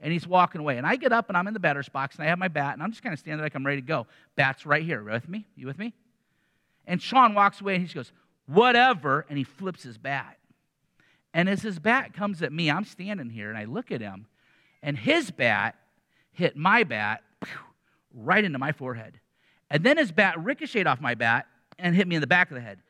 And 0.01 0.13
he's 0.13 0.27
walking 0.27 0.61
away. 0.61 0.79
And 0.79 0.87
I 0.87 0.97
get 0.97 1.13
up, 1.13 1.29
and 1.29 1.37
I'm 1.37 1.47
in 1.47 1.55
the 1.55 1.61
batter's 1.61 1.89
box, 1.89 2.17
and 2.17 2.25
I 2.25 2.29
have 2.29 2.39
my 2.39 2.49
bat, 2.49 2.75
and 2.75 2.83
I'm 2.83 2.91
just 2.91 3.03
kind 3.03 3.13
of 3.13 3.19
standing 3.19 3.43
like 3.43 3.55
I'm 3.55 3.67
ready 3.67 3.81
to 3.81 3.87
go. 3.87 4.07
Bat's 4.37 4.67
right 4.67 4.83
here. 4.83 5.03
With 5.03 5.29
me? 5.29 5.47
You 5.57 5.67
with 5.67 5.79
me? 5.79 5.95
And 6.87 7.01
Sean 7.01 7.35
walks 7.35 7.61
away, 7.61 7.77
and 7.77 7.87
he 7.87 7.93
goes, 7.93 8.13
whatever, 8.47 9.25
and 9.29 9.39
he 9.39 9.45
flips 9.45 9.83
his 9.83 9.99
bat. 9.99 10.39
And 11.35 11.49
as 11.49 11.63
his 11.63 11.79
bat 11.79 12.13
comes 12.13 12.43
at 12.43 12.53
me, 12.53 12.71
I'm 12.71 12.85
standing 12.85 13.31
here, 13.31 13.49
and 13.49 13.59
I 13.59 13.65
look 13.65 13.91
at 13.91 14.01
him, 14.01 14.27
and 14.83 14.97
his 14.97 15.31
bat 15.31 15.77
hit 16.33 16.57
my 16.57 16.85
bat 16.85 17.23
right 18.15 18.45
into 18.45 18.59
my 18.59 18.73
forehead. 18.73 19.21
And 19.71 19.85
then 19.85 19.97
his 19.97 20.13
bat 20.13 20.43
ricocheted 20.43 20.87
off 20.87 21.01
my 21.01 21.15
bat 21.15 21.47
and 21.79 21.95
hit 21.95 22.07
me 22.07 22.17
in 22.17 22.21
the 22.21 22.27
back 22.27 22.51
of 22.51 22.55
the 22.55 22.61
head. 22.61 22.81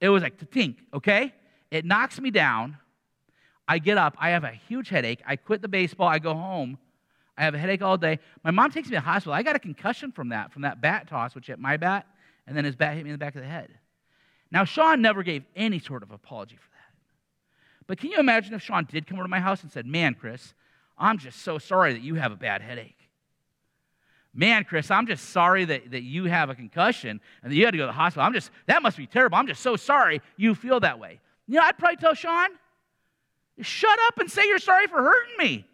It 0.00 0.08
was 0.08 0.22
like 0.22 0.38
tink, 0.50 0.76
okay? 0.94 1.34
It 1.70 1.84
knocks 1.84 2.20
me 2.20 2.30
down. 2.30 2.78
I 3.68 3.78
get 3.78 3.98
up. 3.98 4.16
I 4.18 4.30
have 4.30 4.44
a 4.44 4.50
huge 4.50 4.88
headache. 4.88 5.20
I 5.26 5.36
quit 5.36 5.62
the 5.62 5.68
baseball. 5.68 6.08
I 6.08 6.18
go 6.18 6.34
home. 6.34 6.78
I 7.36 7.44
have 7.44 7.54
a 7.54 7.58
headache 7.58 7.82
all 7.82 7.96
day. 7.96 8.18
My 8.42 8.50
mom 8.50 8.70
takes 8.70 8.88
me 8.88 8.96
to 8.96 8.96
the 8.96 9.04
hospital. 9.04 9.32
I 9.32 9.42
got 9.42 9.56
a 9.56 9.60
concussion 9.60 10.12
from 10.12 10.30
that, 10.30 10.52
from 10.52 10.62
that 10.62 10.80
bat 10.80 11.08
toss, 11.08 11.34
which 11.34 11.46
hit 11.46 11.58
my 11.58 11.76
bat, 11.76 12.06
and 12.46 12.56
then 12.56 12.64
his 12.64 12.76
bat 12.76 12.96
hit 12.96 13.04
me 13.04 13.10
in 13.10 13.14
the 13.14 13.18
back 13.18 13.34
of 13.34 13.42
the 13.42 13.48
head. 13.48 13.70
Now, 14.50 14.64
Sean 14.64 15.00
never 15.00 15.22
gave 15.22 15.44
any 15.54 15.78
sort 15.78 16.02
of 16.02 16.10
apology 16.10 16.56
for 16.56 16.68
that. 16.70 17.86
But 17.86 17.98
can 17.98 18.10
you 18.10 18.18
imagine 18.18 18.52
if 18.54 18.62
Sean 18.62 18.84
did 18.84 19.06
come 19.06 19.18
over 19.18 19.24
to 19.24 19.30
my 19.30 19.40
house 19.40 19.62
and 19.62 19.70
said, 19.70 19.86
Man, 19.86 20.14
Chris, 20.14 20.54
I'm 21.00 21.18
just 21.18 21.42
so 21.42 21.58
sorry 21.58 21.94
that 21.94 22.02
you 22.02 22.16
have 22.16 22.30
a 22.30 22.36
bad 22.36 22.60
headache. 22.60 22.96
Man, 24.32 24.64
Chris, 24.64 24.90
I'm 24.90 25.06
just 25.06 25.30
sorry 25.30 25.64
that, 25.64 25.90
that 25.90 26.02
you 26.02 26.26
have 26.26 26.50
a 26.50 26.54
concussion 26.54 27.20
and 27.42 27.50
that 27.50 27.56
you 27.56 27.64
had 27.64 27.72
to 27.72 27.78
go 27.78 27.84
to 27.84 27.88
the 27.88 27.92
hospital. 27.92 28.24
I'm 28.24 28.32
just, 28.32 28.50
that 28.66 28.82
must 28.82 28.96
be 28.96 29.06
terrible. 29.06 29.36
I'm 29.36 29.48
just 29.48 29.62
so 29.62 29.74
sorry 29.74 30.22
you 30.36 30.54
feel 30.54 30.78
that 30.80 31.00
way. 31.00 31.18
You 31.48 31.56
know, 31.56 31.62
I'd 31.64 31.78
probably 31.78 31.96
tell 31.96 32.14
Sean, 32.14 32.50
shut 33.60 33.98
up 34.06 34.18
and 34.18 34.30
say 34.30 34.46
you're 34.46 34.58
sorry 34.58 34.86
for 34.86 35.02
hurting 35.02 35.36
me. 35.38 35.66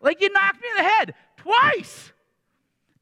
Like 0.00 0.20
you 0.20 0.30
knocked 0.30 0.62
me 0.62 0.68
in 0.70 0.84
the 0.84 0.88
head 0.88 1.14
twice. 1.38 2.12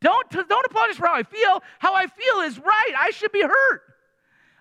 Don't, 0.01 0.31
don't 0.31 0.66
apologize 0.66 0.97
for 0.97 1.07
how 1.07 1.14
I 1.14 1.25
feel. 1.25 1.62
How 1.79 1.94
I 1.94 2.07
feel 2.07 2.40
is 2.42 2.59
right. 2.59 2.92
I 2.99 3.11
should 3.11 3.33
be 3.33 3.42
hurt. 3.42 3.83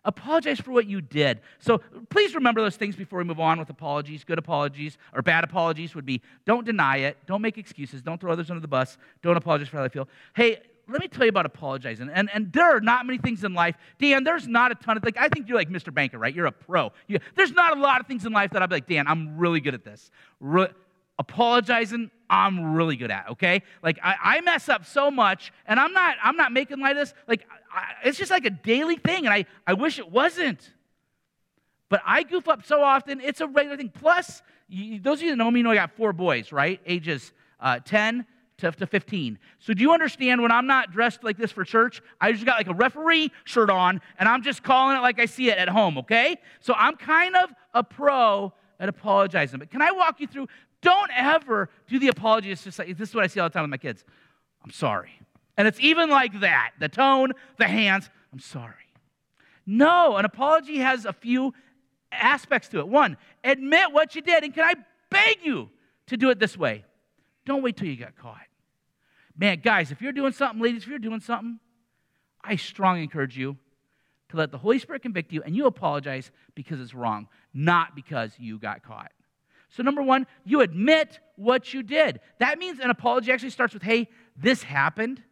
Apologize 0.05 0.59
for 0.59 0.71
what 0.71 0.85
you 0.85 1.01
did. 1.01 1.39
So 1.59 1.79
please 2.09 2.35
remember 2.35 2.61
those 2.61 2.75
things 2.75 2.95
before 2.95 3.19
we 3.19 3.25
move 3.25 3.39
on 3.39 3.59
with 3.59 3.69
apologies. 3.69 4.23
Good 4.23 4.37
apologies 4.37 4.97
or 5.13 5.21
bad 5.21 5.43
apologies 5.43 5.95
would 5.95 6.05
be 6.05 6.21
don't 6.45 6.65
deny 6.65 6.97
it, 6.97 7.17
don't 7.25 7.41
make 7.41 7.57
excuses, 7.57 8.01
don't 8.01 8.19
throw 8.19 8.31
others 8.31 8.49
under 8.49 8.61
the 8.61 8.67
bus, 8.67 8.97
don't 9.21 9.37
apologize 9.37 9.69
for 9.69 9.77
how 9.77 9.83
I 9.83 9.89
feel. 9.89 10.09
Hey, 10.35 10.59
let 10.89 10.99
me 10.99 11.07
tell 11.07 11.23
you 11.25 11.29
about 11.29 11.45
apologizing. 11.45 12.09
And, 12.13 12.29
and 12.33 12.51
there 12.51 12.75
are 12.75 12.81
not 12.81 13.05
many 13.05 13.17
things 13.17 13.43
in 13.45 13.53
life. 13.53 13.75
Dan, 13.99 14.25
there's 14.25 14.47
not 14.47 14.71
a 14.71 14.75
ton 14.75 14.97
of 14.97 15.03
like 15.05 15.17
I 15.17 15.29
think 15.29 15.47
you're 15.47 15.57
like 15.57 15.69
Mr. 15.69 15.93
Banker, 15.93 16.17
right? 16.17 16.33
You're 16.33 16.47
a 16.47 16.51
pro. 16.51 16.91
You, 17.07 17.19
there's 17.35 17.53
not 17.53 17.77
a 17.77 17.79
lot 17.79 18.01
of 18.01 18.07
things 18.07 18.25
in 18.25 18.33
life 18.33 18.51
that 18.51 18.61
I'd 18.61 18.69
be 18.69 18.75
like, 18.75 18.87
Dan, 18.87 19.07
I'm 19.07 19.37
really 19.37 19.61
good 19.61 19.73
at 19.73 19.85
this. 19.85 20.11
Re- 20.39 20.67
apologizing 21.19 22.09
i'm 22.27 22.73
really 22.73 22.95
good 22.95 23.11
at 23.11 23.29
okay 23.29 23.61
like 23.83 23.99
I, 24.03 24.15
I, 24.23 24.41
mess 24.41 24.67
up 24.67 24.83
so 24.83 25.11
much 25.11 25.53
and 25.67 25.79
i'm 25.79 25.93
not 25.93 26.15
i'm 26.23 26.35
not 26.35 26.51
making 26.51 26.79
light 26.79 26.97
of 26.97 27.07
this 27.07 27.13
like 27.27 27.47
I, 27.73 27.93
it's 28.05 28.17
just 28.17 28.31
like 28.31 28.45
a 28.45 28.49
daily 28.49 28.95
thing 28.97 29.25
and 29.25 29.33
i 29.33 29.45
i 29.65 29.73
wish 29.73 29.99
it 29.99 30.11
wasn't 30.11 30.73
but 31.89 32.01
i 32.05 32.23
goof 32.23 32.47
up 32.47 32.65
so 32.65 32.81
often 32.81 33.19
it's 33.21 33.41
a 33.41 33.47
regular 33.47 33.77
thing 33.77 33.89
plus 33.89 34.41
you, 34.67 34.99
those 34.99 35.19
of 35.19 35.23
you 35.23 35.29
that 35.31 35.35
know 35.37 35.49
me 35.49 35.61
know 35.61 35.71
i 35.71 35.75
got 35.75 35.91
four 35.91 36.13
boys 36.13 36.51
right 36.51 36.79
ages 36.85 37.31
uh, 37.59 37.79
10 37.79 38.25
to, 38.57 38.71
to 38.71 38.85
15 38.85 39.39
so 39.59 39.73
do 39.73 39.81
you 39.81 39.91
understand 39.91 40.41
when 40.41 40.51
i'm 40.51 40.67
not 40.67 40.91
dressed 40.91 41.23
like 41.23 41.37
this 41.37 41.51
for 41.51 41.63
church 41.63 42.01
i 42.21 42.31
just 42.31 42.45
got 42.45 42.57
like 42.57 42.67
a 42.67 42.73
referee 42.73 43.31
shirt 43.45 43.69
on 43.69 43.99
and 44.19 44.29
i'm 44.29 44.43
just 44.43 44.63
calling 44.63 44.97
it 44.97 45.01
like 45.01 45.19
i 45.19 45.25
see 45.25 45.49
it 45.49 45.57
at 45.57 45.69
home 45.69 45.97
okay 45.97 46.37
so 46.59 46.73
i'm 46.77 46.95
kind 46.95 47.35
of 47.35 47.51
a 47.73 47.83
pro 47.83 48.53
at 48.79 48.89
apologizing. 48.89 49.59
But 49.59 49.71
can 49.71 49.81
I 49.81 49.91
walk 49.91 50.19
you 50.19 50.27
through 50.27 50.47
don't 50.83 51.09
ever 51.15 51.69
do 51.87 51.97
the 51.97 52.09
apology. 52.09 52.51
It's 52.51 52.63
just 52.63 52.77
like, 52.77 52.97
this 52.97 53.09
is 53.09 53.15
what 53.15 53.23
I 53.23 53.27
see 53.27 53.39
all 53.39 53.49
the 53.49 53.53
time 53.53 53.63
with 53.63 53.71
my 53.71 53.77
kids. 53.77 54.03
I'm 54.63 54.71
sorry. 54.71 55.11
And 55.57 55.67
it's 55.67 55.79
even 55.79 56.09
like 56.09 56.39
that 56.41 56.71
the 56.79 56.89
tone, 56.89 57.31
the 57.57 57.67
hands. 57.67 58.09
I'm 58.31 58.39
sorry. 58.39 58.73
No, 59.65 60.17
an 60.17 60.25
apology 60.25 60.79
has 60.79 61.05
a 61.05 61.13
few 61.13 61.53
aspects 62.11 62.67
to 62.69 62.79
it. 62.79 62.87
One, 62.87 63.17
admit 63.43 63.91
what 63.91 64.15
you 64.15 64.21
did. 64.21 64.43
And 64.43 64.53
can 64.53 64.63
I 64.63 64.73
beg 65.09 65.37
you 65.43 65.69
to 66.07 66.17
do 66.17 66.29
it 66.29 66.39
this 66.39 66.57
way? 66.57 66.83
Don't 67.45 67.61
wait 67.61 67.77
till 67.77 67.87
you 67.87 67.95
get 67.95 68.17
caught. 68.17 68.37
Man, 69.37 69.59
guys, 69.63 69.91
if 69.91 70.01
you're 70.01 70.11
doing 70.11 70.31
something, 70.31 70.61
ladies, 70.61 70.83
if 70.83 70.89
you're 70.89 70.99
doing 70.99 71.19
something, 71.19 71.59
I 72.43 72.55
strongly 72.55 73.03
encourage 73.03 73.37
you 73.37 73.57
to 74.29 74.37
let 74.37 74.51
the 74.51 74.57
Holy 74.57 74.79
Spirit 74.79 75.01
convict 75.01 75.31
you 75.31 75.41
and 75.43 75.55
you 75.55 75.65
apologize 75.65 76.31
because 76.55 76.79
it's 76.79 76.93
wrong, 76.93 77.27
not 77.53 77.95
because 77.95 78.31
you 78.37 78.59
got 78.59 78.83
caught. 78.83 79.11
So, 79.69 79.81
number 79.81 80.03
one, 80.03 80.27
you 80.43 80.61
admit 80.61 81.19
what 81.35 81.73
you 81.73 81.81
did. 81.81 82.19
That 82.37 82.59
means 82.59 82.79
an 82.79 82.91
apology 82.91 83.31
actually 83.31 83.49
starts 83.49 83.73
with, 83.73 83.81
hey, 83.81 84.07
this 84.37 84.61
happened. 84.61 85.23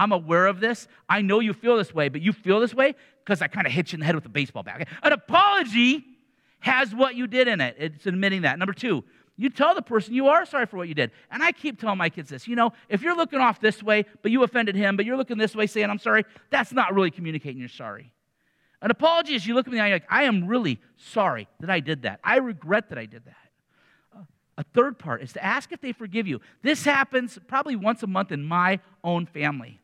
I'm 0.00 0.12
aware 0.12 0.46
of 0.46 0.60
this. 0.60 0.88
I 1.10 1.20
know 1.20 1.40
you 1.40 1.52
feel 1.52 1.76
this 1.76 1.94
way, 1.94 2.08
but 2.08 2.22
you 2.22 2.32
feel 2.32 2.58
this 2.58 2.72
way 2.72 2.94
because 3.22 3.42
I 3.42 3.48
kind 3.48 3.66
of 3.66 3.72
hit 3.74 3.92
you 3.92 3.96
in 3.96 4.00
the 4.00 4.06
head 4.06 4.14
with 4.14 4.24
a 4.24 4.30
baseball 4.30 4.62
bat. 4.62 4.80
Okay? 4.80 4.90
An 5.02 5.12
apology 5.12 6.06
has 6.60 6.94
what 6.94 7.16
you 7.16 7.26
did 7.26 7.48
in 7.48 7.60
it. 7.60 7.76
It's 7.78 8.06
admitting 8.06 8.42
that. 8.42 8.58
Number 8.58 8.72
two, 8.72 9.04
you 9.36 9.50
tell 9.50 9.74
the 9.74 9.82
person 9.82 10.14
you 10.14 10.28
are 10.28 10.46
sorry 10.46 10.64
for 10.64 10.78
what 10.78 10.88
you 10.88 10.94
did. 10.94 11.10
And 11.30 11.42
I 11.42 11.52
keep 11.52 11.78
telling 11.78 11.98
my 11.98 12.08
kids 12.08 12.30
this. 12.30 12.48
You 12.48 12.56
know, 12.56 12.72
if 12.88 13.02
you're 13.02 13.14
looking 13.14 13.40
off 13.40 13.60
this 13.60 13.82
way, 13.82 14.06
but 14.22 14.30
you 14.30 14.42
offended 14.42 14.74
him, 14.74 14.96
but 14.96 15.04
you're 15.04 15.18
looking 15.18 15.36
this 15.36 15.54
way 15.54 15.66
saying, 15.66 15.90
I'm 15.90 15.98
sorry, 15.98 16.24
that's 16.48 16.72
not 16.72 16.94
really 16.94 17.10
communicating 17.10 17.58
you're 17.58 17.68
sorry. 17.68 18.10
An 18.80 18.90
apology 18.90 19.34
is 19.34 19.46
you 19.46 19.52
look 19.52 19.66
at 19.66 19.72
me 19.72 19.80
and 19.80 19.86
you're 19.86 19.96
like, 19.96 20.08
I 20.08 20.22
am 20.22 20.46
really 20.46 20.80
sorry 20.96 21.46
that 21.60 21.68
I 21.68 21.80
did 21.80 22.02
that. 22.02 22.20
I 22.24 22.38
regret 22.38 22.88
that 22.88 22.96
I 22.96 23.04
did 23.04 23.26
that. 23.26 23.36
A 24.56 24.62
third 24.62 24.98
part 24.98 25.22
is 25.22 25.32
to 25.34 25.44
ask 25.44 25.72
if 25.72 25.80
they 25.80 25.92
forgive 25.92 26.26
you. 26.26 26.40
This 26.62 26.84
happens 26.84 27.38
probably 27.46 27.76
once 27.76 28.02
a 28.02 28.06
month 28.06 28.32
in 28.32 28.44
my 28.44 28.80
own 29.02 29.26
family. 29.26 29.79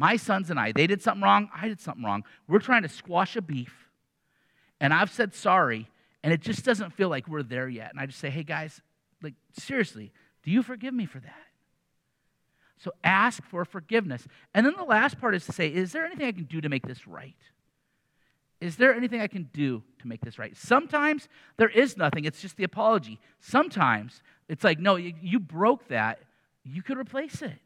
My 0.00 0.16
sons 0.16 0.48
and 0.48 0.58
I, 0.58 0.72
they 0.72 0.86
did 0.86 1.02
something 1.02 1.22
wrong, 1.22 1.50
I 1.54 1.68
did 1.68 1.78
something 1.78 2.02
wrong. 2.02 2.24
We're 2.48 2.58
trying 2.58 2.84
to 2.84 2.88
squash 2.88 3.36
a 3.36 3.42
beef, 3.42 3.90
and 4.80 4.94
I've 4.94 5.10
said 5.10 5.34
sorry, 5.34 5.90
and 6.22 6.32
it 6.32 6.40
just 6.40 6.64
doesn't 6.64 6.94
feel 6.94 7.10
like 7.10 7.28
we're 7.28 7.42
there 7.42 7.68
yet. 7.68 7.90
And 7.90 8.00
I 8.00 8.06
just 8.06 8.18
say, 8.18 8.30
hey 8.30 8.42
guys, 8.42 8.80
like 9.22 9.34
seriously, 9.58 10.10
do 10.42 10.50
you 10.50 10.62
forgive 10.62 10.94
me 10.94 11.04
for 11.04 11.20
that? 11.20 11.44
So 12.78 12.92
ask 13.04 13.42
for 13.44 13.66
forgiveness. 13.66 14.26
And 14.54 14.64
then 14.64 14.72
the 14.78 14.84
last 14.84 15.20
part 15.20 15.34
is 15.34 15.44
to 15.44 15.52
say, 15.52 15.68
is 15.68 15.92
there 15.92 16.06
anything 16.06 16.26
I 16.26 16.32
can 16.32 16.44
do 16.44 16.62
to 16.62 16.70
make 16.70 16.86
this 16.86 17.06
right? 17.06 17.36
Is 18.58 18.76
there 18.76 18.94
anything 18.94 19.20
I 19.20 19.26
can 19.26 19.50
do 19.52 19.82
to 19.98 20.08
make 20.08 20.22
this 20.22 20.38
right? 20.38 20.56
Sometimes 20.56 21.28
there 21.58 21.68
is 21.68 21.98
nothing, 21.98 22.24
it's 22.24 22.40
just 22.40 22.56
the 22.56 22.64
apology. 22.64 23.20
Sometimes 23.40 24.22
it's 24.48 24.64
like, 24.64 24.78
no, 24.78 24.96
you, 24.96 25.12
you 25.20 25.38
broke 25.38 25.88
that. 25.88 26.20
You 26.64 26.82
could 26.82 26.96
replace 26.96 27.42
it. 27.42 27.58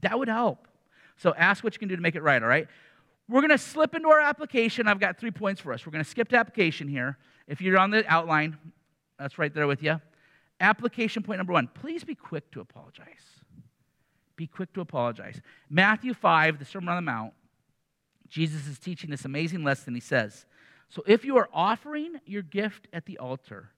That 0.00 0.16
would 0.16 0.28
help. 0.28 0.68
So 1.16 1.34
ask 1.34 1.62
what 1.62 1.74
you 1.74 1.78
can 1.78 1.88
do 1.88 1.96
to 1.96 2.02
make 2.02 2.14
it 2.14 2.22
right, 2.22 2.42
all 2.42 2.48
right? 2.48 2.68
We're 3.28 3.40
going 3.40 3.50
to 3.50 3.58
slip 3.58 3.94
into 3.94 4.08
our 4.08 4.20
application. 4.20 4.88
I've 4.88 5.00
got 5.00 5.18
three 5.18 5.30
points 5.30 5.60
for 5.60 5.72
us. 5.72 5.86
We're 5.86 5.92
going 5.92 6.04
to 6.04 6.10
skip 6.10 6.28
to 6.28 6.36
application 6.36 6.88
here. 6.88 7.18
If 7.46 7.60
you're 7.60 7.78
on 7.78 7.90
the 7.90 8.04
outline, 8.12 8.58
that's 9.18 9.38
right 9.38 9.52
there 9.54 9.66
with 9.66 9.82
you. 9.82 10.00
Application 10.60 11.22
point 11.22 11.38
number 11.38 11.52
one 11.52 11.68
please 11.68 12.04
be 12.04 12.14
quick 12.14 12.50
to 12.52 12.60
apologize. 12.60 13.06
Be 14.36 14.46
quick 14.46 14.72
to 14.74 14.80
apologize. 14.80 15.40
Matthew 15.68 16.14
5, 16.14 16.58
the 16.58 16.64
Sermon 16.64 16.88
on 16.88 16.96
the 16.96 17.02
Mount, 17.02 17.34
Jesus 18.28 18.66
is 18.66 18.78
teaching 18.78 19.10
this 19.10 19.24
amazing 19.24 19.62
lesson. 19.62 19.94
He 19.94 20.00
says, 20.00 20.46
So 20.88 21.02
if 21.06 21.24
you 21.24 21.36
are 21.36 21.48
offering 21.52 22.14
your 22.24 22.42
gift 22.42 22.88
at 22.92 23.06
the 23.06 23.18
altar, 23.18 23.70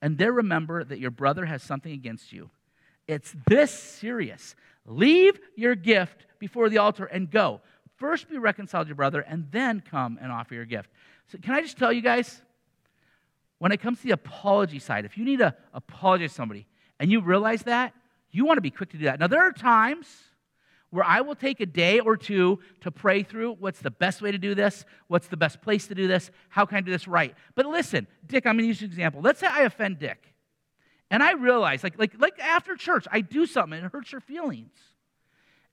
and 0.00 0.16
there 0.16 0.32
remember 0.32 0.82
that 0.84 0.98
your 0.98 1.10
brother 1.10 1.44
has 1.44 1.62
something 1.62 1.92
against 1.92 2.32
you, 2.32 2.50
it's 3.06 3.34
this 3.46 3.70
serious. 3.70 4.54
Leave 4.86 5.38
your 5.56 5.74
gift 5.74 6.26
before 6.38 6.68
the 6.68 6.78
altar 6.78 7.04
and 7.04 7.30
go. 7.30 7.60
First 7.96 8.28
be 8.28 8.38
reconciled 8.38 8.86
to 8.86 8.88
your 8.88 8.96
brother, 8.96 9.20
and 9.20 9.48
then 9.50 9.80
come 9.80 10.18
and 10.22 10.30
offer 10.30 10.54
your 10.54 10.64
gift. 10.64 10.90
So, 11.26 11.38
can 11.38 11.54
I 11.54 11.62
just 11.62 11.76
tell 11.76 11.92
you 11.92 12.00
guys, 12.00 12.42
when 13.58 13.72
it 13.72 13.80
comes 13.80 13.98
to 13.98 14.04
the 14.04 14.12
apology 14.12 14.78
side, 14.78 15.04
if 15.04 15.18
you 15.18 15.24
need 15.24 15.38
to 15.38 15.54
apologize 15.74 16.30
to 16.30 16.34
somebody 16.36 16.66
and 17.00 17.10
you 17.10 17.20
realize 17.20 17.62
that, 17.62 17.92
you 18.30 18.44
want 18.44 18.58
to 18.58 18.62
be 18.62 18.70
quick 18.70 18.90
to 18.90 18.98
do 18.98 19.04
that. 19.06 19.18
Now, 19.18 19.26
there 19.26 19.42
are 19.42 19.52
times 19.52 20.06
where 20.90 21.04
I 21.04 21.20
will 21.20 21.34
take 21.34 21.60
a 21.60 21.66
day 21.66 21.98
or 21.98 22.16
two 22.16 22.60
to 22.80 22.90
pray 22.90 23.22
through 23.22 23.54
what's 23.54 23.80
the 23.80 23.90
best 23.90 24.22
way 24.22 24.32
to 24.32 24.38
do 24.38 24.54
this, 24.54 24.84
what's 25.08 25.28
the 25.28 25.36
best 25.36 25.60
place 25.60 25.86
to 25.88 25.94
do 25.94 26.06
this, 26.06 26.30
how 26.48 26.64
can 26.64 26.78
I 26.78 26.80
do 26.80 26.90
this 26.90 27.06
right. 27.06 27.34
But 27.54 27.66
listen, 27.66 28.06
Dick, 28.26 28.46
I'm 28.46 28.54
going 28.54 28.64
to 28.64 28.68
use 28.68 28.80
an 28.80 28.86
example. 28.86 29.20
Let's 29.20 29.40
say 29.40 29.48
I 29.48 29.62
offend 29.62 29.98
Dick. 29.98 30.34
And 31.10 31.22
I 31.22 31.32
realize, 31.32 31.82
like, 31.82 31.98
like, 31.98 32.18
like 32.18 32.38
after 32.38 32.76
church, 32.76 33.06
I 33.10 33.22
do 33.22 33.46
something 33.46 33.78
and 33.78 33.86
it 33.86 33.92
hurts 33.92 34.12
your 34.12 34.20
feelings. 34.20 34.72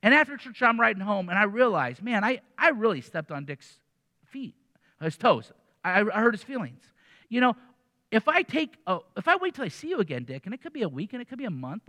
And 0.04 0.14
after 0.14 0.38
church, 0.38 0.62
I'm 0.62 0.80
riding 0.80 1.02
home 1.02 1.30
and 1.30 1.38
I 1.38 1.44
realize, 1.44 2.02
man, 2.02 2.24
I, 2.24 2.42
I 2.58 2.70
really 2.70 3.02
stepped 3.02 3.32
on 3.32 3.46
Dick's 3.46 3.80
feet, 4.26 4.56
his 5.02 5.18
toes. 5.18 5.52
I, 5.84 6.02
I 6.02 6.20
hurt 6.20 6.34
his 6.34 6.44
feelings. 6.44 6.84
You 7.30 7.42
know, 7.42 7.56
if 8.12 8.28
I 8.28 8.44
take, 8.44 8.76
a, 8.86 9.00
if 9.18 9.28
I 9.28 9.36
wait 9.38 9.56
till 9.56 9.66
I 9.66 9.70
see 9.70 9.90
you 9.90 10.00
again, 10.00 10.24
Dick, 10.24 10.46
and 10.46 10.54
it 10.54 10.62
could 10.62 10.74
be 10.74 10.84
a 10.84 10.90
week 10.90 11.14
and 11.14 11.22
it 11.22 11.26
could 11.26 11.38
be 11.38 11.46
a 11.46 11.52
month, 11.52 11.84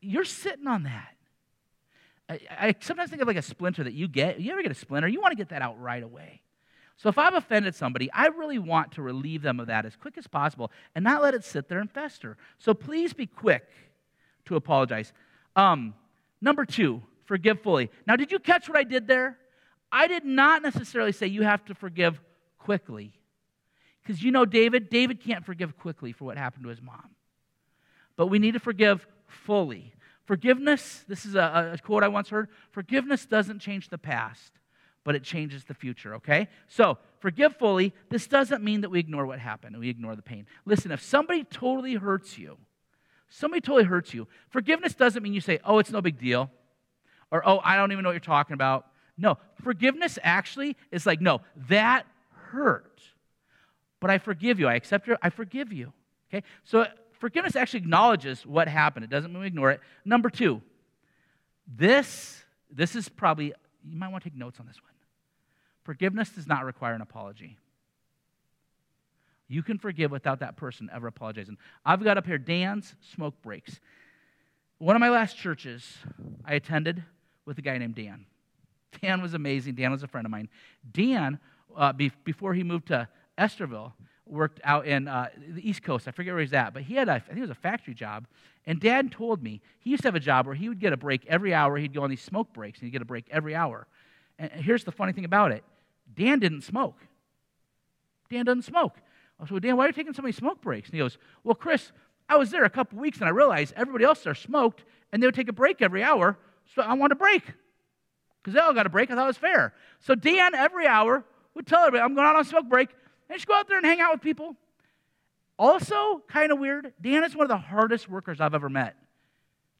you're 0.00 0.24
sitting 0.24 0.66
on 0.66 0.82
that. 0.82 1.14
I, 2.28 2.40
I, 2.50 2.74
sometimes 2.80 3.10
think 3.10 3.22
of 3.22 3.28
like 3.28 3.36
a 3.36 3.42
splinter 3.42 3.84
that 3.84 3.94
you 3.94 4.08
get. 4.08 4.40
You 4.40 4.52
ever 4.52 4.62
get 4.62 4.72
a 4.72 4.76
splinter? 4.76 5.08
You 5.08 5.20
want 5.20 5.32
to 5.32 5.36
get 5.36 5.48
that 5.50 5.62
out 5.62 5.80
right 5.80 6.02
away. 6.02 6.40
So 6.96 7.08
if 7.08 7.18
I've 7.18 7.34
offended 7.34 7.74
somebody, 7.74 8.10
I 8.12 8.28
really 8.28 8.58
want 8.58 8.92
to 8.92 9.02
relieve 9.02 9.42
them 9.42 9.58
of 9.58 9.66
that 9.66 9.84
as 9.84 9.96
quick 9.96 10.16
as 10.16 10.26
possible 10.26 10.70
and 10.94 11.02
not 11.02 11.22
let 11.22 11.34
it 11.34 11.44
sit 11.44 11.68
there 11.68 11.80
and 11.80 11.90
fester. 11.90 12.36
So 12.58 12.72
please 12.72 13.12
be 13.12 13.26
quick 13.26 13.68
to 14.44 14.56
apologize. 14.56 15.12
Um, 15.56 15.94
number 16.44 16.64
two, 16.64 17.02
forgive 17.24 17.60
fully. 17.62 17.90
Now, 18.06 18.16
did 18.16 18.30
you 18.30 18.38
catch 18.38 18.68
what 18.68 18.78
I 18.78 18.84
did 18.84 19.08
there? 19.08 19.38
I 19.90 20.06
did 20.06 20.24
not 20.24 20.62
necessarily 20.62 21.12
say 21.12 21.26
you 21.26 21.42
have 21.42 21.64
to 21.66 21.74
forgive 21.74 22.20
quickly. 22.58 23.12
Because 24.02 24.22
you 24.22 24.30
know 24.30 24.44
David, 24.44 24.90
David 24.90 25.20
can't 25.20 25.44
forgive 25.44 25.78
quickly 25.78 26.12
for 26.12 26.24
what 26.26 26.36
happened 26.36 26.64
to 26.64 26.68
his 26.68 26.82
mom. 26.82 27.10
But 28.16 28.26
we 28.26 28.38
need 28.38 28.52
to 28.52 28.60
forgive 28.60 29.06
fully. 29.26 29.94
Forgiveness, 30.26 31.04
this 31.08 31.24
is 31.24 31.34
a, 31.34 31.72
a, 31.74 31.78
quote 31.78 32.02
I 32.02 32.08
once 32.08 32.28
heard 32.28 32.48
forgiveness 32.70 33.26
doesn't 33.26 33.60
change 33.60 33.88
the 33.88 33.98
past, 33.98 34.52
but 35.04 35.14
it 35.14 35.22
changes 35.22 35.64
the 35.64 35.74
future, 35.74 36.14
okay? 36.16 36.48
So, 36.66 36.98
forgive 37.20 37.56
fully. 37.56 37.94
This 38.10 38.26
doesn't 38.26 38.62
mean 38.62 38.82
that 38.82 38.90
we 38.90 39.00
ignore 39.00 39.26
what 39.26 39.38
happened 39.38 39.78
we 39.78 39.88
ignore 39.88 40.16
the 40.16 40.22
pain. 40.22 40.46
Listen, 40.64 40.92
if 40.92 41.02
somebody 41.02 41.44
totally 41.44 41.94
hurts 41.94 42.38
you, 42.38 42.58
somebody 43.28 43.60
totally 43.60 43.84
hurts 43.84 44.14
you, 44.14 44.26
forgiveness 44.50 44.94
doesn't 44.94 45.22
mean 45.22 45.32
you 45.32 45.40
say, 45.40 45.58
oh, 45.64 45.78
it's 45.78 45.90
no 45.90 46.00
big 46.00 46.18
deal, 46.18 46.50
or 47.30 47.46
oh, 47.48 47.60
I 47.64 47.76
don't 47.76 47.92
even 47.92 48.02
know 48.02 48.08
what 48.08 48.14
you're 48.14 48.20
talking 48.20 48.54
about. 48.54 48.86
No, 49.16 49.38
forgiveness 49.62 50.18
actually 50.22 50.76
is 50.90 51.06
like, 51.06 51.20
no, 51.20 51.40
that 51.68 52.06
hurt, 52.50 53.02
but 54.00 54.10
I 54.10 54.18
forgive 54.18 54.58
you. 54.58 54.68
I 54.68 54.74
accept 54.74 55.06
your, 55.06 55.18
I 55.22 55.30
forgive 55.30 55.72
you, 55.72 55.92
okay? 56.28 56.44
So, 56.64 56.86
Forgiveness 57.20 57.56
actually 57.56 57.78
acknowledges 57.78 58.44
what 58.44 58.68
happened. 58.68 59.02
It 59.02 59.08
doesn't 59.08 59.32
mean 59.32 59.40
we 59.40 59.46
ignore 59.46 59.70
it. 59.70 59.80
Number 60.04 60.28
two, 60.28 60.60
This, 61.66 62.44
this 62.70 62.94
is 62.94 63.08
probably, 63.08 63.54
you 63.82 63.96
might 63.96 64.08
want 64.08 64.22
to 64.24 64.28
take 64.28 64.38
notes 64.38 64.60
on 64.60 64.66
this 64.66 64.76
one. 64.82 64.92
Forgiveness 65.84 66.28
does 66.30 66.46
not 66.46 66.66
require 66.66 66.92
an 66.92 67.00
apology. 67.00 67.56
You 69.54 69.62
can 69.62 69.78
forgive 69.78 70.10
without 70.10 70.40
that 70.40 70.56
person 70.56 70.90
ever 70.92 71.06
apologizing. 71.06 71.58
I've 71.86 72.02
got 72.02 72.18
up 72.18 72.26
here 72.26 72.38
Dan's 72.38 72.96
smoke 73.12 73.40
breaks. 73.40 73.78
One 74.78 74.96
of 74.96 75.00
my 75.00 75.10
last 75.10 75.36
churches 75.36 75.96
I 76.44 76.54
attended 76.54 77.04
with 77.46 77.56
a 77.58 77.62
guy 77.62 77.78
named 77.78 77.94
Dan. 77.94 78.26
Dan 79.00 79.22
was 79.22 79.32
amazing. 79.32 79.76
Dan 79.76 79.92
was 79.92 80.02
a 80.02 80.08
friend 80.08 80.26
of 80.26 80.32
mine. 80.32 80.48
Dan, 80.90 81.38
uh, 81.76 81.92
be- 81.92 82.10
before 82.24 82.52
he 82.52 82.64
moved 82.64 82.88
to 82.88 83.06
Estherville, 83.38 83.92
worked 84.26 84.60
out 84.64 84.88
in 84.88 85.06
uh, 85.06 85.28
the 85.50 85.68
East 85.68 85.84
Coast. 85.84 86.08
I 86.08 86.10
forget 86.10 86.34
where 86.34 86.42
he's 86.42 86.52
at, 86.52 86.74
but 86.74 86.82
he 86.82 86.96
had, 86.96 87.08
a, 87.08 87.12
I 87.12 87.18
think 87.20 87.38
it 87.38 87.42
was 87.42 87.50
a 87.50 87.54
factory 87.54 87.94
job. 87.94 88.26
And 88.66 88.80
Dad 88.80 89.12
told 89.12 89.40
me 89.40 89.60
he 89.78 89.90
used 89.90 90.02
to 90.02 90.08
have 90.08 90.16
a 90.16 90.20
job 90.20 90.46
where 90.46 90.56
he 90.56 90.68
would 90.68 90.80
get 90.80 90.92
a 90.92 90.96
break 90.96 91.24
every 91.26 91.54
hour. 91.54 91.76
He'd 91.76 91.94
go 91.94 92.02
on 92.02 92.10
these 92.10 92.22
smoke 92.22 92.52
breaks, 92.52 92.80
and 92.80 92.86
he'd 92.86 92.92
get 92.92 93.02
a 93.02 93.04
break 93.04 93.26
every 93.30 93.54
hour. 93.54 93.86
And 94.36 94.50
here's 94.50 94.82
the 94.82 94.90
funny 94.90 95.12
thing 95.12 95.24
about 95.24 95.52
it 95.52 95.62
Dan 96.12 96.40
didn't 96.40 96.62
smoke. 96.62 96.96
Dan 98.28 98.46
doesn't 98.46 98.62
smoke. 98.62 98.96
I 99.40 99.44
said, 99.44 99.50
well, 99.50 99.60
Dan, 99.60 99.76
why 99.76 99.84
are 99.84 99.86
you 99.88 99.92
taking 99.92 100.12
so 100.12 100.22
many 100.22 100.32
smoke 100.32 100.60
breaks? 100.60 100.88
And 100.88 100.94
he 100.94 101.00
goes, 101.00 101.18
Well, 101.42 101.54
Chris, 101.54 101.92
I 102.28 102.36
was 102.36 102.50
there 102.50 102.64
a 102.64 102.70
couple 102.70 102.98
weeks 102.98 103.18
and 103.18 103.26
I 103.26 103.30
realized 103.30 103.74
everybody 103.76 104.04
else 104.04 104.22
there 104.22 104.34
smoked 104.34 104.84
and 105.12 105.22
they 105.22 105.26
would 105.26 105.34
take 105.34 105.48
a 105.48 105.52
break 105.52 105.82
every 105.82 106.02
hour. 106.02 106.38
So 106.74 106.82
I 106.82 106.94
wanted 106.94 107.16
a 107.16 107.18
break 107.18 107.42
because 108.42 108.54
they 108.54 108.60
all 108.60 108.72
got 108.72 108.86
a 108.86 108.90
break. 108.90 109.10
I 109.10 109.14
thought 109.14 109.24
it 109.24 109.26
was 109.26 109.36
fair. 109.36 109.74
So 110.00 110.14
Dan, 110.14 110.54
every 110.54 110.86
hour, 110.86 111.24
would 111.54 111.66
tell 111.66 111.80
everybody, 111.80 112.02
I'm 112.02 112.14
going 112.14 112.26
out 112.26 112.36
on 112.36 112.42
a 112.42 112.44
smoke 112.44 112.68
break 112.68 112.90
and 113.28 113.36
just 113.36 113.46
go 113.46 113.54
out 113.54 113.68
there 113.68 113.76
and 113.76 113.86
hang 113.86 114.00
out 114.00 114.12
with 114.12 114.22
people. 114.22 114.56
Also, 115.58 116.22
kind 116.28 116.50
of 116.50 116.58
weird, 116.58 116.92
Dan 117.00 117.22
is 117.24 117.36
one 117.36 117.44
of 117.44 117.48
the 117.48 117.56
hardest 117.56 118.08
workers 118.08 118.40
I've 118.40 118.54
ever 118.54 118.68
met. 118.68 118.96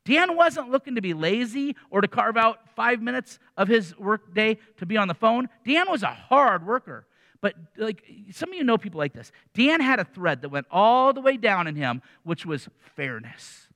Dan 0.05 0.37
wasn't 0.37 0.71
looking 0.71 0.95
to 0.97 1.01
be 1.01 1.15
lazy 1.15 1.77
or 1.91 2.01
to 2.01 2.09
carve 2.09 2.37
out 2.37 2.59
five 2.77 3.01
minutes 3.01 3.39
of 3.57 3.69
his 3.69 3.97
workday 3.99 4.59
to 4.77 4.87
be 4.87 4.97
on 4.97 5.09
the 5.09 5.15
phone. 5.15 5.49
Dan 5.67 5.87
was 5.89 6.03
a 6.03 6.13
hard 6.13 6.67
worker. 6.67 7.07
But 7.45 7.57
like 7.77 8.03
some 8.31 8.53
of 8.53 8.55
you 8.55 8.65
know 8.65 8.79
people 8.79 8.97
like 8.97 9.13
this. 9.13 9.31
Dan 9.53 9.83
had 9.83 10.01
a 10.01 10.05
thread 10.05 10.41
that 10.41 10.49
went 10.49 10.67
all 10.71 11.13
the 11.13 11.21
way 11.21 11.37
down 11.37 11.67
in 11.67 11.77
him, 11.77 12.01
which 12.23 12.47
was 12.47 12.71
fairness. 12.97 13.69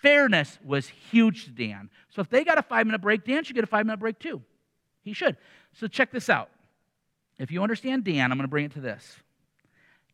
Fairness 0.00 0.60
was 0.64 0.86
huge 0.86 1.46
to 1.46 1.50
Dan. 1.50 1.90
So 2.10 2.20
if 2.20 2.30
they 2.30 2.44
got 2.44 2.58
a 2.58 2.62
five 2.62 2.86
minute 2.86 3.00
break, 3.00 3.24
Dan 3.24 3.42
should 3.42 3.56
get 3.56 3.64
a 3.64 3.66
five 3.66 3.84
minute 3.84 3.98
break 3.98 4.20
too. 4.20 4.42
He 5.02 5.12
should. 5.12 5.38
So 5.72 5.88
check 5.88 6.12
this 6.12 6.30
out. 6.30 6.50
If 7.36 7.50
you 7.50 7.64
understand 7.64 8.04
Dan, 8.04 8.30
I'm 8.30 8.38
going 8.38 8.46
to 8.46 8.48
bring 8.48 8.66
it 8.66 8.74
to 8.74 8.80
this. 8.80 9.16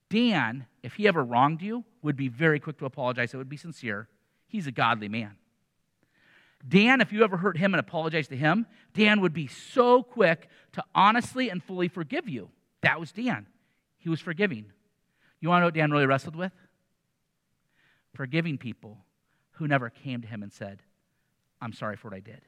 Dan, 0.09 0.65
if 0.83 0.95
he 0.95 1.07
ever 1.07 1.23
wronged 1.23 1.61
you, 1.61 1.85
would 2.01 2.17
be 2.17 2.29
very 2.29 2.61
quick 2.61 2.79
to 2.79 2.87
apologize. 2.87 3.35
It 3.35 3.37
would 3.37 3.51
be 3.51 3.59
sincere. 3.59 4.09
He's 4.47 4.67
a 4.67 4.73
godly 4.73 5.11
man. 5.11 5.37
Dan, 6.67 7.01
if 7.01 7.13
you 7.13 7.23
ever 7.23 7.37
hurt 7.37 7.57
him 7.57 7.73
and 7.73 7.81
apologize 7.81 8.29
to 8.29 8.37
him, 8.37 8.67
Dan 8.95 9.21
would 9.21 9.33
be 9.33 9.47
so 9.47 10.03
quick 10.03 10.49
to 10.73 10.83
honestly 10.95 11.51
and 11.51 11.63
fully 11.63 11.89
forgive 11.89 12.29
you. 12.29 12.51
That 12.81 12.99
was 12.99 13.13
Dan. 13.13 13.47
He 13.99 14.09
was 14.09 14.21
forgiving. 14.21 14.67
You 15.41 15.49
want 15.49 15.59
to 15.59 15.61
know 15.63 15.67
what 15.69 15.75
Dan 15.75 15.91
really 15.91 16.07
wrestled 16.07 16.37
with? 16.37 16.53
Forgiving 18.15 18.59
people 18.59 18.99
who 19.53 19.69
never 19.69 19.91
came 19.91 20.21
to 20.23 20.29
him 20.29 20.43
and 20.43 20.53
said, 20.53 20.83
I'm 21.61 21.73
sorry 21.73 21.97
for 21.97 22.09
what 22.09 22.17
I 22.17 22.21
did. 22.21 22.41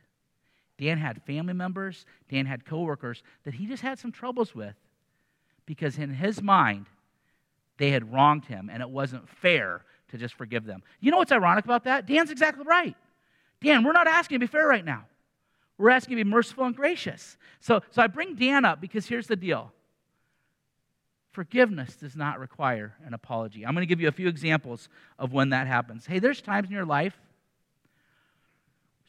Dan 0.79 0.99
had 0.99 1.23
family 1.23 1.53
members, 1.53 2.07
Dan 2.31 2.47
had 2.47 2.65
coworkers 2.65 3.23
that 3.45 3.55
he 3.55 3.67
just 3.67 3.83
had 3.83 3.99
some 3.99 4.11
troubles 4.11 4.55
with 4.55 4.75
because 5.67 5.99
in 5.99 6.11
his 6.15 6.43
mind, 6.43 6.87
they 7.77 7.91
had 7.91 8.13
wronged 8.13 8.47
him 8.47 8.71
and 8.73 8.83
it 8.83 8.91
wasn't 8.91 9.29
fair 9.29 9.85
to 10.09 10.19
just 10.19 10.35
forgive 10.35 10.65
them. 10.65 10.83
You 11.01 11.11
know 11.11 11.19
what's 11.19 11.33
ironic 11.33 11.65
about 11.65 11.85
that? 11.85 12.07
Dan's 12.07 12.31
exactly 12.31 12.65
right. 12.65 12.97
Dan, 13.63 13.85
we're 13.85 13.93
not 13.93 14.07
asking 14.07 14.37
to 14.37 14.41
be 14.41 14.47
fair 14.47 14.67
right 14.67 14.85
now. 14.85 15.05
We're 15.79 15.91
asking 15.91 16.17
to 16.17 16.25
be 16.25 16.31
merciful 16.31 16.65
and 16.65 16.77
gracious. 16.77 17.37
So, 17.61 17.81
so 17.91 18.03
I 18.03 18.07
bring 18.07 18.35
Dan 18.35 18.65
up 18.65 18.81
because 18.81 19.07
here's 19.07 19.27
the 19.27 19.37
deal 19.37 19.73
forgiveness 21.33 21.95
does 21.95 22.17
not 22.17 22.41
require 22.41 22.95
an 23.07 23.15
apology. 23.15 23.65
I'm 23.65 23.75
going 23.75 23.83
to 23.83 23.89
give 23.89 24.01
you 24.01 24.09
a 24.09 24.13
few 24.13 24.29
examples 24.29 24.89
of 25.19 25.33
when 25.33 25.51
that 25.51 25.67
happens. 25.67 26.05
Hey, 26.05 26.19
there's 26.19 26.43
times 26.43 26.69
in 26.69 26.75
your 26.75 26.85
life 26.85 27.19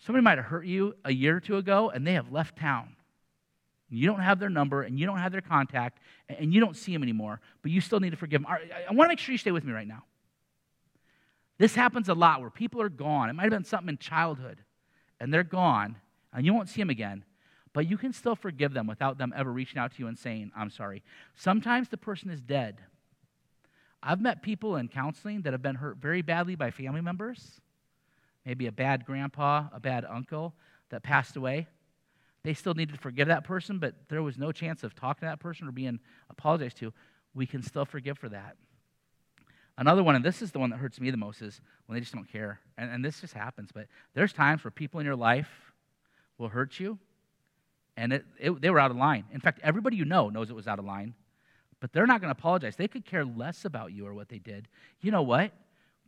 somebody 0.06 0.24
might 0.24 0.38
have 0.38 0.46
hurt 0.46 0.66
you 0.66 0.96
a 1.06 1.12
year 1.12 1.38
or 1.38 1.40
two 1.40 1.58
ago 1.58 1.90
and 1.90 2.06
they 2.06 2.14
have 2.14 2.32
left 2.32 2.58
town. 2.58 2.96
You 3.90 4.08
don't 4.08 4.22
have 4.22 4.40
their 4.40 4.50
number 4.50 4.84
and 4.84 5.00
you 5.00 5.06
don't 5.06 5.18
have 5.18 5.32
their 5.32 5.42
contact 5.42 6.00
and 6.30 6.54
you 6.54 6.60
don't 6.62 6.78
see 6.78 6.94
them 6.94 7.04
anymore, 7.04 7.42
but 7.62 7.72
you 7.72 7.82
still 7.82 8.00
need 8.00 8.12
to 8.12 8.18
forgive 8.18 8.42
them. 8.42 8.52
I 8.52 8.94
want 8.94 9.08
to 9.08 9.10
make 9.10 9.20
sure 9.20 9.34
you 9.34 9.38
stay 9.38 9.52
with 9.52 9.64
me 9.64 9.74
right 9.74 9.88
now. 9.88 10.04
This 11.62 11.76
happens 11.76 12.10
a 12.10 12.16
lot 12.16 12.42
where 12.42 12.50
people 12.50 12.82
are 12.82 12.90
gone. 12.90 13.30
It 13.30 13.34
might 13.34 13.44
have 13.44 13.52
been 13.52 13.64
something 13.64 13.90
in 13.90 14.00
childhood, 14.00 14.64
and 15.20 15.32
they're 15.32 15.44
gone, 15.44 15.96
and 16.34 16.44
you 16.44 16.56
won't 16.56 16.70
see 16.70 16.82
them 16.82 16.90
again, 16.90 17.24
but 17.72 17.88
you 17.88 18.00
can 18.00 18.14
still 18.14 18.36
forgive 18.36 18.74
them 18.74 18.88
without 18.88 19.20
them 19.20 19.32
ever 19.38 19.54
reaching 19.54 19.78
out 19.78 19.92
to 19.92 20.00
you 20.00 20.08
and 20.08 20.18
saying, 20.18 20.52
I'm 20.58 20.72
sorry. 20.72 21.04
Sometimes 21.36 21.90
the 21.90 21.98
person 21.98 22.32
is 22.32 22.42
dead. 22.42 22.82
I've 24.02 24.20
met 24.20 24.42
people 24.42 24.76
in 24.78 24.88
counseling 24.88 25.44
that 25.44 25.54
have 25.54 25.62
been 25.62 25.76
hurt 25.76 25.98
very 25.98 26.24
badly 26.24 26.56
by 26.56 26.72
family 26.72 27.02
members, 27.02 27.62
maybe 28.44 28.66
a 28.66 28.72
bad 28.72 29.06
grandpa, 29.06 29.66
a 29.72 29.80
bad 29.80 30.04
uncle 30.04 30.56
that 30.90 31.04
passed 31.04 31.36
away. 31.36 31.68
They 32.42 32.56
still 32.56 32.74
needed 32.74 32.96
to 32.96 33.00
forgive 33.00 33.28
that 33.28 33.44
person, 33.44 33.78
but 33.78 33.94
there 34.10 34.24
was 34.24 34.36
no 34.36 34.52
chance 34.52 34.84
of 34.84 34.96
talking 34.96 35.20
to 35.20 35.26
that 35.28 35.40
person 35.40 35.68
or 35.68 35.72
being 35.72 36.00
apologized 36.28 36.78
to. 36.78 36.92
We 37.36 37.46
can 37.46 37.62
still 37.62 37.86
forgive 37.86 38.18
for 38.18 38.30
that. 38.30 38.56
Another 39.78 40.04
one, 40.04 40.16
and 40.16 40.24
this 40.24 40.42
is 40.42 40.52
the 40.52 40.60
one 40.60 40.70
that 40.70 40.78
hurts 40.78 41.00
me 41.00 41.12
the 41.12 41.18
most, 41.18 41.42
is 41.42 41.62
when 41.86 41.96
they 41.96 42.02
just 42.02 42.14
don't 42.14 42.32
care. 42.32 42.60
And, 42.78 42.92
and 42.92 43.04
this 43.04 43.22
just 43.22 43.34
happens, 43.34 43.70
but 43.74 43.88
there's 44.14 44.34
times 44.34 44.64
where 44.64 44.72
people 44.72 45.00
in 45.00 45.06
your 45.06 45.16
life 45.16 45.50
will 46.38 46.50
hurt 46.50 46.80
you, 46.80 47.00
and 47.98 48.14
it, 48.14 48.26
it, 48.40 48.62
they 48.62 48.70
were 48.70 48.80
out 48.80 48.92
of 48.92 48.98
line. 48.98 49.26
In 49.34 49.40
fact, 49.40 49.60
everybody 49.64 49.96
you 49.98 50.06
know 50.06 50.30
knows 50.30 50.50
it 50.50 50.56
was 50.56 50.68
out 50.68 50.80
of 50.80 50.86
line, 50.86 51.14
but 51.80 51.94
they're 51.94 52.06
not 52.06 52.22
going 52.22 52.34
to 52.34 52.40
apologize. 52.40 52.76
They 52.76 52.88
could 52.88 53.06
care 53.06 53.26
less 53.26 53.66
about 53.66 53.92
you 53.92 54.06
or 54.06 54.14
what 54.14 54.30
they 54.30 54.40
did. 54.40 54.68
You 55.02 55.12
know 55.12 55.24
what? 55.24 55.52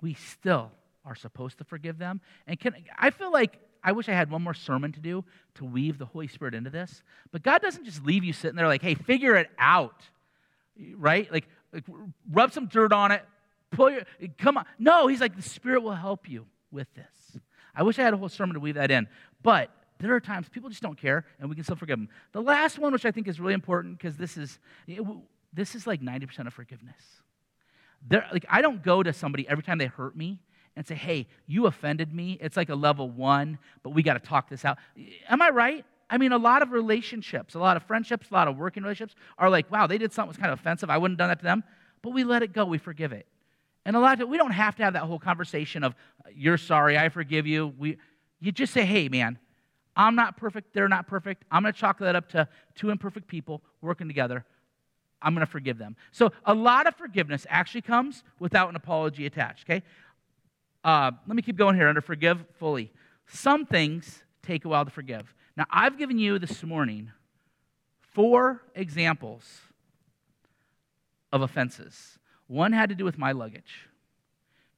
We 0.01 0.13
still 0.13 0.71
are 1.05 1.15
supposed 1.15 1.57
to 1.57 1.63
forgive 1.63 1.97
them. 1.97 2.21
And 2.47 2.59
can, 2.59 2.75
I 2.97 3.09
feel 3.09 3.31
like 3.31 3.59
I 3.83 3.91
wish 3.91 4.07
I 4.07 4.13
had 4.13 4.31
one 4.31 4.41
more 4.41 4.53
sermon 4.53 4.91
to 4.93 4.99
do 4.99 5.25
to 5.55 5.65
weave 5.65 5.97
the 5.97 6.05
Holy 6.05 6.27
Spirit 6.27 6.53
into 6.53 6.69
this. 6.69 7.03
But 7.31 7.43
God 7.43 7.61
doesn't 7.61 7.85
just 7.85 8.05
leave 8.05 8.23
you 8.23 8.33
sitting 8.33 8.55
there 8.55 8.67
like, 8.67 8.81
hey, 8.81 8.95
figure 8.95 9.35
it 9.35 9.49
out, 9.59 10.01
right? 10.95 11.29
Like, 11.31 11.47
like 11.73 11.83
rub 12.31 12.53
some 12.53 12.67
dirt 12.67 12.93
on 12.93 13.11
it, 13.11 13.25
pull 13.73 13.89
your, 13.89 14.03
come 14.37 14.57
on. 14.57 14.65
No, 14.79 15.07
he's 15.07 15.21
like, 15.21 15.35
the 15.35 15.41
Spirit 15.41 15.83
will 15.83 15.91
help 15.91 16.29
you 16.29 16.45
with 16.71 16.87
this. 16.93 17.41
I 17.75 17.83
wish 17.83 17.99
I 17.99 18.03
had 18.03 18.13
a 18.13 18.17
whole 18.17 18.29
sermon 18.29 18.53
to 18.53 18.59
weave 18.59 18.75
that 18.75 18.91
in. 18.91 19.07
But 19.41 19.69
there 19.99 20.13
are 20.13 20.19
times 20.19 20.47
people 20.49 20.69
just 20.69 20.81
don't 20.81 20.97
care, 20.97 21.25
and 21.39 21.49
we 21.49 21.55
can 21.55 21.63
still 21.63 21.75
forgive 21.75 21.97
them. 21.97 22.09
The 22.31 22.41
last 22.41 22.79
one, 22.79 22.93
which 22.93 23.05
I 23.05 23.11
think 23.11 23.27
is 23.27 23.39
really 23.39 23.53
important, 23.53 23.97
because 23.97 24.17
this 24.17 24.37
is, 24.37 24.59
this 25.53 25.75
is 25.75 25.87
like 25.87 26.01
90% 26.01 26.47
of 26.47 26.53
forgiveness. 26.53 26.95
There, 28.07 28.25
like, 28.31 28.45
I 28.49 28.61
don't 28.61 28.83
go 28.83 29.01
to 29.01 29.13
somebody 29.13 29.47
every 29.47 29.63
time 29.63 29.77
they 29.77 29.85
hurt 29.85 30.15
me 30.15 30.39
and 30.75 30.85
say, 30.85 30.95
hey, 30.95 31.27
you 31.47 31.67
offended 31.67 32.13
me. 32.13 32.37
It's 32.41 32.57
like 32.57 32.69
a 32.69 32.75
level 32.75 33.09
one, 33.09 33.59
but 33.81 33.91
we 33.91 34.03
got 34.03 34.13
to 34.13 34.19
talk 34.19 34.49
this 34.49 34.65
out. 34.65 34.77
Am 35.29 35.41
I 35.41 35.49
right? 35.49 35.85
I 36.09 36.17
mean, 36.17 36.31
a 36.31 36.37
lot 36.37 36.61
of 36.61 36.71
relationships, 36.71 37.55
a 37.55 37.59
lot 37.59 37.77
of 37.77 37.83
friendships, 37.83 38.29
a 38.29 38.33
lot 38.33 38.47
of 38.47 38.57
working 38.57 38.83
relationships 38.83 39.15
are 39.37 39.49
like, 39.49 39.71
wow, 39.71 39.87
they 39.87 39.97
did 39.97 40.11
something 40.11 40.27
that 40.27 40.37
was 40.37 40.37
kind 40.37 40.51
of 40.51 40.59
offensive. 40.59 40.89
I 40.89 40.97
wouldn't 40.97 41.19
have 41.19 41.27
done 41.27 41.29
that 41.29 41.39
to 41.39 41.45
them. 41.45 41.63
But 42.01 42.11
we 42.11 42.23
let 42.23 42.43
it 42.43 42.53
go. 42.53 42.65
We 42.65 42.77
forgive 42.77 43.13
it. 43.13 43.25
And 43.85 43.95
a 43.95 43.99
lot 43.99 44.21
of 44.21 44.29
we 44.29 44.37
don't 44.37 44.51
have 44.51 44.75
to 44.77 44.83
have 44.83 44.93
that 44.93 45.03
whole 45.03 45.19
conversation 45.19 45.83
of, 45.83 45.95
you're 46.33 46.57
sorry, 46.57 46.97
I 46.97 47.09
forgive 47.09 47.45
you. 47.45 47.73
We, 47.77 47.97
you 48.39 48.51
just 48.51 48.73
say, 48.73 48.85
hey, 48.85 49.09
man, 49.09 49.37
I'm 49.95 50.15
not 50.15 50.37
perfect, 50.37 50.73
they're 50.73 50.87
not 50.87 51.07
perfect. 51.07 51.43
I'm 51.51 51.63
going 51.63 51.73
to 51.73 51.79
chalk 51.79 51.99
that 51.99 52.15
up 52.15 52.29
to 52.29 52.47
two 52.75 52.89
imperfect 52.89 53.27
people 53.27 53.61
working 53.81 54.07
together. 54.07 54.45
I'm 55.21 55.33
going 55.33 55.45
to 55.45 55.51
forgive 55.51 55.77
them. 55.77 55.95
So 56.11 56.31
a 56.45 56.53
lot 56.53 56.87
of 56.87 56.95
forgiveness 56.95 57.45
actually 57.49 57.81
comes 57.81 58.23
without 58.39 58.69
an 58.69 58.75
apology 58.75 59.25
attached, 59.25 59.69
okay? 59.69 59.83
Uh, 60.83 61.11
let 61.27 61.35
me 61.35 61.41
keep 61.41 61.55
going 61.55 61.75
here 61.75 61.87
under 61.87 62.01
forgive 62.01 62.43
fully. 62.59 62.91
Some 63.27 63.65
things 63.65 64.23
take 64.41 64.65
a 64.65 64.69
while 64.69 64.83
to 64.83 64.91
forgive. 64.91 65.33
Now, 65.55 65.65
I've 65.69 65.97
given 65.97 66.19
you 66.19 66.39
this 66.39 66.63
morning 66.63 67.11
four 68.01 68.63
examples 68.75 69.61
of 71.31 71.41
offenses 71.41 72.19
one 72.47 72.73
had 72.73 72.89
to 72.89 72.95
do 72.95 73.05
with 73.05 73.17
my 73.17 73.31
luggage. 73.31 73.87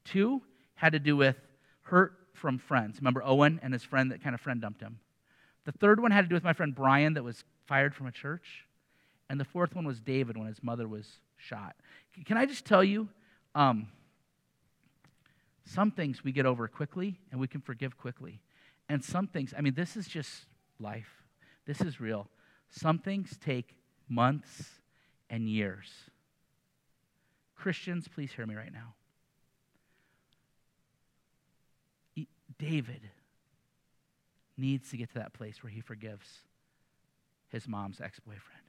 Two 0.03 0.41
had 0.75 0.93
to 0.93 0.99
do 0.99 1.15
with 1.17 1.35
hurt 1.83 2.13
from 2.33 2.57
friends. 2.57 2.97
Remember 2.97 3.23
Owen 3.23 3.59
and 3.63 3.73
his 3.73 3.83
friend 3.83 4.11
that 4.11 4.23
kind 4.23 4.35
of 4.35 4.41
friend 4.41 4.61
dumped 4.61 4.81
him. 4.81 4.99
The 5.65 5.71
third 5.71 5.99
one 5.99 6.11
had 6.11 6.21
to 6.21 6.27
do 6.27 6.35
with 6.35 6.43
my 6.43 6.53
friend 6.53 6.75
Brian 6.75 7.13
that 7.15 7.23
was 7.23 7.43
fired 7.65 7.95
from 7.95 8.07
a 8.07 8.11
church. 8.11 8.65
And 9.29 9.39
the 9.39 9.45
fourth 9.45 9.75
one 9.75 9.85
was 9.85 9.99
David 9.99 10.37
when 10.37 10.47
his 10.47 10.61
mother 10.61 10.87
was 10.87 11.07
shot. 11.37 11.75
Can 12.25 12.37
I 12.37 12.45
just 12.45 12.65
tell 12.65 12.83
you, 12.83 13.09
um, 13.55 13.87
some 15.65 15.91
things 15.91 16.23
we 16.23 16.31
get 16.31 16.45
over 16.45 16.67
quickly 16.67 17.19
and 17.31 17.41
we 17.41 17.47
can 17.47 17.61
forgive 17.61 17.97
quickly. 17.97 18.39
And 18.87 19.03
some 19.03 19.27
things, 19.27 19.53
I 19.57 19.61
mean, 19.61 19.73
this 19.73 19.97
is 19.97 20.07
just 20.07 20.45
life. 20.79 21.23
This 21.65 21.81
is 21.81 21.99
real. 21.99 22.27
Some 22.69 22.99
things 22.99 23.37
take 23.43 23.75
months 24.07 24.69
and 25.29 25.49
years. 25.49 25.89
Christians, 27.55 28.07
please 28.07 28.31
hear 28.31 28.45
me 28.45 28.55
right 28.55 28.71
now. 28.71 28.93
David 32.57 33.09
needs 34.57 34.89
to 34.91 34.97
get 34.97 35.09
to 35.09 35.15
that 35.15 35.33
place 35.33 35.61
where 35.61 35.71
he 35.71 35.81
forgives 35.81 36.27
his 37.49 37.67
mom's 37.67 37.99
ex 37.99 38.19
boyfriend. 38.19 38.61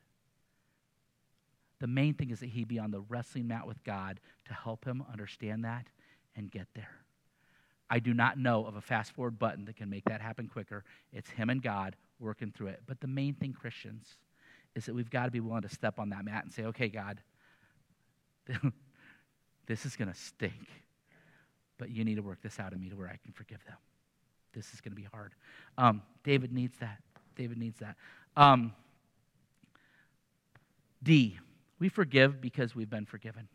The 1.78 1.86
main 1.86 2.14
thing 2.14 2.30
is 2.30 2.40
that 2.40 2.48
he 2.48 2.64
be 2.64 2.78
on 2.78 2.90
the 2.90 3.00
wrestling 3.00 3.46
mat 3.48 3.66
with 3.66 3.82
God 3.84 4.18
to 4.46 4.54
help 4.54 4.84
him 4.84 5.04
understand 5.12 5.64
that 5.64 5.86
and 6.34 6.50
get 6.50 6.66
there. 6.74 6.90
I 7.88 7.98
do 7.98 8.14
not 8.14 8.38
know 8.38 8.64
of 8.66 8.76
a 8.76 8.80
fast 8.80 9.12
forward 9.12 9.38
button 9.38 9.66
that 9.66 9.76
can 9.76 9.90
make 9.90 10.04
that 10.06 10.20
happen 10.20 10.48
quicker. 10.48 10.84
It's 11.12 11.30
him 11.30 11.50
and 11.50 11.62
God 11.62 11.94
working 12.18 12.50
through 12.50 12.68
it. 12.68 12.82
But 12.86 13.00
the 13.00 13.06
main 13.06 13.34
thing, 13.34 13.52
Christians, 13.52 14.16
is 14.74 14.86
that 14.86 14.94
we've 14.94 15.10
got 15.10 15.26
to 15.26 15.30
be 15.30 15.40
willing 15.40 15.62
to 15.62 15.68
step 15.68 15.98
on 15.98 16.08
that 16.10 16.24
mat 16.24 16.44
and 16.44 16.52
say, 16.52 16.64
okay, 16.64 16.88
God, 16.88 17.20
this 19.66 19.86
is 19.86 19.96
going 19.96 20.12
to 20.12 20.18
stink, 20.18 20.68
but 21.78 21.90
you 21.90 22.04
need 22.04 22.16
to 22.16 22.22
work 22.22 22.40
this 22.42 22.58
out 22.58 22.72
of 22.72 22.80
me 22.80 22.88
to 22.88 22.96
where 22.96 23.08
I 23.08 23.18
can 23.22 23.32
forgive 23.32 23.64
them. 23.64 23.76
This 24.52 24.72
is 24.72 24.80
going 24.80 24.92
to 24.92 25.00
be 25.00 25.06
hard. 25.12 25.34
Um, 25.76 26.02
David 26.24 26.52
needs 26.52 26.76
that. 26.78 27.02
David 27.36 27.58
needs 27.58 27.78
that. 27.80 27.96
Um, 28.36 28.72
D, 31.02 31.38
we 31.78 31.88
forgive 31.88 32.40
because 32.40 32.74
we've 32.74 32.88
been 32.88 33.04
forgiven. 33.04 33.48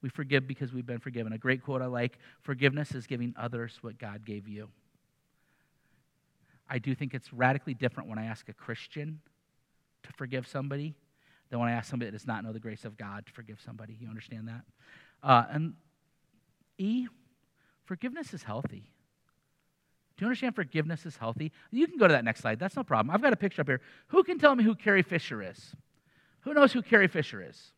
We 0.00 0.08
forgive 0.08 0.46
because 0.46 0.72
we've 0.72 0.86
been 0.86 0.98
forgiven. 0.98 1.32
A 1.32 1.38
great 1.38 1.62
quote 1.62 1.82
I 1.82 1.86
like 1.86 2.18
forgiveness 2.40 2.92
is 2.92 3.06
giving 3.06 3.34
others 3.36 3.78
what 3.82 3.98
God 3.98 4.24
gave 4.24 4.48
you. 4.48 4.68
I 6.68 6.78
do 6.78 6.94
think 6.94 7.14
it's 7.14 7.32
radically 7.32 7.74
different 7.74 8.08
when 8.08 8.18
I 8.18 8.24
ask 8.24 8.48
a 8.48 8.52
Christian 8.52 9.20
to 10.04 10.12
forgive 10.16 10.46
somebody 10.46 10.94
than 11.52 11.60
when 11.60 11.68
I 11.68 11.72
ask 11.72 11.90
somebody 11.90 12.10
that 12.10 12.16
does 12.16 12.26
not 12.26 12.42
know 12.42 12.52
the 12.52 12.58
grace 12.58 12.86
of 12.86 12.96
God 12.96 13.26
to 13.26 13.32
forgive 13.32 13.60
somebody. 13.60 13.94
You 14.00 14.08
understand 14.08 14.48
that? 14.48 14.62
Uh, 15.22 15.44
and 15.50 15.74
E, 16.78 17.06
forgiveness 17.84 18.32
is 18.32 18.42
healthy. 18.42 18.90
Do 20.16 20.24
you 20.24 20.26
understand 20.28 20.54
forgiveness 20.54 21.04
is 21.04 21.18
healthy? 21.18 21.52
You 21.70 21.86
can 21.86 21.98
go 21.98 22.08
to 22.08 22.14
that 22.14 22.24
next 22.24 22.40
slide. 22.40 22.58
That's 22.58 22.74
no 22.74 22.82
problem. 22.82 23.14
I've 23.14 23.20
got 23.20 23.34
a 23.34 23.36
picture 23.36 23.60
up 23.60 23.68
here. 23.68 23.82
Who 24.08 24.24
can 24.24 24.38
tell 24.38 24.56
me 24.56 24.64
who 24.64 24.74
Carrie 24.74 25.02
Fisher 25.02 25.42
is? 25.42 25.76
Who 26.40 26.54
knows 26.54 26.72
who 26.72 26.80
Carrie 26.80 27.06
Fisher 27.06 27.46
is? 27.46 27.72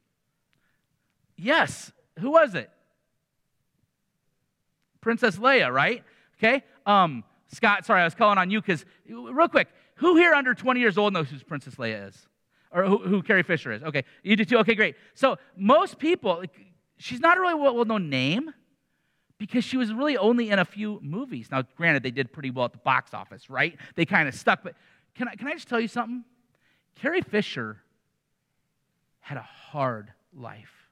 Yes. 1.37 1.91
Who 2.21 2.31
was 2.31 2.55
it? 2.55 2.71
Princess 5.01 5.37
Leia, 5.37 5.73
right? 5.73 6.05
Okay. 6.39 6.63
Um, 6.87 7.25
Scott, 7.49 7.85
sorry, 7.85 8.03
I 8.03 8.05
was 8.05 8.15
calling 8.15 8.39
on 8.39 8.53
you 8.53 8.61
because, 8.61 8.85
real 9.09 9.49
quick, 9.49 9.67
who 9.97 10.15
here 10.15 10.33
under 10.33 10.55
20 10.55 10.79
years 10.79 10.97
old 10.97 11.13
knows 11.13 11.29
who 11.29 11.39
Princess 11.41 11.75
Leia 11.75 12.09
is? 12.09 12.29
Or 12.75 12.83
who, 12.85 12.99
who 12.99 13.23
Carrie 13.23 13.45
Fisher 13.45 13.73
is? 13.73 13.83
Okay. 13.85 14.05
You 14.25 14.35
do 14.35 14.45
too? 14.45 14.59
Okay, 14.59 14.75
great. 14.75 14.97
So, 15.15 15.39
most 15.57 15.99
people, 15.99 16.43
she's 16.99 17.21
not 17.21 17.39
a 17.39 17.41
really 17.41 17.55
well 17.55 17.85
known 17.85 18.11
name 18.11 18.53
because 19.39 19.63
she 19.63 19.77
was 19.77 19.93
really 19.93 20.17
only 20.17 20.51
in 20.51 20.59
a 20.59 20.65
few 20.65 20.99
movies. 21.01 21.49
Now, 21.53 21.63
granted, 21.77 22.03
they 22.03 22.11
did 22.11 22.33
pretty 22.33 22.51
well 22.51 22.65
at 22.65 22.73
the 22.73 22.79
box 22.79 23.15
office, 23.15 23.49
right? 23.49 23.79
They 23.95 24.05
kind 24.05 24.29
of 24.29 24.35
stuck. 24.35 24.65
But 24.65 24.75
can 25.15 25.29
I, 25.29 25.37
can 25.37 25.47
I 25.47 25.53
just 25.53 25.69
tell 25.69 25.79
you 25.79 25.89
something? 25.89 26.25
Carrie 26.97 27.23
Fisher 27.23 27.79
had 29.21 29.39
a 29.39 29.43
hard 29.43 30.13
life. 30.37 30.91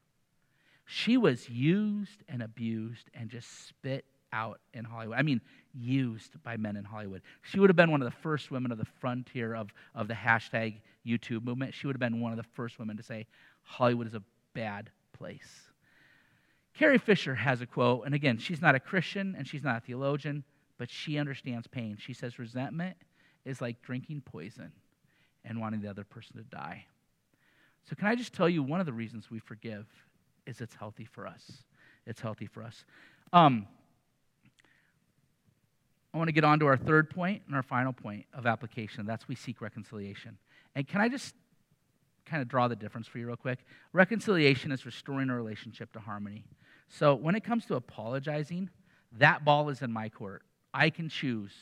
She 0.84 1.16
was 1.16 1.48
used 1.48 2.22
and 2.28 2.42
abused 2.42 3.10
and 3.14 3.28
just 3.28 3.66
spit 3.66 4.04
out 4.32 4.60
in 4.74 4.84
Hollywood. 4.84 5.18
I 5.18 5.22
mean, 5.22 5.40
used 5.74 6.42
by 6.42 6.56
men 6.56 6.76
in 6.76 6.84
Hollywood. 6.84 7.22
She 7.42 7.60
would 7.60 7.70
have 7.70 7.76
been 7.76 7.90
one 7.90 8.02
of 8.02 8.06
the 8.06 8.16
first 8.18 8.50
women 8.50 8.72
of 8.72 8.78
the 8.78 8.86
frontier 9.00 9.54
of, 9.54 9.70
of 9.94 10.08
the 10.08 10.14
hashtag 10.14 10.80
MeToo 11.06 11.42
movement. 11.42 11.74
She 11.74 11.86
would 11.86 11.94
have 11.94 12.00
been 12.00 12.20
one 12.20 12.32
of 12.32 12.38
the 12.38 12.48
first 12.54 12.78
women 12.78 12.96
to 12.96 13.02
say, 13.02 13.26
Hollywood 13.62 14.06
is 14.06 14.14
a 14.14 14.22
bad 14.54 14.90
place. 15.12 15.70
Carrie 16.74 16.98
Fisher 16.98 17.34
has 17.34 17.60
a 17.60 17.66
quote, 17.66 18.06
and 18.06 18.14
again, 18.14 18.38
she's 18.38 18.62
not 18.62 18.74
a 18.74 18.80
Christian 18.80 19.34
and 19.36 19.46
she's 19.46 19.62
not 19.62 19.76
a 19.76 19.80
theologian, 19.80 20.42
but 20.78 20.88
she 20.90 21.18
understands 21.18 21.66
pain. 21.66 21.96
She 22.00 22.14
says, 22.14 22.38
Resentment 22.38 22.96
is 23.44 23.60
like 23.60 23.82
drinking 23.82 24.22
poison 24.24 24.72
and 25.44 25.60
wanting 25.60 25.80
the 25.80 25.88
other 25.88 26.04
person 26.04 26.36
to 26.36 26.42
die. 26.44 26.86
So, 27.88 27.96
can 27.96 28.06
I 28.06 28.14
just 28.14 28.32
tell 28.32 28.48
you 28.48 28.62
one 28.62 28.80
of 28.80 28.86
the 28.86 28.92
reasons 28.92 29.30
we 29.30 29.38
forgive 29.38 29.86
is 30.46 30.60
it's 30.60 30.74
healthy 30.74 31.04
for 31.04 31.26
us. 31.26 31.64
It's 32.06 32.20
healthy 32.20 32.46
for 32.46 32.62
us. 32.62 32.84
Um, 33.32 33.66
I 36.12 36.18
want 36.18 36.28
to 36.28 36.32
get 36.32 36.44
on 36.44 36.58
to 36.60 36.66
our 36.66 36.76
third 36.76 37.10
point 37.10 37.42
and 37.46 37.56
our 37.56 37.62
final 37.62 37.92
point 37.92 38.26
of 38.34 38.46
application. 38.46 39.06
That's 39.06 39.28
we 39.28 39.34
seek 39.34 39.60
reconciliation. 39.60 40.36
And 40.74 40.86
can 40.86 41.00
I 41.00 41.08
just 41.08 41.34
kind 42.26 42.42
of 42.42 42.48
draw 42.48 42.68
the 42.68 42.76
difference 42.76 43.06
for 43.06 43.18
you 43.18 43.26
real 43.26 43.36
quick? 43.36 43.60
Reconciliation 43.92 44.72
is 44.72 44.84
restoring 44.84 45.30
a 45.30 45.34
relationship 45.34 45.92
to 45.92 46.00
harmony. 46.00 46.44
So 46.88 47.14
when 47.14 47.34
it 47.34 47.44
comes 47.44 47.64
to 47.66 47.76
apologizing, 47.76 48.68
that 49.18 49.44
ball 49.44 49.70
is 49.70 49.80
in 49.82 49.92
my 49.92 50.08
court. 50.08 50.42
I 50.74 50.90
can 50.90 51.08
choose 51.08 51.52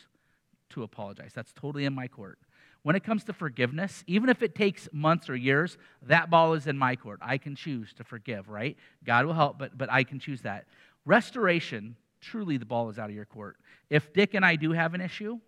to 0.70 0.82
apologize. 0.82 1.32
That's 1.34 1.52
totally 1.52 1.84
in 1.84 1.94
my 1.94 2.08
court. 2.08 2.38
When 2.82 2.96
it 2.96 3.04
comes 3.04 3.24
to 3.24 3.32
forgiveness, 3.32 4.02
even 4.06 4.30
if 4.30 4.42
it 4.42 4.54
takes 4.54 4.88
months 4.92 5.28
or 5.28 5.36
years, 5.36 5.76
that 6.02 6.30
ball 6.30 6.54
is 6.54 6.66
in 6.66 6.78
my 6.78 6.96
court. 6.96 7.18
I 7.20 7.36
can 7.38 7.54
choose 7.54 7.92
to 7.94 8.04
forgive, 8.04 8.48
right? 8.48 8.76
God 9.04 9.26
will 9.26 9.34
help, 9.34 9.58
but, 9.58 9.76
but 9.76 9.90
I 9.92 10.02
can 10.02 10.18
choose 10.18 10.42
that. 10.42 10.66
Restoration, 11.04 11.96
truly 12.20 12.56
the 12.56 12.66
ball 12.66 12.88
is 12.90 12.98
out 12.98 13.10
of 13.10 13.16
your 13.16 13.24
court. 13.24 13.56
If 13.88 14.12
Dick 14.12 14.34
and 14.34 14.44
I 14.44 14.56
do 14.56 14.72
have 14.72 14.94
an 14.94 15.00
issue, 15.00 15.38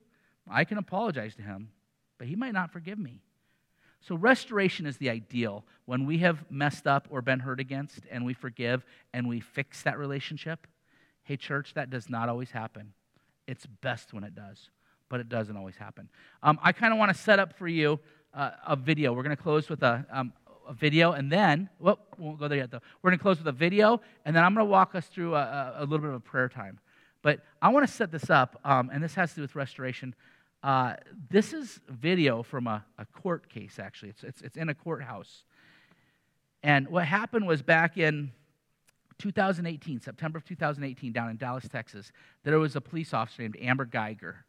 I 0.51 0.65
can 0.65 0.79
apologize 0.79 1.35
to 1.37 1.43
him, 1.43 1.71
but 2.19 2.27
he 2.27 2.37
might 2.37 2.53
not 2.53 2.73
forgive 2.73 2.99
me. 2.99 3.21
So, 4.01 4.17
restoration 4.17 4.87
is 4.87 4.97
the 4.97 5.11
ideal 5.11 5.65
when 5.85 6.07
we 6.07 6.19
have 6.19 6.51
messed 6.51 6.89
up 6.89 7.07
or 7.09 7.23
been 7.23 7.39
hurt 7.39 7.61
against 7.61 8.01
and 8.11 8.25
we 8.25 8.35
forgive 8.35 8.85
and 9.13 9.29
we 9.29 9.39
fix 9.39 9.83
that 9.83 9.97
relationship. 9.97 10.67
Hey, 11.23 11.37
church, 11.37 11.75
that 11.75 11.89
does 11.89 12.11
not 12.11 12.29
always 12.29 12.51
happen. 12.51 12.95
It's 13.47 13.65
best 13.67 14.13
when 14.13 14.25
it 14.25 14.35
does 14.35 14.71
but 15.13 15.21
it 15.21 15.29
doesn't 15.29 15.59
always 15.59 15.77
happen. 15.77 16.09
Um, 16.43 16.59
I 16.63 16.73
kind 16.73 16.91
of 16.91 16.99
want 16.99 17.15
to 17.15 17.23
set 17.23 17.39
up 17.39 17.59
for 17.59 17.69
you 17.69 18.01
uh, 18.33 18.53
a 18.67 18.75
video. 18.75 19.13
We're 19.13 19.23
going 19.23 19.37
to 19.37 19.43
close 19.43 19.69
with 19.69 19.83
a, 19.83 20.07
um, 20.11 20.33
a 20.69 20.73
video, 20.73 21.13
and 21.13 21.31
then, 21.31 21.69
well, 21.79 21.99
we 22.19 22.25
won't 22.25 22.39
go 22.39 22.49
there 22.49 22.59
yet, 22.59 22.71
though. 22.71 22.81
We're 23.01 23.11
going 23.11 23.19
to 23.19 23.23
close 23.23 23.39
with 23.39 23.47
a 23.49 23.53
video, 23.53 24.01
and 24.25 24.35
then 24.35 24.45
I'm 24.45 24.55
going 24.55 24.67
to 24.67 24.71
walk 24.71 24.95
us 24.95 25.07
through 25.07 25.35
a, 25.35 25.75
a, 25.79 25.81
little 25.81 25.99
bit 25.99 26.09
of 26.09 26.15
a 26.15 26.21
prayer 26.21 26.49
time. 26.49 26.81
But 27.23 27.41
I 27.61 27.69
want 27.69 27.87
to 27.87 27.93
set 27.93 28.11
this 28.11 28.31
up, 28.31 28.61
um, 28.65 28.91
and 28.93 29.03
this 29.03 29.15
has 29.15 29.31
to 29.31 29.37
do 29.37 29.43
with 29.43 29.55
restoration. 29.55 30.15
Uh, 30.63 30.95
this 31.31 31.53
is 31.53 31.81
video 31.89 32.43
from 32.43 32.67
a, 32.67 32.85
a 32.99 33.07
court 33.07 33.49
case, 33.49 33.79
actually. 33.79 34.11
It's, 34.11 34.25
it's, 34.25 34.43
it's 34.43 34.57
in 34.57 34.69
a 34.69 34.75
courthouse. 34.75 35.45
And 36.63 36.89
what 36.89 37.05
happened 37.05 37.47
was 37.47 37.63
back 37.63 37.99
in 37.99 38.33
2018, 39.19 40.01
September 40.01 40.39
of 40.39 40.45
2018, 40.45 41.13
down 41.13 41.31
in 41.31 41.37
Dallas, 41.37 41.67
Texas, 41.69 42.13
there 42.45 42.59
was 42.59 42.77
a 42.77 42.81
police 42.81 43.13
officer 43.13 43.43
named 43.43 43.57
Amber 43.61 43.85
Geiger. 43.85 44.45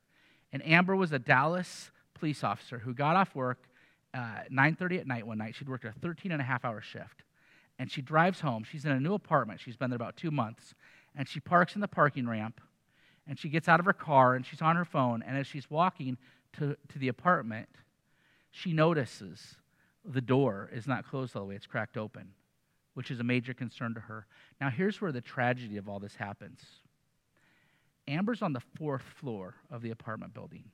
And 0.52 0.66
Amber 0.66 0.96
was 0.96 1.12
a 1.12 1.20
Dallas 1.20 1.92
police 2.14 2.44
officer 2.44 2.80
who 2.80 2.94
got 2.94 3.16
off 3.16 3.36
work 3.36 3.68
uh, 4.14 4.44
9.30 4.52 5.00
at 5.00 5.08
night 5.08 5.26
one 5.26 5.38
night. 5.38 5.56
She'd 5.56 5.70
worked 5.70 5.86
a 5.86 5.92
13 5.92 6.32
and 6.32 6.42
a 6.42 6.46
half 6.46 6.66
hour 6.66 6.82
shift. 6.82 7.24
And 7.80 7.92
she 7.92 8.02
drives 8.02 8.42
home. 8.42 8.64
She's 8.64 8.86
in 8.86 8.92
a 8.92 9.00
new 9.00 9.14
apartment. 9.14 9.60
She's 9.60 9.76
been 9.76 9.90
there 9.90 9.96
about 9.96 10.16
two 10.16 10.32
months. 10.32 10.76
And 11.16 11.28
she 11.28 11.40
parks 11.40 11.76
in 11.76 11.82
the 11.82 11.88
parking 11.88 12.28
ramp. 12.28 12.62
And 13.28 13.40
she 13.40 13.50
gets 13.50 13.68
out 13.68 13.80
of 13.80 13.86
her 13.86 13.94
car 13.94 14.36
and 14.36 14.46
she's 14.46 14.62
on 14.62 14.76
her 14.76 14.86
phone. 14.86 15.24
And 15.26 15.38
as 15.38 15.48
she's 15.48 15.70
walking 15.70 16.18
to, 16.54 16.76
to 16.90 17.00
the 17.00 17.08
apartment, 17.08 17.70
she 18.52 18.74
notices 18.74 19.56
the 20.06 20.22
door 20.22 20.70
is 20.74 20.86
not 20.88 21.08
closed 21.08 21.36
all 21.36 21.44
the 21.44 21.50
way, 21.50 21.56
it's 21.56 21.66
cracked 21.66 21.98
open, 21.98 22.30
which 22.94 23.10
is 23.10 23.20
a 23.20 23.24
major 23.24 23.54
concern 23.54 23.94
to 23.94 24.02
her. 24.02 24.28
Now, 24.60 24.70
here's 24.70 25.02
where 25.02 25.12
the 25.12 25.22
tragedy 25.22 25.78
of 25.78 25.90
all 25.90 26.00
this 26.00 26.16
happens 26.16 26.62
Amber's 28.08 28.42
on 28.42 28.54
the 28.54 28.60
fourth 28.60 29.02
floor 29.02 29.56
of 29.72 29.82
the 29.82 29.92
apartment 29.92 30.34
building. 30.34 30.66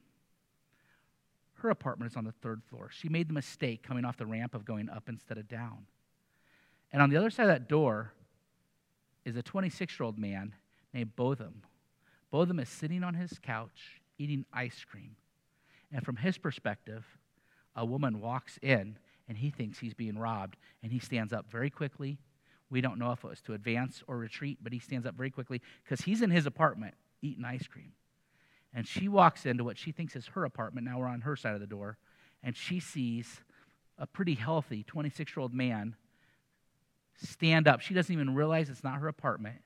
Her 1.59 1.69
apartment 1.69 2.11
is 2.11 2.17
on 2.17 2.23
the 2.23 2.31
third 2.31 2.63
floor. 2.63 2.89
She 2.91 3.09
made 3.09 3.27
the 3.27 3.33
mistake 3.33 3.83
coming 3.83 4.05
off 4.05 4.15
the 4.15 4.25
ramp 4.25 4.55
of 4.55 4.63
going 4.63 4.89
up 4.89 5.09
instead 5.09 5.37
of 5.37 5.47
down. 5.47 5.85
And 6.91 7.01
on 7.01 7.09
the 7.09 7.17
other 7.17 7.29
side 7.29 7.43
of 7.43 7.49
that 7.49 7.67
door 7.67 8.13
is 9.25 9.35
a 9.35 9.43
26 9.43 9.99
year 9.99 10.05
old 10.05 10.17
man 10.17 10.55
named 10.93 11.15
Botham. 11.15 11.63
Botham 12.31 12.59
is 12.59 12.69
sitting 12.69 13.03
on 13.03 13.13
his 13.13 13.39
couch 13.41 14.01
eating 14.17 14.45
ice 14.53 14.85
cream. 14.89 15.15
And 15.91 16.05
from 16.05 16.17
his 16.17 16.37
perspective, 16.37 17.05
a 17.75 17.85
woman 17.85 18.21
walks 18.21 18.57
in 18.61 18.97
and 19.27 19.37
he 19.37 19.49
thinks 19.49 19.79
he's 19.79 19.93
being 19.93 20.17
robbed. 20.17 20.55
And 20.81 20.93
he 20.93 20.99
stands 20.99 21.33
up 21.33 21.51
very 21.51 21.69
quickly. 21.69 22.19
We 22.69 22.79
don't 22.79 22.99
know 22.99 23.11
if 23.11 23.23
it 23.23 23.27
was 23.27 23.41
to 23.41 23.53
advance 23.53 24.01
or 24.07 24.17
retreat, 24.17 24.59
but 24.61 24.71
he 24.71 24.79
stands 24.79 25.05
up 25.05 25.15
very 25.15 25.29
quickly 25.29 25.61
because 25.83 26.05
he's 26.05 26.21
in 26.21 26.29
his 26.29 26.45
apartment 26.45 26.93
eating 27.21 27.43
ice 27.43 27.67
cream. 27.67 27.91
And 28.73 28.87
she 28.87 29.07
walks 29.07 29.45
into 29.45 29.63
what 29.63 29.77
she 29.77 29.91
thinks 29.91 30.15
is 30.15 30.27
her 30.27 30.45
apartment. 30.45 30.85
Now 30.85 30.99
we're 30.99 31.07
on 31.07 31.21
her 31.21 31.35
side 31.35 31.55
of 31.55 31.59
the 31.59 31.67
door. 31.67 31.97
And 32.43 32.55
she 32.55 32.79
sees 32.79 33.41
a 33.97 34.07
pretty 34.07 34.35
healthy 34.35 34.83
26 34.83 35.35
year 35.35 35.41
old 35.41 35.53
man 35.53 35.95
stand 37.21 37.67
up. 37.67 37.81
She 37.81 37.93
doesn't 37.93 38.13
even 38.13 38.35
realize 38.35 38.69
it's 38.69 38.83
not 38.83 38.99
her 38.99 39.07
apartment. 39.07 39.57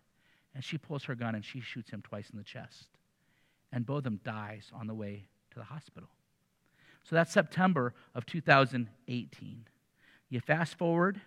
And 0.55 0.63
she 0.63 0.77
pulls 0.77 1.03
her 1.05 1.15
gun 1.15 1.35
and 1.35 1.43
she 1.43 1.61
shoots 1.61 1.89
him 1.89 2.01
twice 2.01 2.29
in 2.29 2.37
the 2.37 2.43
chest. 2.43 2.87
And 3.71 3.85
Botham 3.85 4.19
dies 4.23 4.71
on 4.73 4.87
the 4.87 4.93
way 4.93 5.25
to 5.51 5.59
the 5.59 5.65
hospital. 5.65 6.09
So 7.03 7.15
that's 7.15 7.31
September 7.31 7.93
of 8.15 8.25
2018. 8.25 9.65
You 10.29 10.39
fast 10.39 10.77
forward, 10.77 11.19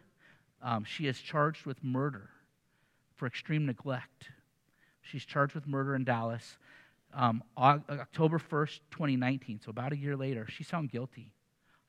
um, 0.62 0.84
she 0.84 1.06
is 1.06 1.20
charged 1.20 1.66
with 1.66 1.82
murder 1.84 2.30
for 3.14 3.26
extreme 3.26 3.66
neglect. 3.66 4.30
She's 5.02 5.24
charged 5.24 5.54
with 5.54 5.66
murder 5.66 5.94
in 5.94 6.04
Dallas. 6.04 6.58
Um, 7.14 7.42
October 7.56 8.38
1st, 8.38 8.80
2019, 8.90 9.60
so 9.64 9.70
about 9.70 9.92
a 9.92 9.96
year 9.96 10.16
later, 10.16 10.46
she's 10.48 10.68
found 10.68 10.90
guilty. 10.90 11.32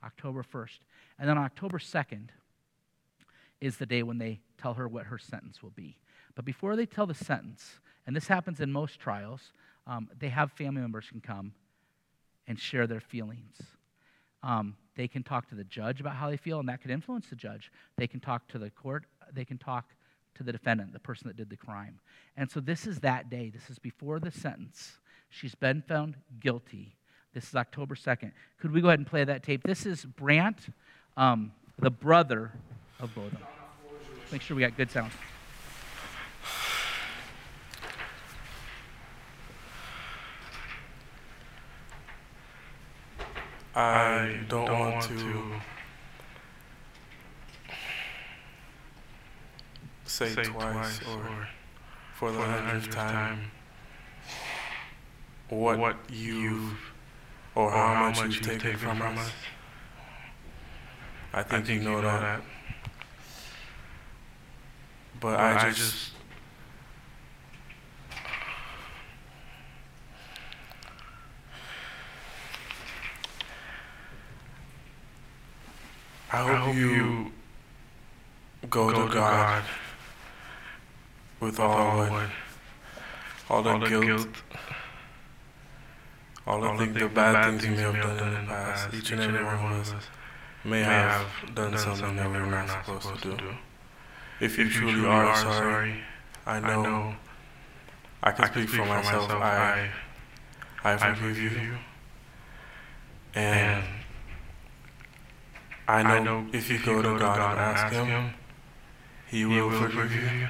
October 0.03 0.43
1st. 0.43 0.79
And 1.19 1.29
then 1.29 1.37
October 1.37 1.79
2nd 1.79 2.29
is 3.59 3.77
the 3.77 3.85
day 3.85 4.03
when 4.03 4.17
they 4.17 4.39
tell 4.57 4.75
her 4.75 4.87
what 4.87 5.07
her 5.07 5.17
sentence 5.17 5.63
will 5.63 5.71
be. 5.71 5.97
But 6.35 6.45
before 6.45 6.75
they 6.75 6.85
tell 6.85 7.07
the 7.07 7.13
sentence, 7.13 7.79
and 8.05 8.15
this 8.15 8.27
happens 8.27 8.59
in 8.59 8.71
most 8.71 8.99
trials, 8.99 9.51
um, 9.85 10.09
they 10.17 10.29
have 10.29 10.51
family 10.51 10.81
members 10.81 11.09
can 11.09 11.21
come 11.21 11.53
and 12.47 12.59
share 12.59 12.87
their 12.87 12.99
feelings. 12.99 13.57
Um, 14.43 14.75
they 14.95 15.07
can 15.07 15.23
talk 15.23 15.49
to 15.49 15.55
the 15.55 15.63
judge 15.63 15.99
about 15.99 16.15
how 16.15 16.29
they 16.29 16.37
feel, 16.37 16.59
and 16.59 16.69
that 16.69 16.81
could 16.81 16.91
influence 16.91 17.27
the 17.27 17.35
judge. 17.35 17.71
They 17.97 18.07
can 18.07 18.19
talk 18.19 18.47
to 18.49 18.59
the 18.59 18.69
court. 18.69 19.05
They 19.33 19.45
can 19.45 19.57
talk 19.57 19.93
to 20.35 20.43
the 20.43 20.51
defendant, 20.51 20.93
the 20.93 20.99
person 20.99 21.27
that 21.27 21.35
did 21.35 21.49
the 21.49 21.57
crime. 21.57 21.99
And 22.35 22.49
so 22.49 22.59
this 22.59 22.85
is 22.85 22.99
that 22.99 23.29
day. 23.29 23.49
This 23.49 23.69
is 23.69 23.79
before 23.79 24.19
the 24.19 24.31
sentence. 24.31 24.99
She's 25.29 25.55
been 25.55 25.81
found 25.81 26.15
guilty. 26.39 26.95
This 27.33 27.49
is 27.49 27.55
October 27.55 27.95
2nd. 27.95 28.31
Could 28.59 28.71
we 28.71 28.81
go 28.81 28.87
ahead 28.87 28.99
and 28.99 29.07
play 29.07 29.23
that 29.23 29.43
tape? 29.43 29.63
This 29.63 29.85
is 29.85 30.05
Brandt, 30.05 30.69
um, 31.15 31.51
the 31.77 31.91
brother 31.91 32.51
of 32.99 33.13
Botham. 33.13 33.37
Make 34.31 34.41
sure 34.41 34.55
we 34.57 34.61
got 34.61 34.75
good 34.75 34.89
sound. 34.89 35.11
I 43.75 44.39
don't, 44.49 44.65
don't 44.65 44.79
want, 44.79 44.95
want 44.95 45.03
to, 45.05 45.15
to 45.15 45.61
say, 50.05 50.29
say 50.29 50.43
twice, 50.45 50.99
or, 51.07 51.19
or 51.19 51.47
for 52.15 52.31
the 52.31 52.41
hundredth 52.41 52.89
time, 52.89 53.13
time 53.13 53.51
what, 55.49 55.79
what 55.79 55.95
you've 56.09 56.77
or, 57.55 57.71
how, 57.71 57.93
how 57.93 58.09
much, 58.09 58.17
much 58.17 58.35
you've 58.35 58.43
taken, 58.43 58.59
taken 58.59 58.77
from, 58.77 58.97
from 58.97 59.17
us. 59.17 59.27
us. 59.27 59.33
I 61.33 61.43
think, 61.43 61.53
I 61.63 61.65
think 61.65 61.81
you, 61.83 61.89
know, 61.89 61.95
you 61.97 62.01
know 62.03 62.11
that. 62.11 62.21
that. 62.21 62.41
But, 65.19 65.31
but 65.31 65.39
I, 65.39 65.53
just, 65.53 65.65
I 65.65 65.71
just 65.71 66.11
I 76.29 76.37
hope, 76.37 76.49
I 76.49 76.55
hope 76.57 76.75
you, 76.75 76.89
you 76.89 77.31
go, 78.69 78.91
go, 78.91 79.07
to 79.07 79.13
God, 79.13 79.13
God 79.13 79.63
with 81.39 81.59
all, 81.59 81.71
all 81.71 81.97
what, 81.97 82.29
all 83.49 83.63
the, 83.63 83.69
all 83.69 83.79
the 83.79 83.87
guilt, 83.87 84.05
guilt, 84.05 84.27
all 86.47 86.61
the, 86.61 86.67
all 86.67 86.77
things, 86.77 86.97
the 86.97 87.09
bad 87.09 87.45
things 87.45 87.65
you 87.65 87.71
may 87.71 87.81
have 87.81 87.95
done 87.95 88.27
in 88.27 88.33
the 88.33 88.47
past. 88.47 88.93
Each 88.93 89.11
and 89.11 89.21
every 89.21 89.43
one 89.43 89.73
of 89.73 89.93
us 89.93 90.05
may 90.63 90.81
have 90.81 91.27
done 91.53 91.77
something 91.77 92.15
that 92.15 92.31
we 92.31 92.39
were 92.39 92.45
not 92.45 92.69
supposed 92.85 93.21
to 93.23 93.35
do. 93.35 93.49
If 94.39 94.57
you 94.57 94.69
truly 94.69 95.05
are 95.05 95.35
sorry, 95.35 95.95
I 96.45 96.59
know 96.59 97.15
I 98.23 98.31
can 98.31 98.47
speak 98.51 98.69
for 98.69 98.85
myself. 98.85 99.29
I 99.31 99.89
I 100.83 101.13
forgive 101.15 101.53
you, 101.53 101.77
and 103.35 103.83
I 105.87 106.03
know, 106.03 106.09
I 106.09 106.19
know 106.19 106.47
if 106.53 106.69
you 106.69 106.79
go, 106.79 107.01
to 107.01 107.19
God, 107.19 107.51
and 107.51 107.59
ask 107.59 107.93
Him, 107.93 108.33
He, 109.27 109.45
will, 109.45 109.53
he 109.53 109.61
will 109.61 109.71
forgive, 109.71 110.11
forgive 110.11 110.33
you. 110.33 110.49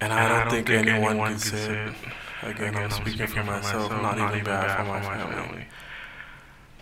And 0.00 0.12
I, 0.12 0.28
don't, 0.28 0.32
I 0.32 0.40
don't 0.44 0.50
think, 0.52 0.66
think 0.68 0.86
anyone, 0.86 1.10
anyone 1.10 1.30
can 1.30 1.38
say 1.38 1.58
it. 1.58 1.94
Again, 2.42 2.68
Again, 2.68 2.82
I'm 2.84 2.90
speaking, 2.90 3.12
speaking 3.12 3.26
for 3.26 3.44
myself, 3.44 3.90
not, 3.90 4.16
not 4.16 4.32
even 4.32 4.44
bad 4.44 4.76
for 4.78 4.84
my 4.84 5.00
family. 5.02 5.34
family. 5.34 5.64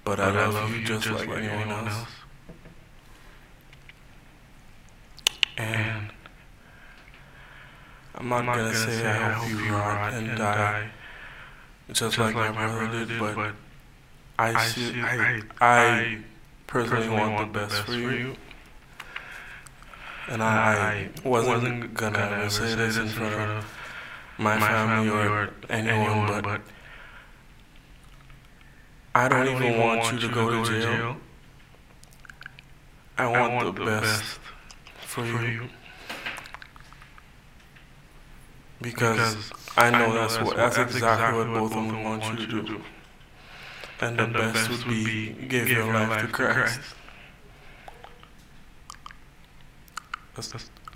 But, 0.04 0.16
but 0.16 0.20
I, 0.20 0.30
love 0.30 0.54
I 0.54 0.60
love 0.60 0.74
you 0.74 0.84
just, 0.84 1.04
just 1.04 1.18
like, 1.18 1.28
like 1.28 1.42
anyone 1.42 1.68
else. 1.68 1.94
else. 1.94 2.08
And 5.58 6.12
I'm 8.14 8.28
not, 8.28 8.40
I'm 8.40 8.46
not 8.46 8.56
gonna, 8.56 8.72
gonna 8.72 8.74
say 8.74 9.06
I 9.06 9.32
hope 9.32 9.50
you 9.50 9.74
rot 9.74 10.14
and 10.14 10.38
die 10.38 10.90
just, 11.88 12.00
just 12.00 12.18
like, 12.18 12.34
like, 12.34 12.54
my 12.54 12.66
brother 12.66 13.06
did, 13.06 13.18
but, 13.18 13.34
but 13.34 13.54
I, 14.38 14.54
I, 14.54 14.66
see, 14.66 15.00
I, 15.00 15.40
I, 15.60 16.18
personally, 16.66 17.06
personally 17.06 17.32
want 17.32 17.52
the 17.52 17.58
best, 17.58 17.82
for 17.82 17.92
you. 17.92 18.36
And 20.28 20.42
I, 20.42 21.08
I 21.24 21.28
wasn't, 21.28 21.54
wasn't 21.54 21.94
gonna, 21.94 22.18
gonna 22.18 22.36
ever 22.36 22.50
say 22.50 22.74
this 22.74 22.98
in 22.98 23.08
front 23.08 23.34
of 23.34 23.64
my, 24.36 24.58
my 24.58 24.68
family, 24.68 25.08
family 25.08 25.26
or 25.26 25.50
anyone, 25.70 25.98
anyone 25.98 26.26
but, 26.26 26.44
but 26.44 26.60
I 29.14 29.28
don't, 29.28 29.40
I 29.40 29.44
don't 29.44 29.62
even 29.62 29.80
want, 29.80 30.00
want 30.00 30.12
you 30.12 30.28
to 30.28 30.34
go, 30.34 30.50
go 30.50 30.64
to 30.64 30.70
jail. 30.70 30.82
jail. 30.82 31.16
I, 33.16 33.26
want 33.26 33.36
I 33.36 33.54
want, 33.54 33.76
the, 33.76 33.84
the 33.84 33.90
best, 33.90 34.04
best 34.04 34.38
for 35.00 35.24
you. 35.24 35.38
you. 35.40 35.68
Because, 38.80 39.34
because 39.34 39.52
I 39.76 39.90
know, 39.90 39.96
I 39.96 40.00
know 40.06 40.14
that's, 40.14 40.36
that's, 40.36 40.46
what, 40.46 40.56
that's, 40.56 40.76
that's 40.76 40.94
exactly, 40.94 41.38
what 41.38 41.46
Botham 41.48 42.04
want 42.04 42.24
you 42.24 42.36
to 42.36 42.46
do. 42.46 42.62
do. 42.62 42.82
And, 44.00 44.20
and 44.20 44.34
the, 44.34 44.38
best, 44.38 44.68
best 44.68 44.86
would 44.86 44.94
be 44.94 45.32
give 45.48 45.68
your 45.68 45.92
life 45.92 46.20
to 46.20 46.28
Christ. 46.28 46.54
Christ. 46.54 46.80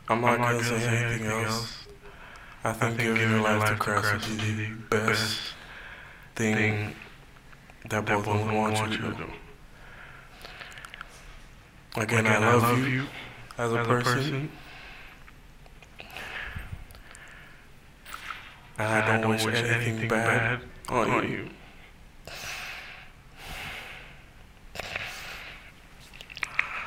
I'm 0.09 0.21
not, 0.21 0.41
not 0.41 0.53
going 0.53 0.65
to 0.65 0.81
say 0.81 0.97
anything 0.97 1.27
else. 1.27 1.47
else. 1.47 1.79
I 2.65 2.73
think, 2.73 2.85
I 2.85 2.97
think 2.97 3.19
giving 3.19 3.31
your 3.31 3.41
life 3.41 3.69
to 3.71 3.77
Christ 3.77 4.29
would 4.29 4.39
be 4.39 4.53
the 4.53 4.69
best 4.89 5.41
thing 6.37 6.95
that 7.89 8.05
Botham 8.05 8.55
want 8.55 8.79
you 8.79 8.99
to 8.99 9.13
do. 9.15 9.27
Again, 11.97 12.27
I 12.27 12.39
love 12.39 12.89
you 12.89 13.07
as 13.59 13.73
a 13.73 13.85
person. 13.85 14.51
And 18.79 18.89
I 18.89 19.01
don't, 19.01 19.11
I 19.11 19.21
don't 19.21 19.31
wish, 19.31 19.45
wish 19.45 19.57
anything, 19.57 19.89
anything 19.89 20.09
bad, 20.09 20.61
bad 20.61 20.69
on, 20.89 21.11
on 21.11 21.23
you. 21.25 21.29
you. 21.29 21.51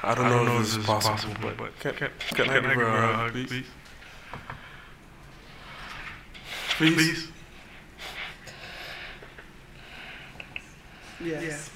I 0.05 0.13
don't, 0.13 0.25
I 0.25 0.29
don't 0.29 0.45
know, 0.45 0.53
know 0.53 0.59
if 0.59 0.65
this 0.67 0.75
is 0.75 0.85
possible, 0.85 1.15
possible 1.15 1.35
but, 1.41 1.57
but 1.57 1.79
can, 1.79 1.95
can, 1.95 2.11
can, 2.19 2.45
can 2.45 2.49
I, 2.49 2.59
give 2.59 2.63
her 2.65 2.85
a 2.85 3.15
hug, 3.15 3.31
please? 3.31 3.65
Please? 6.77 6.93
please? 6.93 7.31
Yes. 11.23 11.43
yes. 11.43 11.74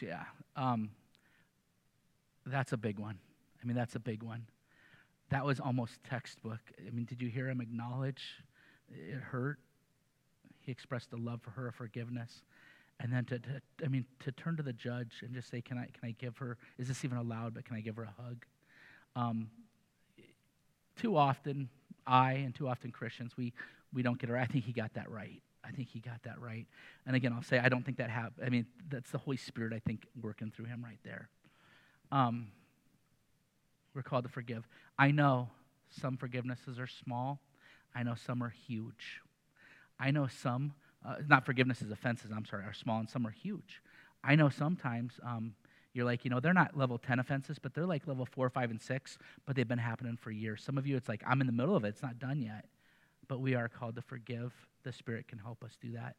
Yeah. 0.00 0.24
Um, 0.56 0.90
that's 2.46 2.72
a 2.72 2.76
big 2.76 2.98
one. 2.98 3.18
I 3.62 3.66
mean, 3.66 3.76
that's 3.76 3.94
a 3.94 4.00
big 4.00 4.22
one. 4.22 4.46
That 5.30 5.44
was 5.44 5.60
almost 5.60 6.02
textbook. 6.08 6.60
I 6.86 6.90
mean, 6.90 7.04
did 7.04 7.20
you 7.20 7.28
hear 7.28 7.48
him 7.48 7.60
acknowledge 7.60 8.22
it 8.90 9.20
hurt? 9.20 9.58
He 10.60 10.72
expressed 10.72 11.12
a 11.12 11.16
love 11.16 11.40
for 11.42 11.50
her, 11.50 11.68
a 11.68 11.72
forgiveness. 11.72 12.42
And 13.00 13.12
then 13.12 13.24
to, 13.26 13.38
to, 13.38 13.62
I 13.84 13.88
mean, 13.88 14.04
to 14.20 14.32
turn 14.32 14.56
to 14.56 14.62
the 14.62 14.72
judge 14.72 15.22
and 15.22 15.32
just 15.34 15.50
say, 15.50 15.60
can 15.60 15.78
I, 15.78 15.84
can 15.86 16.08
I 16.08 16.14
give 16.18 16.38
her, 16.38 16.56
is 16.78 16.88
this 16.88 17.04
even 17.04 17.18
allowed, 17.18 17.54
but 17.54 17.64
can 17.64 17.76
I 17.76 17.80
give 17.80 17.96
her 17.96 18.04
a 18.04 18.22
hug? 18.22 18.44
Um, 19.14 19.50
too 20.96 21.16
often, 21.16 21.68
I 22.06 22.32
and 22.32 22.54
too 22.54 22.68
often 22.68 22.90
Christians, 22.90 23.36
we, 23.36 23.52
we 23.92 24.02
don't 24.02 24.18
get 24.18 24.30
right. 24.30 24.42
I 24.42 24.46
think 24.46 24.64
he 24.64 24.72
got 24.72 24.94
that 24.94 25.10
right. 25.10 25.40
I 25.68 25.72
think 25.72 25.88
he 25.88 26.00
got 26.00 26.22
that 26.24 26.40
right. 26.40 26.66
And 27.06 27.14
again, 27.14 27.32
I'll 27.32 27.42
say 27.42 27.58
I 27.58 27.68
don't 27.68 27.84
think 27.84 27.98
that 27.98 28.10
happened. 28.10 28.46
I 28.46 28.48
mean, 28.48 28.66
that's 28.88 29.10
the 29.10 29.18
Holy 29.18 29.36
Spirit, 29.36 29.72
I 29.72 29.80
think, 29.80 30.06
working 30.20 30.50
through 30.50 30.66
him 30.66 30.82
right 30.84 30.98
there. 31.04 31.28
Um, 32.10 32.48
We're 33.94 34.02
called 34.02 34.24
to 34.24 34.30
forgive. 34.30 34.66
I 34.98 35.10
know 35.10 35.50
some 35.90 36.16
forgivenesses 36.16 36.78
are 36.78 36.86
small, 36.86 37.40
I 37.94 38.02
know 38.02 38.14
some 38.14 38.42
are 38.42 38.50
huge. 38.50 39.20
I 40.00 40.10
know 40.10 40.28
some, 40.28 40.74
uh, 41.04 41.16
not 41.26 41.44
forgivenesses, 41.44 41.90
offenses, 41.90 42.30
I'm 42.34 42.44
sorry, 42.44 42.64
are 42.64 42.72
small 42.72 43.00
and 43.00 43.10
some 43.10 43.26
are 43.26 43.30
huge. 43.30 43.82
I 44.22 44.36
know 44.36 44.48
sometimes 44.48 45.18
um, 45.24 45.54
you're 45.92 46.04
like, 46.04 46.24
you 46.24 46.30
know, 46.30 46.38
they're 46.40 46.54
not 46.54 46.76
level 46.76 46.98
10 46.98 47.18
offenses, 47.18 47.58
but 47.58 47.74
they're 47.74 47.86
like 47.86 48.06
level 48.06 48.26
4, 48.26 48.50
5, 48.50 48.70
and 48.70 48.80
6, 48.80 49.18
but 49.46 49.56
they've 49.56 49.66
been 49.66 49.78
happening 49.78 50.16
for 50.16 50.30
years. 50.30 50.62
Some 50.62 50.78
of 50.78 50.86
you, 50.86 50.96
it's 50.96 51.08
like, 51.08 51.22
I'm 51.26 51.40
in 51.40 51.46
the 51.46 51.52
middle 51.52 51.74
of 51.74 51.84
it, 51.84 51.88
it's 51.88 52.02
not 52.02 52.18
done 52.18 52.40
yet. 52.40 52.66
But 53.26 53.40
we 53.40 53.54
are 53.54 53.68
called 53.68 53.96
to 53.96 54.02
forgive. 54.02 54.52
The 54.88 54.92
Spirit 54.94 55.28
can 55.28 55.38
help 55.38 55.62
us 55.62 55.76
do 55.82 55.92
that. 55.92 56.16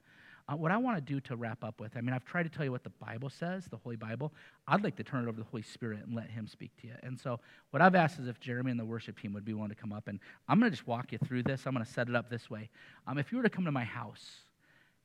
Uh, 0.47 0.55
what 0.55 0.72
I 0.72 0.78
want 0.78 0.95
to 0.95 1.01
do 1.01 1.20
to 1.22 1.36
wrap 1.36 1.63
up 1.63 1.82
with, 1.82 1.97
I 1.97 2.01
mean, 2.01 2.13
I've 2.13 2.24
tried 2.24 2.43
to 2.43 2.49
tell 2.49 2.63
you 2.63 2.72
what 2.72 2.84
the 2.84 2.91
Bible 2.91 3.28
says, 3.28 3.65
the 3.65 3.78
Holy 3.78 3.95
Bible. 3.95 4.32
I'd 4.67 4.84
like 4.84 4.95
to 4.97 5.03
turn 5.03 5.24
it 5.24 5.28
over 5.28 5.38
to 5.38 5.43
the 5.43 5.49
Holy 5.49 5.63
Spirit 5.63 6.01
and 6.05 6.15
let 6.15 6.30
Him 6.30 6.47
speak 6.47 6.70
to 6.82 6.88
you. 6.88 6.93
And 7.01 7.20
so, 7.20 7.39
what 7.72 7.82
I've 7.82 7.95
asked 7.95 8.20
is 8.20 8.28
if 8.28 8.39
Jeremy 8.39 8.70
and 8.70 8.80
the 8.80 8.86
worship 8.86 9.20
team 9.20 9.34
would 9.34 9.43
be 9.43 9.55
willing 9.55 9.70
to 9.70 9.76
come 9.76 9.91
up, 9.91 10.07
and 10.07 10.20
I'm 10.47 10.59
going 10.59 10.72
to 10.72 10.78
just 10.78 10.88
walk 10.88 11.11
you 11.11 11.17
through 11.17 11.43
this. 11.43 11.65
I'm 11.65 11.74
going 11.74 11.84
to 11.84 11.91
set 11.91 12.09
it 12.09 12.15
up 12.15 12.30
this 12.30 12.47
way. 12.47 12.70
Um, 13.07 13.17
if 13.17 13.32
you 13.32 13.39
were 13.39 13.43
to 13.43 13.49
come 13.49 13.65
to 13.65 13.72
my 13.72 13.84
house 13.84 14.24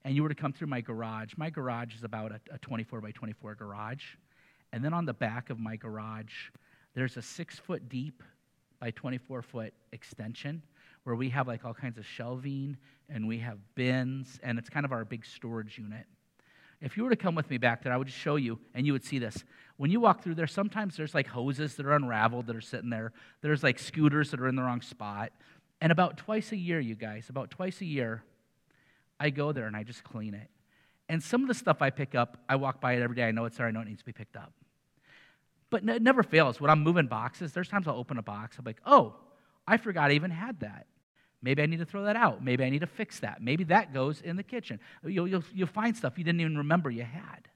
and 0.04 0.14
you 0.14 0.22
were 0.22 0.28
to 0.28 0.34
come 0.34 0.52
through 0.52 0.68
my 0.68 0.82
garage, 0.82 1.32
my 1.38 1.48
garage 1.48 1.94
is 1.94 2.04
about 2.04 2.32
a, 2.32 2.40
a 2.52 2.58
24 2.58 3.00
by 3.00 3.12
24 3.12 3.54
garage. 3.54 4.04
And 4.74 4.84
then 4.84 4.92
on 4.92 5.06
the 5.06 5.14
back 5.14 5.48
of 5.48 5.58
my 5.58 5.76
garage, 5.76 6.50
there's 6.94 7.16
a 7.16 7.22
six 7.22 7.58
foot 7.58 7.88
deep 7.88 8.22
by 8.78 8.90
24 8.90 9.40
foot 9.40 9.72
extension 9.92 10.60
where 11.04 11.14
we 11.14 11.30
have 11.30 11.46
like 11.46 11.64
all 11.64 11.74
kinds 11.74 11.98
of 11.98 12.06
shelving 12.06 12.76
and 13.08 13.28
we 13.28 13.38
have 13.38 13.58
bins, 13.74 14.40
and 14.42 14.58
it's 14.58 14.68
kind 14.68 14.84
of 14.84 14.92
our 14.92 15.04
big 15.04 15.24
storage 15.24 15.78
unit. 15.78 16.06
If 16.80 16.96
you 16.96 17.04
were 17.04 17.10
to 17.10 17.16
come 17.16 17.34
with 17.34 17.48
me 17.48 17.58
back 17.58 17.82
there, 17.82 17.92
I 17.92 17.96
would 17.96 18.10
show 18.10 18.36
you, 18.36 18.58
and 18.74 18.86
you 18.86 18.92
would 18.92 19.04
see 19.04 19.18
this. 19.18 19.44
When 19.76 19.90
you 19.90 20.00
walk 20.00 20.22
through 20.22 20.34
there, 20.34 20.46
sometimes 20.46 20.96
there's 20.96 21.14
like 21.14 21.26
hoses 21.26 21.76
that 21.76 21.86
are 21.86 21.94
unraveled 21.94 22.46
that 22.46 22.56
are 22.56 22.60
sitting 22.60 22.90
there. 22.90 23.12
There's 23.40 23.62
like 23.62 23.78
scooters 23.78 24.30
that 24.30 24.40
are 24.40 24.48
in 24.48 24.56
the 24.56 24.62
wrong 24.62 24.80
spot. 24.80 25.32
And 25.80 25.92
about 25.92 26.16
twice 26.16 26.52
a 26.52 26.56
year, 26.56 26.80
you 26.80 26.94
guys, 26.94 27.28
about 27.28 27.50
twice 27.50 27.80
a 27.80 27.84
year, 27.84 28.22
I 29.18 29.30
go 29.30 29.52
there 29.52 29.66
and 29.66 29.76
I 29.76 29.82
just 29.82 30.04
clean 30.04 30.34
it. 30.34 30.48
And 31.08 31.22
some 31.22 31.42
of 31.42 31.48
the 31.48 31.54
stuff 31.54 31.82
I 31.82 31.90
pick 31.90 32.14
up, 32.14 32.38
I 32.48 32.56
walk 32.56 32.80
by 32.80 32.94
it 32.94 33.02
every 33.02 33.16
day. 33.16 33.24
I 33.24 33.30
know 33.30 33.44
it's 33.44 33.58
there. 33.58 33.66
I 33.66 33.70
know 33.70 33.80
it 33.80 33.88
needs 33.88 34.00
to 34.00 34.06
be 34.06 34.12
picked 34.12 34.36
up. 34.36 34.52
But 35.70 35.88
it 35.88 36.02
never 36.02 36.22
fails. 36.22 36.60
When 36.60 36.70
I'm 36.70 36.82
moving 36.82 37.06
boxes, 37.06 37.52
there's 37.52 37.68
times 37.68 37.88
I'll 37.88 37.96
open 37.96 38.16
a 38.16 38.22
box. 38.22 38.58
I'm 38.58 38.64
like, 38.64 38.80
oh, 38.86 39.16
I 39.66 39.76
forgot 39.76 40.10
I 40.10 40.14
even 40.14 40.30
had 40.30 40.60
that. 40.60 40.86
Maybe 41.44 41.62
I 41.62 41.66
need 41.66 41.80
to 41.80 41.84
throw 41.84 42.04
that 42.04 42.16
out. 42.16 42.42
Maybe 42.42 42.64
I 42.64 42.70
need 42.70 42.80
to 42.80 42.86
fix 42.86 43.20
that. 43.20 43.42
Maybe 43.42 43.64
that 43.64 43.92
goes 43.92 44.22
in 44.22 44.36
the 44.36 44.42
kitchen. 44.42 44.80
You'll, 45.04 45.28
you'll, 45.28 45.44
you'll 45.52 45.68
find 45.68 45.94
stuff 45.94 46.16
you 46.16 46.24
didn't 46.24 46.40
even 46.40 46.56
remember 46.56 46.90
you 46.90 47.02
had. 47.02 47.48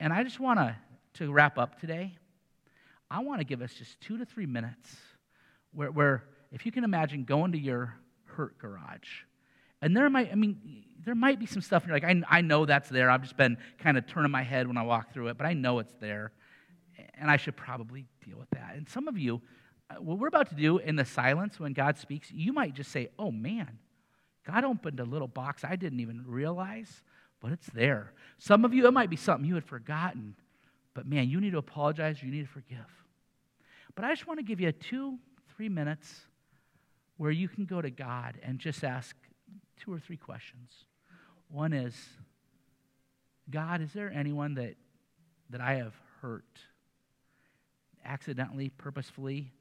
And 0.00 0.12
I 0.12 0.24
just 0.24 0.40
want 0.40 0.58
to, 0.58 0.74
to 1.14 1.32
wrap 1.32 1.58
up 1.58 1.78
today, 1.78 2.16
I 3.08 3.20
want 3.20 3.38
to 3.38 3.44
give 3.44 3.62
us 3.62 3.72
just 3.72 4.00
two 4.00 4.18
to 4.18 4.24
three 4.24 4.46
minutes 4.46 4.96
where, 5.72 5.92
where, 5.92 6.24
if 6.50 6.66
you 6.66 6.72
can 6.72 6.82
imagine 6.82 7.22
going 7.22 7.52
to 7.52 7.58
your 7.58 7.94
hurt 8.24 8.58
garage, 8.58 9.08
and 9.80 9.96
there 9.96 10.10
might, 10.10 10.32
I 10.32 10.34
mean, 10.34 10.82
there 11.04 11.14
might 11.14 11.38
be 11.38 11.46
some 11.46 11.62
stuff, 11.62 11.84
and 11.84 11.90
you're 11.90 12.00
like, 12.00 12.24
I, 12.30 12.38
I 12.38 12.40
know 12.40 12.66
that's 12.66 12.88
there. 12.88 13.10
I've 13.10 13.22
just 13.22 13.36
been 13.36 13.58
kind 13.78 13.96
of 13.96 14.08
turning 14.08 14.32
my 14.32 14.42
head 14.42 14.66
when 14.66 14.76
I 14.76 14.82
walk 14.82 15.12
through 15.12 15.28
it, 15.28 15.38
but 15.38 15.46
I 15.46 15.52
know 15.52 15.78
it's 15.78 15.94
there, 16.00 16.32
and 17.14 17.30
I 17.30 17.36
should 17.36 17.56
probably 17.56 18.06
deal 18.26 18.38
with 18.38 18.50
that. 18.50 18.74
And 18.74 18.88
some 18.88 19.06
of 19.06 19.16
you, 19.16 19.40
Uh, 19.90 19.94
what 19.96 20.18
we're 20.18 20.28
about 20.28 20.48
to 20.48 20.54
do 20.54 20.78
in 20.78 20.96
the 20.96 21.04
silence 21.04 21.58
when 21.60 21.72
God 21.72 21.98
speaks, 21.98 22.30
you 22.30 22.52
might 22.52 22.74
just 22.74 22.90
say, 22.90 23.08
Oh 23.18 23.30
man, 23.30 23.78
God 24.46 24.64
opened 24.64 25.00
a 25.00 25.04
little 25.04 25.28
box 25.28 25.64
I 25.64 25.76
didn't 25.76 26.00
even 26.00 26.24
realize, 26.26 27.02
but 27.40 27.52
it's 27.52 27.68
there. 27.68 28.12
Some 28.38 28.64
of 28.64 28.74
you, 28.74 28.86
it 28.86 28.92
might 28.92 29.10
be 29.10 29.16
something 29.16 29.46
you 29.46 29.54
had 29.54 29.64
forgotten, 29.64 30.36
but 30.94 31.06
man, 31.06 31.28
you 31.28 31.40
need 31.40 31.52
to 31.52 31.58
apologize, 31.58 32.22
you 32.22 32.30
need 32.30 32.46
to 32.46 32.52
forgive. 32.52 32.78
But 33.94 34.04
I 34.04 34.12
just 34.12 34.26
want 34.26 34.38
to 34.38 34.44
give 34.44 34.60
you 34.60 34.72
two, 34.72 35.18
three 35.54 35.68
minutes 35.68 36.22
where 37.16 37.30
you 37.30 37.48
can 37.48 37.66
go 37.66 37.80
to 37.80 37.90
God 37.90 38.38
and 38.42 38.58
just 38.58 38.82
ask 38.84 39.14
two 39.78 39.92
or 39.92 39.98
three 39.98 40.16
questions. 40.16 40.70
One 41.48 41.72
is, 41.72 41.94
God, 43.50 43.82
is 43.82 43.92
there 43.92 44.10
anyone 44.10 44.54
that, 44.54 44.74
that 45.50 45.60
I 45.60 45.74
have 45.74 45.94
hurt 46.20 46.44
accidentally, 48.04 48.70
purposefully? 48.70 49.52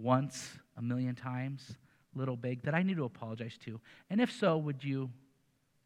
Once, 0.00 0.58
a 0.76 0.82
million 0.82 1.14
times, 1.14 1.76
little, 2.14 2.36
big, 2.36 2.62
that 2.62 2.74
I 2.74 2.82
need 2.82 2.96
to 2.96 3.04
apologize 3.04 3.56
to? 3.64 3.80
And 4.08 4.20
if 4.20 4.32
so, 4.32 4.56
would 4.58 4.82
you 4.82 5.10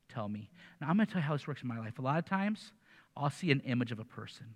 tell 0.08 0.28
me? 0.28 0.50
Now, 0.80 0.88
I'm 0.88 0.96
going 0.96 1.06
to 1.06 1.12
tell 1.12 1.20
you 1.20 1.26
how 1.26 1.34
this 1.34 1.46
works 1.46 1.62
in 1.62 1.68
my 1.68 1.78
life. 1.78 1.98
A 1.98 2.02
lot 2.02 2.18
of 2.18 2.24
times, 2.24 2.72
I'll 3.16 3.30
see 3.30 3.50
an 3.50 3.60
image 3.60 3.92
of 3.92 3.98
a 3.98 4.04
person. 4.04 4.54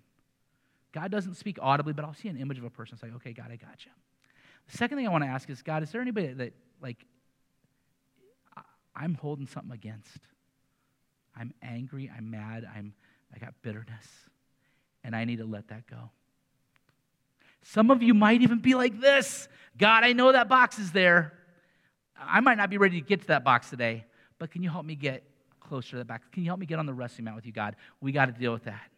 God 0.91 1.11
doesn't 1.11 1.35
speak 1.35 1.57
audibly, 1.61 1.93
but 1.93 2.03
I'll 2.03 2.13
see 2.13 2.29
an 2.29 2.37
image 2.37 2.57
of 2.57 2.63
a 2.63 2.69
person 2.69 2.97
and 3.01 3.11
say, 3.11 3.15
okay, 3.17 3.33
God, 3.33 3.47
I 3.51 3.55
got 3.55 3.85
you. 3.85 3.91
The 4.71 4.77
second 4.77 4.97
thing 4.97 5.07
I 5.07 5.11
want 5.11 5.23
to 5.23 5.29
ask 5.29 5.49
is, 5.49 5.61
God, 5.61 5.83
is 5.83 5.91
there 5.91 6.01
anybody 6.01 6.33
that, 6.33 6.53
like, 6.81 7.05
I'm 8.95 9.13
holding 9.13 9.47
something 9.47 9.71
against? 9.71 10.19
I'm 11.35 11.53
angry, 11.61 12.11
I'm 12.15 12.29
mad, 12.29 12.67
I'm, 12.75 12.93
I 13.33 13.39
got 13.39 13.53
bitterness, 13.61 14.05
and 15.03 15.15
I 15.15 15.25
need 15.25 15.37
to 15.37 15.45
let 15.45 15.69
that 15.69 15.87
go. 15.87 16.09
Some 17.63 17.91
of 17.91 18.01
you 18.01 18.13
might 18.13 18.41
even 18.41 18.59
be 18.59 18.75
like 18.75 18.99
this 18.99 19.47
God, 19.77 20.03
I 20.03 20.13
know 20.13 20.31
that 20.31 20.49
box 20.49 20.77
is 20.79 20.91
there. 20.91 21.33
I 22.19 22.41
might 22.41 22.57
not 22.57 22.69
be 22.69 22.77
ready 22.77 22.99
to 22.99 23.07
get 23.07 23.21
to 23.21 23.27
that 23.27 23.43
box 23.43 23.69
today, 23.69 24.05
but 24.39 24.51
can 24.51 24.61
you 24.61 24.69
help 24.69 24.85
me 24.85 24.95
get 24.95 25.23
closer 25.59 25.91
to 25.91 25.97
that 25.97 26.07
box? 26.07 26.27
Can 26.31 26.43
you 26.43 26.49
help 26.49 26.59
me 26.59 26.65
get 26.65 26.79
on 26.79 26.85
the 26.85 26.93
wrestling 26.93 27.25
mat 27.25 27.35
with 27.35 27.45
you, 27.45 27.53
God? 27.53 27.75
We 28.01 28.11
got 28.11 28.25
to 28.25 28.31
deal 28.33 28.51
with 28.51 28.65
that. 28.65 28.89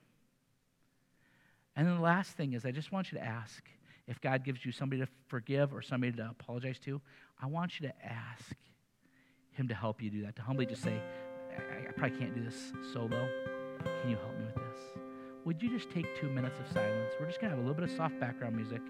And 1.75 1.87
then 1.87 1.95
the 1.95 2.01
last 2.01 2.31
thing 2.31 2.53
is, 2.53 2.65
I 2.65 2.71
just 2.71 2.91
want 2.91 3.11
you 3.11 3.19
to 3.19 3.23
ask 3.23 3.63
if 4.07 4.19
God 4.19 4.43
gives 4.43 4.65
you 4.65 4.71
somebody 4.71 5.01
to 5.01 5.07
forgive 5.27 5.73
or 5.73 5.81
somebody 5.81 6.13
to 6.13 6.29
apologize 6.31 6.79
to, 6.79 6.99
I 7.41 7.45
want 7.45 7.79
you 7.79 7.87
to 7.87 7.93
ask 8.03 8.55
Him 9.51 9.67
to 9.67 9.75
help 9.75 10.01
you 10.01 10.09
do 10.09 10.23
that, 10.23 10.35
to 10.37 10.41
humbly 10.41 10.65
just 10.65 10.81
say, 10.81 10.99
I, 11.57 11.87
I 11.87 11.91
probably 11.91 12.17
can't 12.17 12.33
do 12.33 12.43
this 12.43 12.73
solo. 12.91 13.29
Can 14.01 14.09
you 14.09 14.17
help 14.17 14.37
me 14.37 14.45
with 14.45 14.55
this? 14.55 15.10
Would 15.45 15.61
you 15.61 15.69
just 15.69 15.89
take 15.89 16.05
two 16.19 16.29
minutes 16.29 16.59
of 16.59 16.71
silence? 16.71 17.13
We're 17.19 17.25
just 17.25 17.39
going 17.41 17.51
to 17.51 17.57
have 17.57 17.65
a 17.65 17.67
little 17.67 17.73
bit 17.73 17.89
of 17.89 17.95
soft 17.95 18.19
background 18.19 18.55
music. 18.55 18.81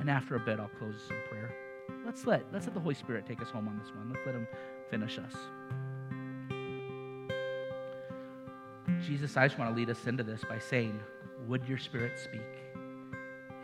And 0.00 0.10
after 0.10 0.36
a 0.36 0.40
bit, 0.40 0.58
I'll 0.58 0.70
close 0.78 0.94
in 1.10 1.16
prayer. 1.28 1.54
Let's 2.04 2.26
let, 2.26 2.44
let's 2.52 2.66
let 2.66 2.74
the 2.74 2.80
Holy 2.80 2.94
Spirit 2.94 3.26
take 3.26 3.40
us 3.42 3.50
home 3.50 3.68
on 3.68 3.78
this 3.78 3.88
one. 3.94 4.10
Let's 4.12 4.26
let 4.26 4.34
Him 4.34 4.48
finish 4.90 5.18
us. 5.18 5.34
Jesus, 9.06 9.36
I 9.36 9.46
just 9.46 9.58
want 9.58 9.70
to 9.70 9.76
lead 9.76 9.90
us 9.90 10.06
into 10.06 10.22
this 10.22 10.42
by 10.48 10.58
saying, 10.58 10.98
Would 11.46 11.66
your 11.68 11.78
Spirit 11.78 12.18
speak? 12.18 12.40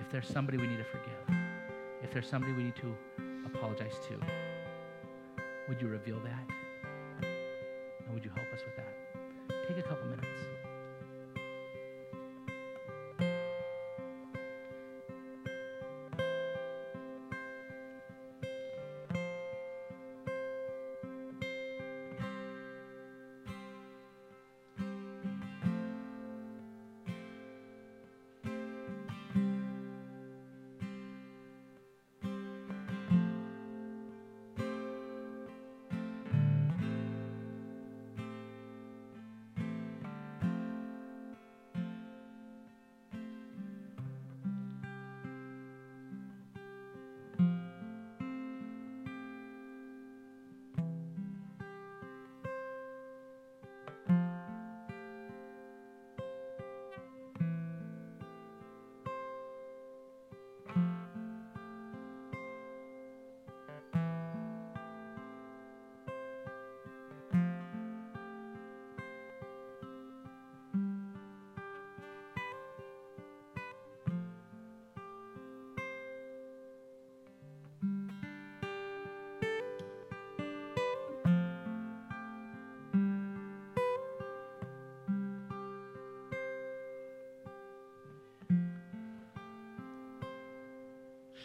If 0.01 0.11
there's 0.11 0.29
somebody 0.29 0.59
we 0.59 0.67
need 0.67 0.79
to 0.79 0.85
forgive, 0.85 1.37
if 2.03 2.13
there's 2.13 2.29
somebody 2.29 2.53
we 2.53 2.65
need 2.65 2.77
to 2.77 2.95
apologize 3.47 3.95
to, 4.09 4.21
would 5.69 5.81
you 5.81 5.89
reveal 5.89 6.21
that? 6.21 7.27
And 8.05 8.15
would 8.15 8.25
you 8.25 8.31
help 8.35 8.53
us 8.53 8.61
with 8.65 8.77
that? 8.77 9.67
Take 9.69 9.79
a 9.79 9.89
couple 9.89 10.07
minutes. 10.07 10.24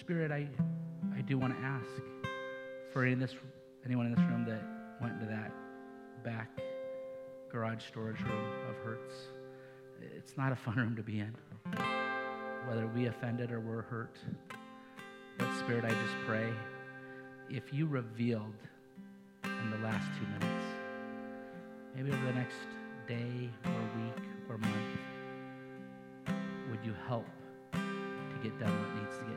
Spirit, 0.10 0.32
I, 0.32 0.48
I 1.16 1.22
do 1.22 1.38
want 1.38 1.56
to 1.56 1.64
ask 1.64 1.86
for 2.92 3.08
this, 3.14 3.36
anyone 3.86 4.08
in 4.08 4.16
this 4.16 4.24
room 4.26 4.44
that 4.44 4.60
went 5.00 5.22
into 5.22 5.28
that 5.28 5.52
back 6.24 6.50
garage 7.52 7.84
storage 7.86 8.20
room 8.22 8.46
of 8.68 8.76
hurts. 8.84 9.14
It's 10.02 10.36
not 10.36 10.52
a 10.52 10.56
fun 10.56 10.78
room 10.78 10.96
to 10.96 11.04
be 11.04 11.20
in, 11.20 11.36
whether 12.68 12.88
we 12.88 13.06
offended 13.06 13.52
or 13.52 13.60
we're 13.60 13.84
hurt. 13.84 14.18
But 15.38 15.56
Spirit, 15.60 15.86
I 15.86 15.90
just 15.90 16.16
pray 16.26 16.50
if 17.52 17.72
you 17.72 17.86
revealed 17.86 18.56
in 19.44 19.70
the 19.70 19.78
last 19.78 20.08
two 20.20 20.26
minutes, 20.26 20.66
maybe 21.96 22.12
over 22.12 22.26
the 22.26 22.34
next 22.34 22.58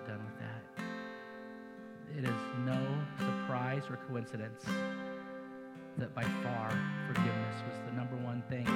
done 0.07 0.21
with 0.25 0.39
that? 0.39 0.63
It 2.17 2.25
is 2.25 2.41
no 2.65 2.79
surprise 3.19 3.83
or 3.89 3.97
coincidence 4.09 4.65
that 5.99 6.15
by 6.15 6.23
far 6.23 6.71
forgiveness 7.07 7.63
was 7.69 7.79
the 7.87 7.93
number 7.93 8.17
one 8.17 8.43
thing 8.49 8.67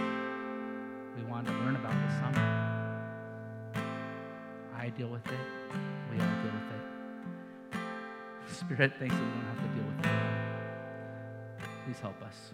we 1.17 1.23
wanted 1.31 1.53
to 1.53 1.59
learn 1.59 1.77
about 1.77 1.95
this 2.07 2.19
summer. 2.19 2.67
I 4.77 4.91
deal 4.91 5.09
with 5.09 5.27
it. 5.27 5.47
We 6.13 6.21
all 6.21 6.37
deal 6.43 6.53
with 6.53 6.71
it. 6.73 8.55
Spirit 8.55 8.93
thinks 8.99 9.15
that 9.15 9.23
we 9.23 9.31
don't 9.31 9.45
have 9.45 9.63
to 9.63 9.69
deal 9.75 9.87
with 9.87 10.07
it. 10.07 11.69
Please 11.85 12.01
help 12.01 12.23
us. 12.23 12.53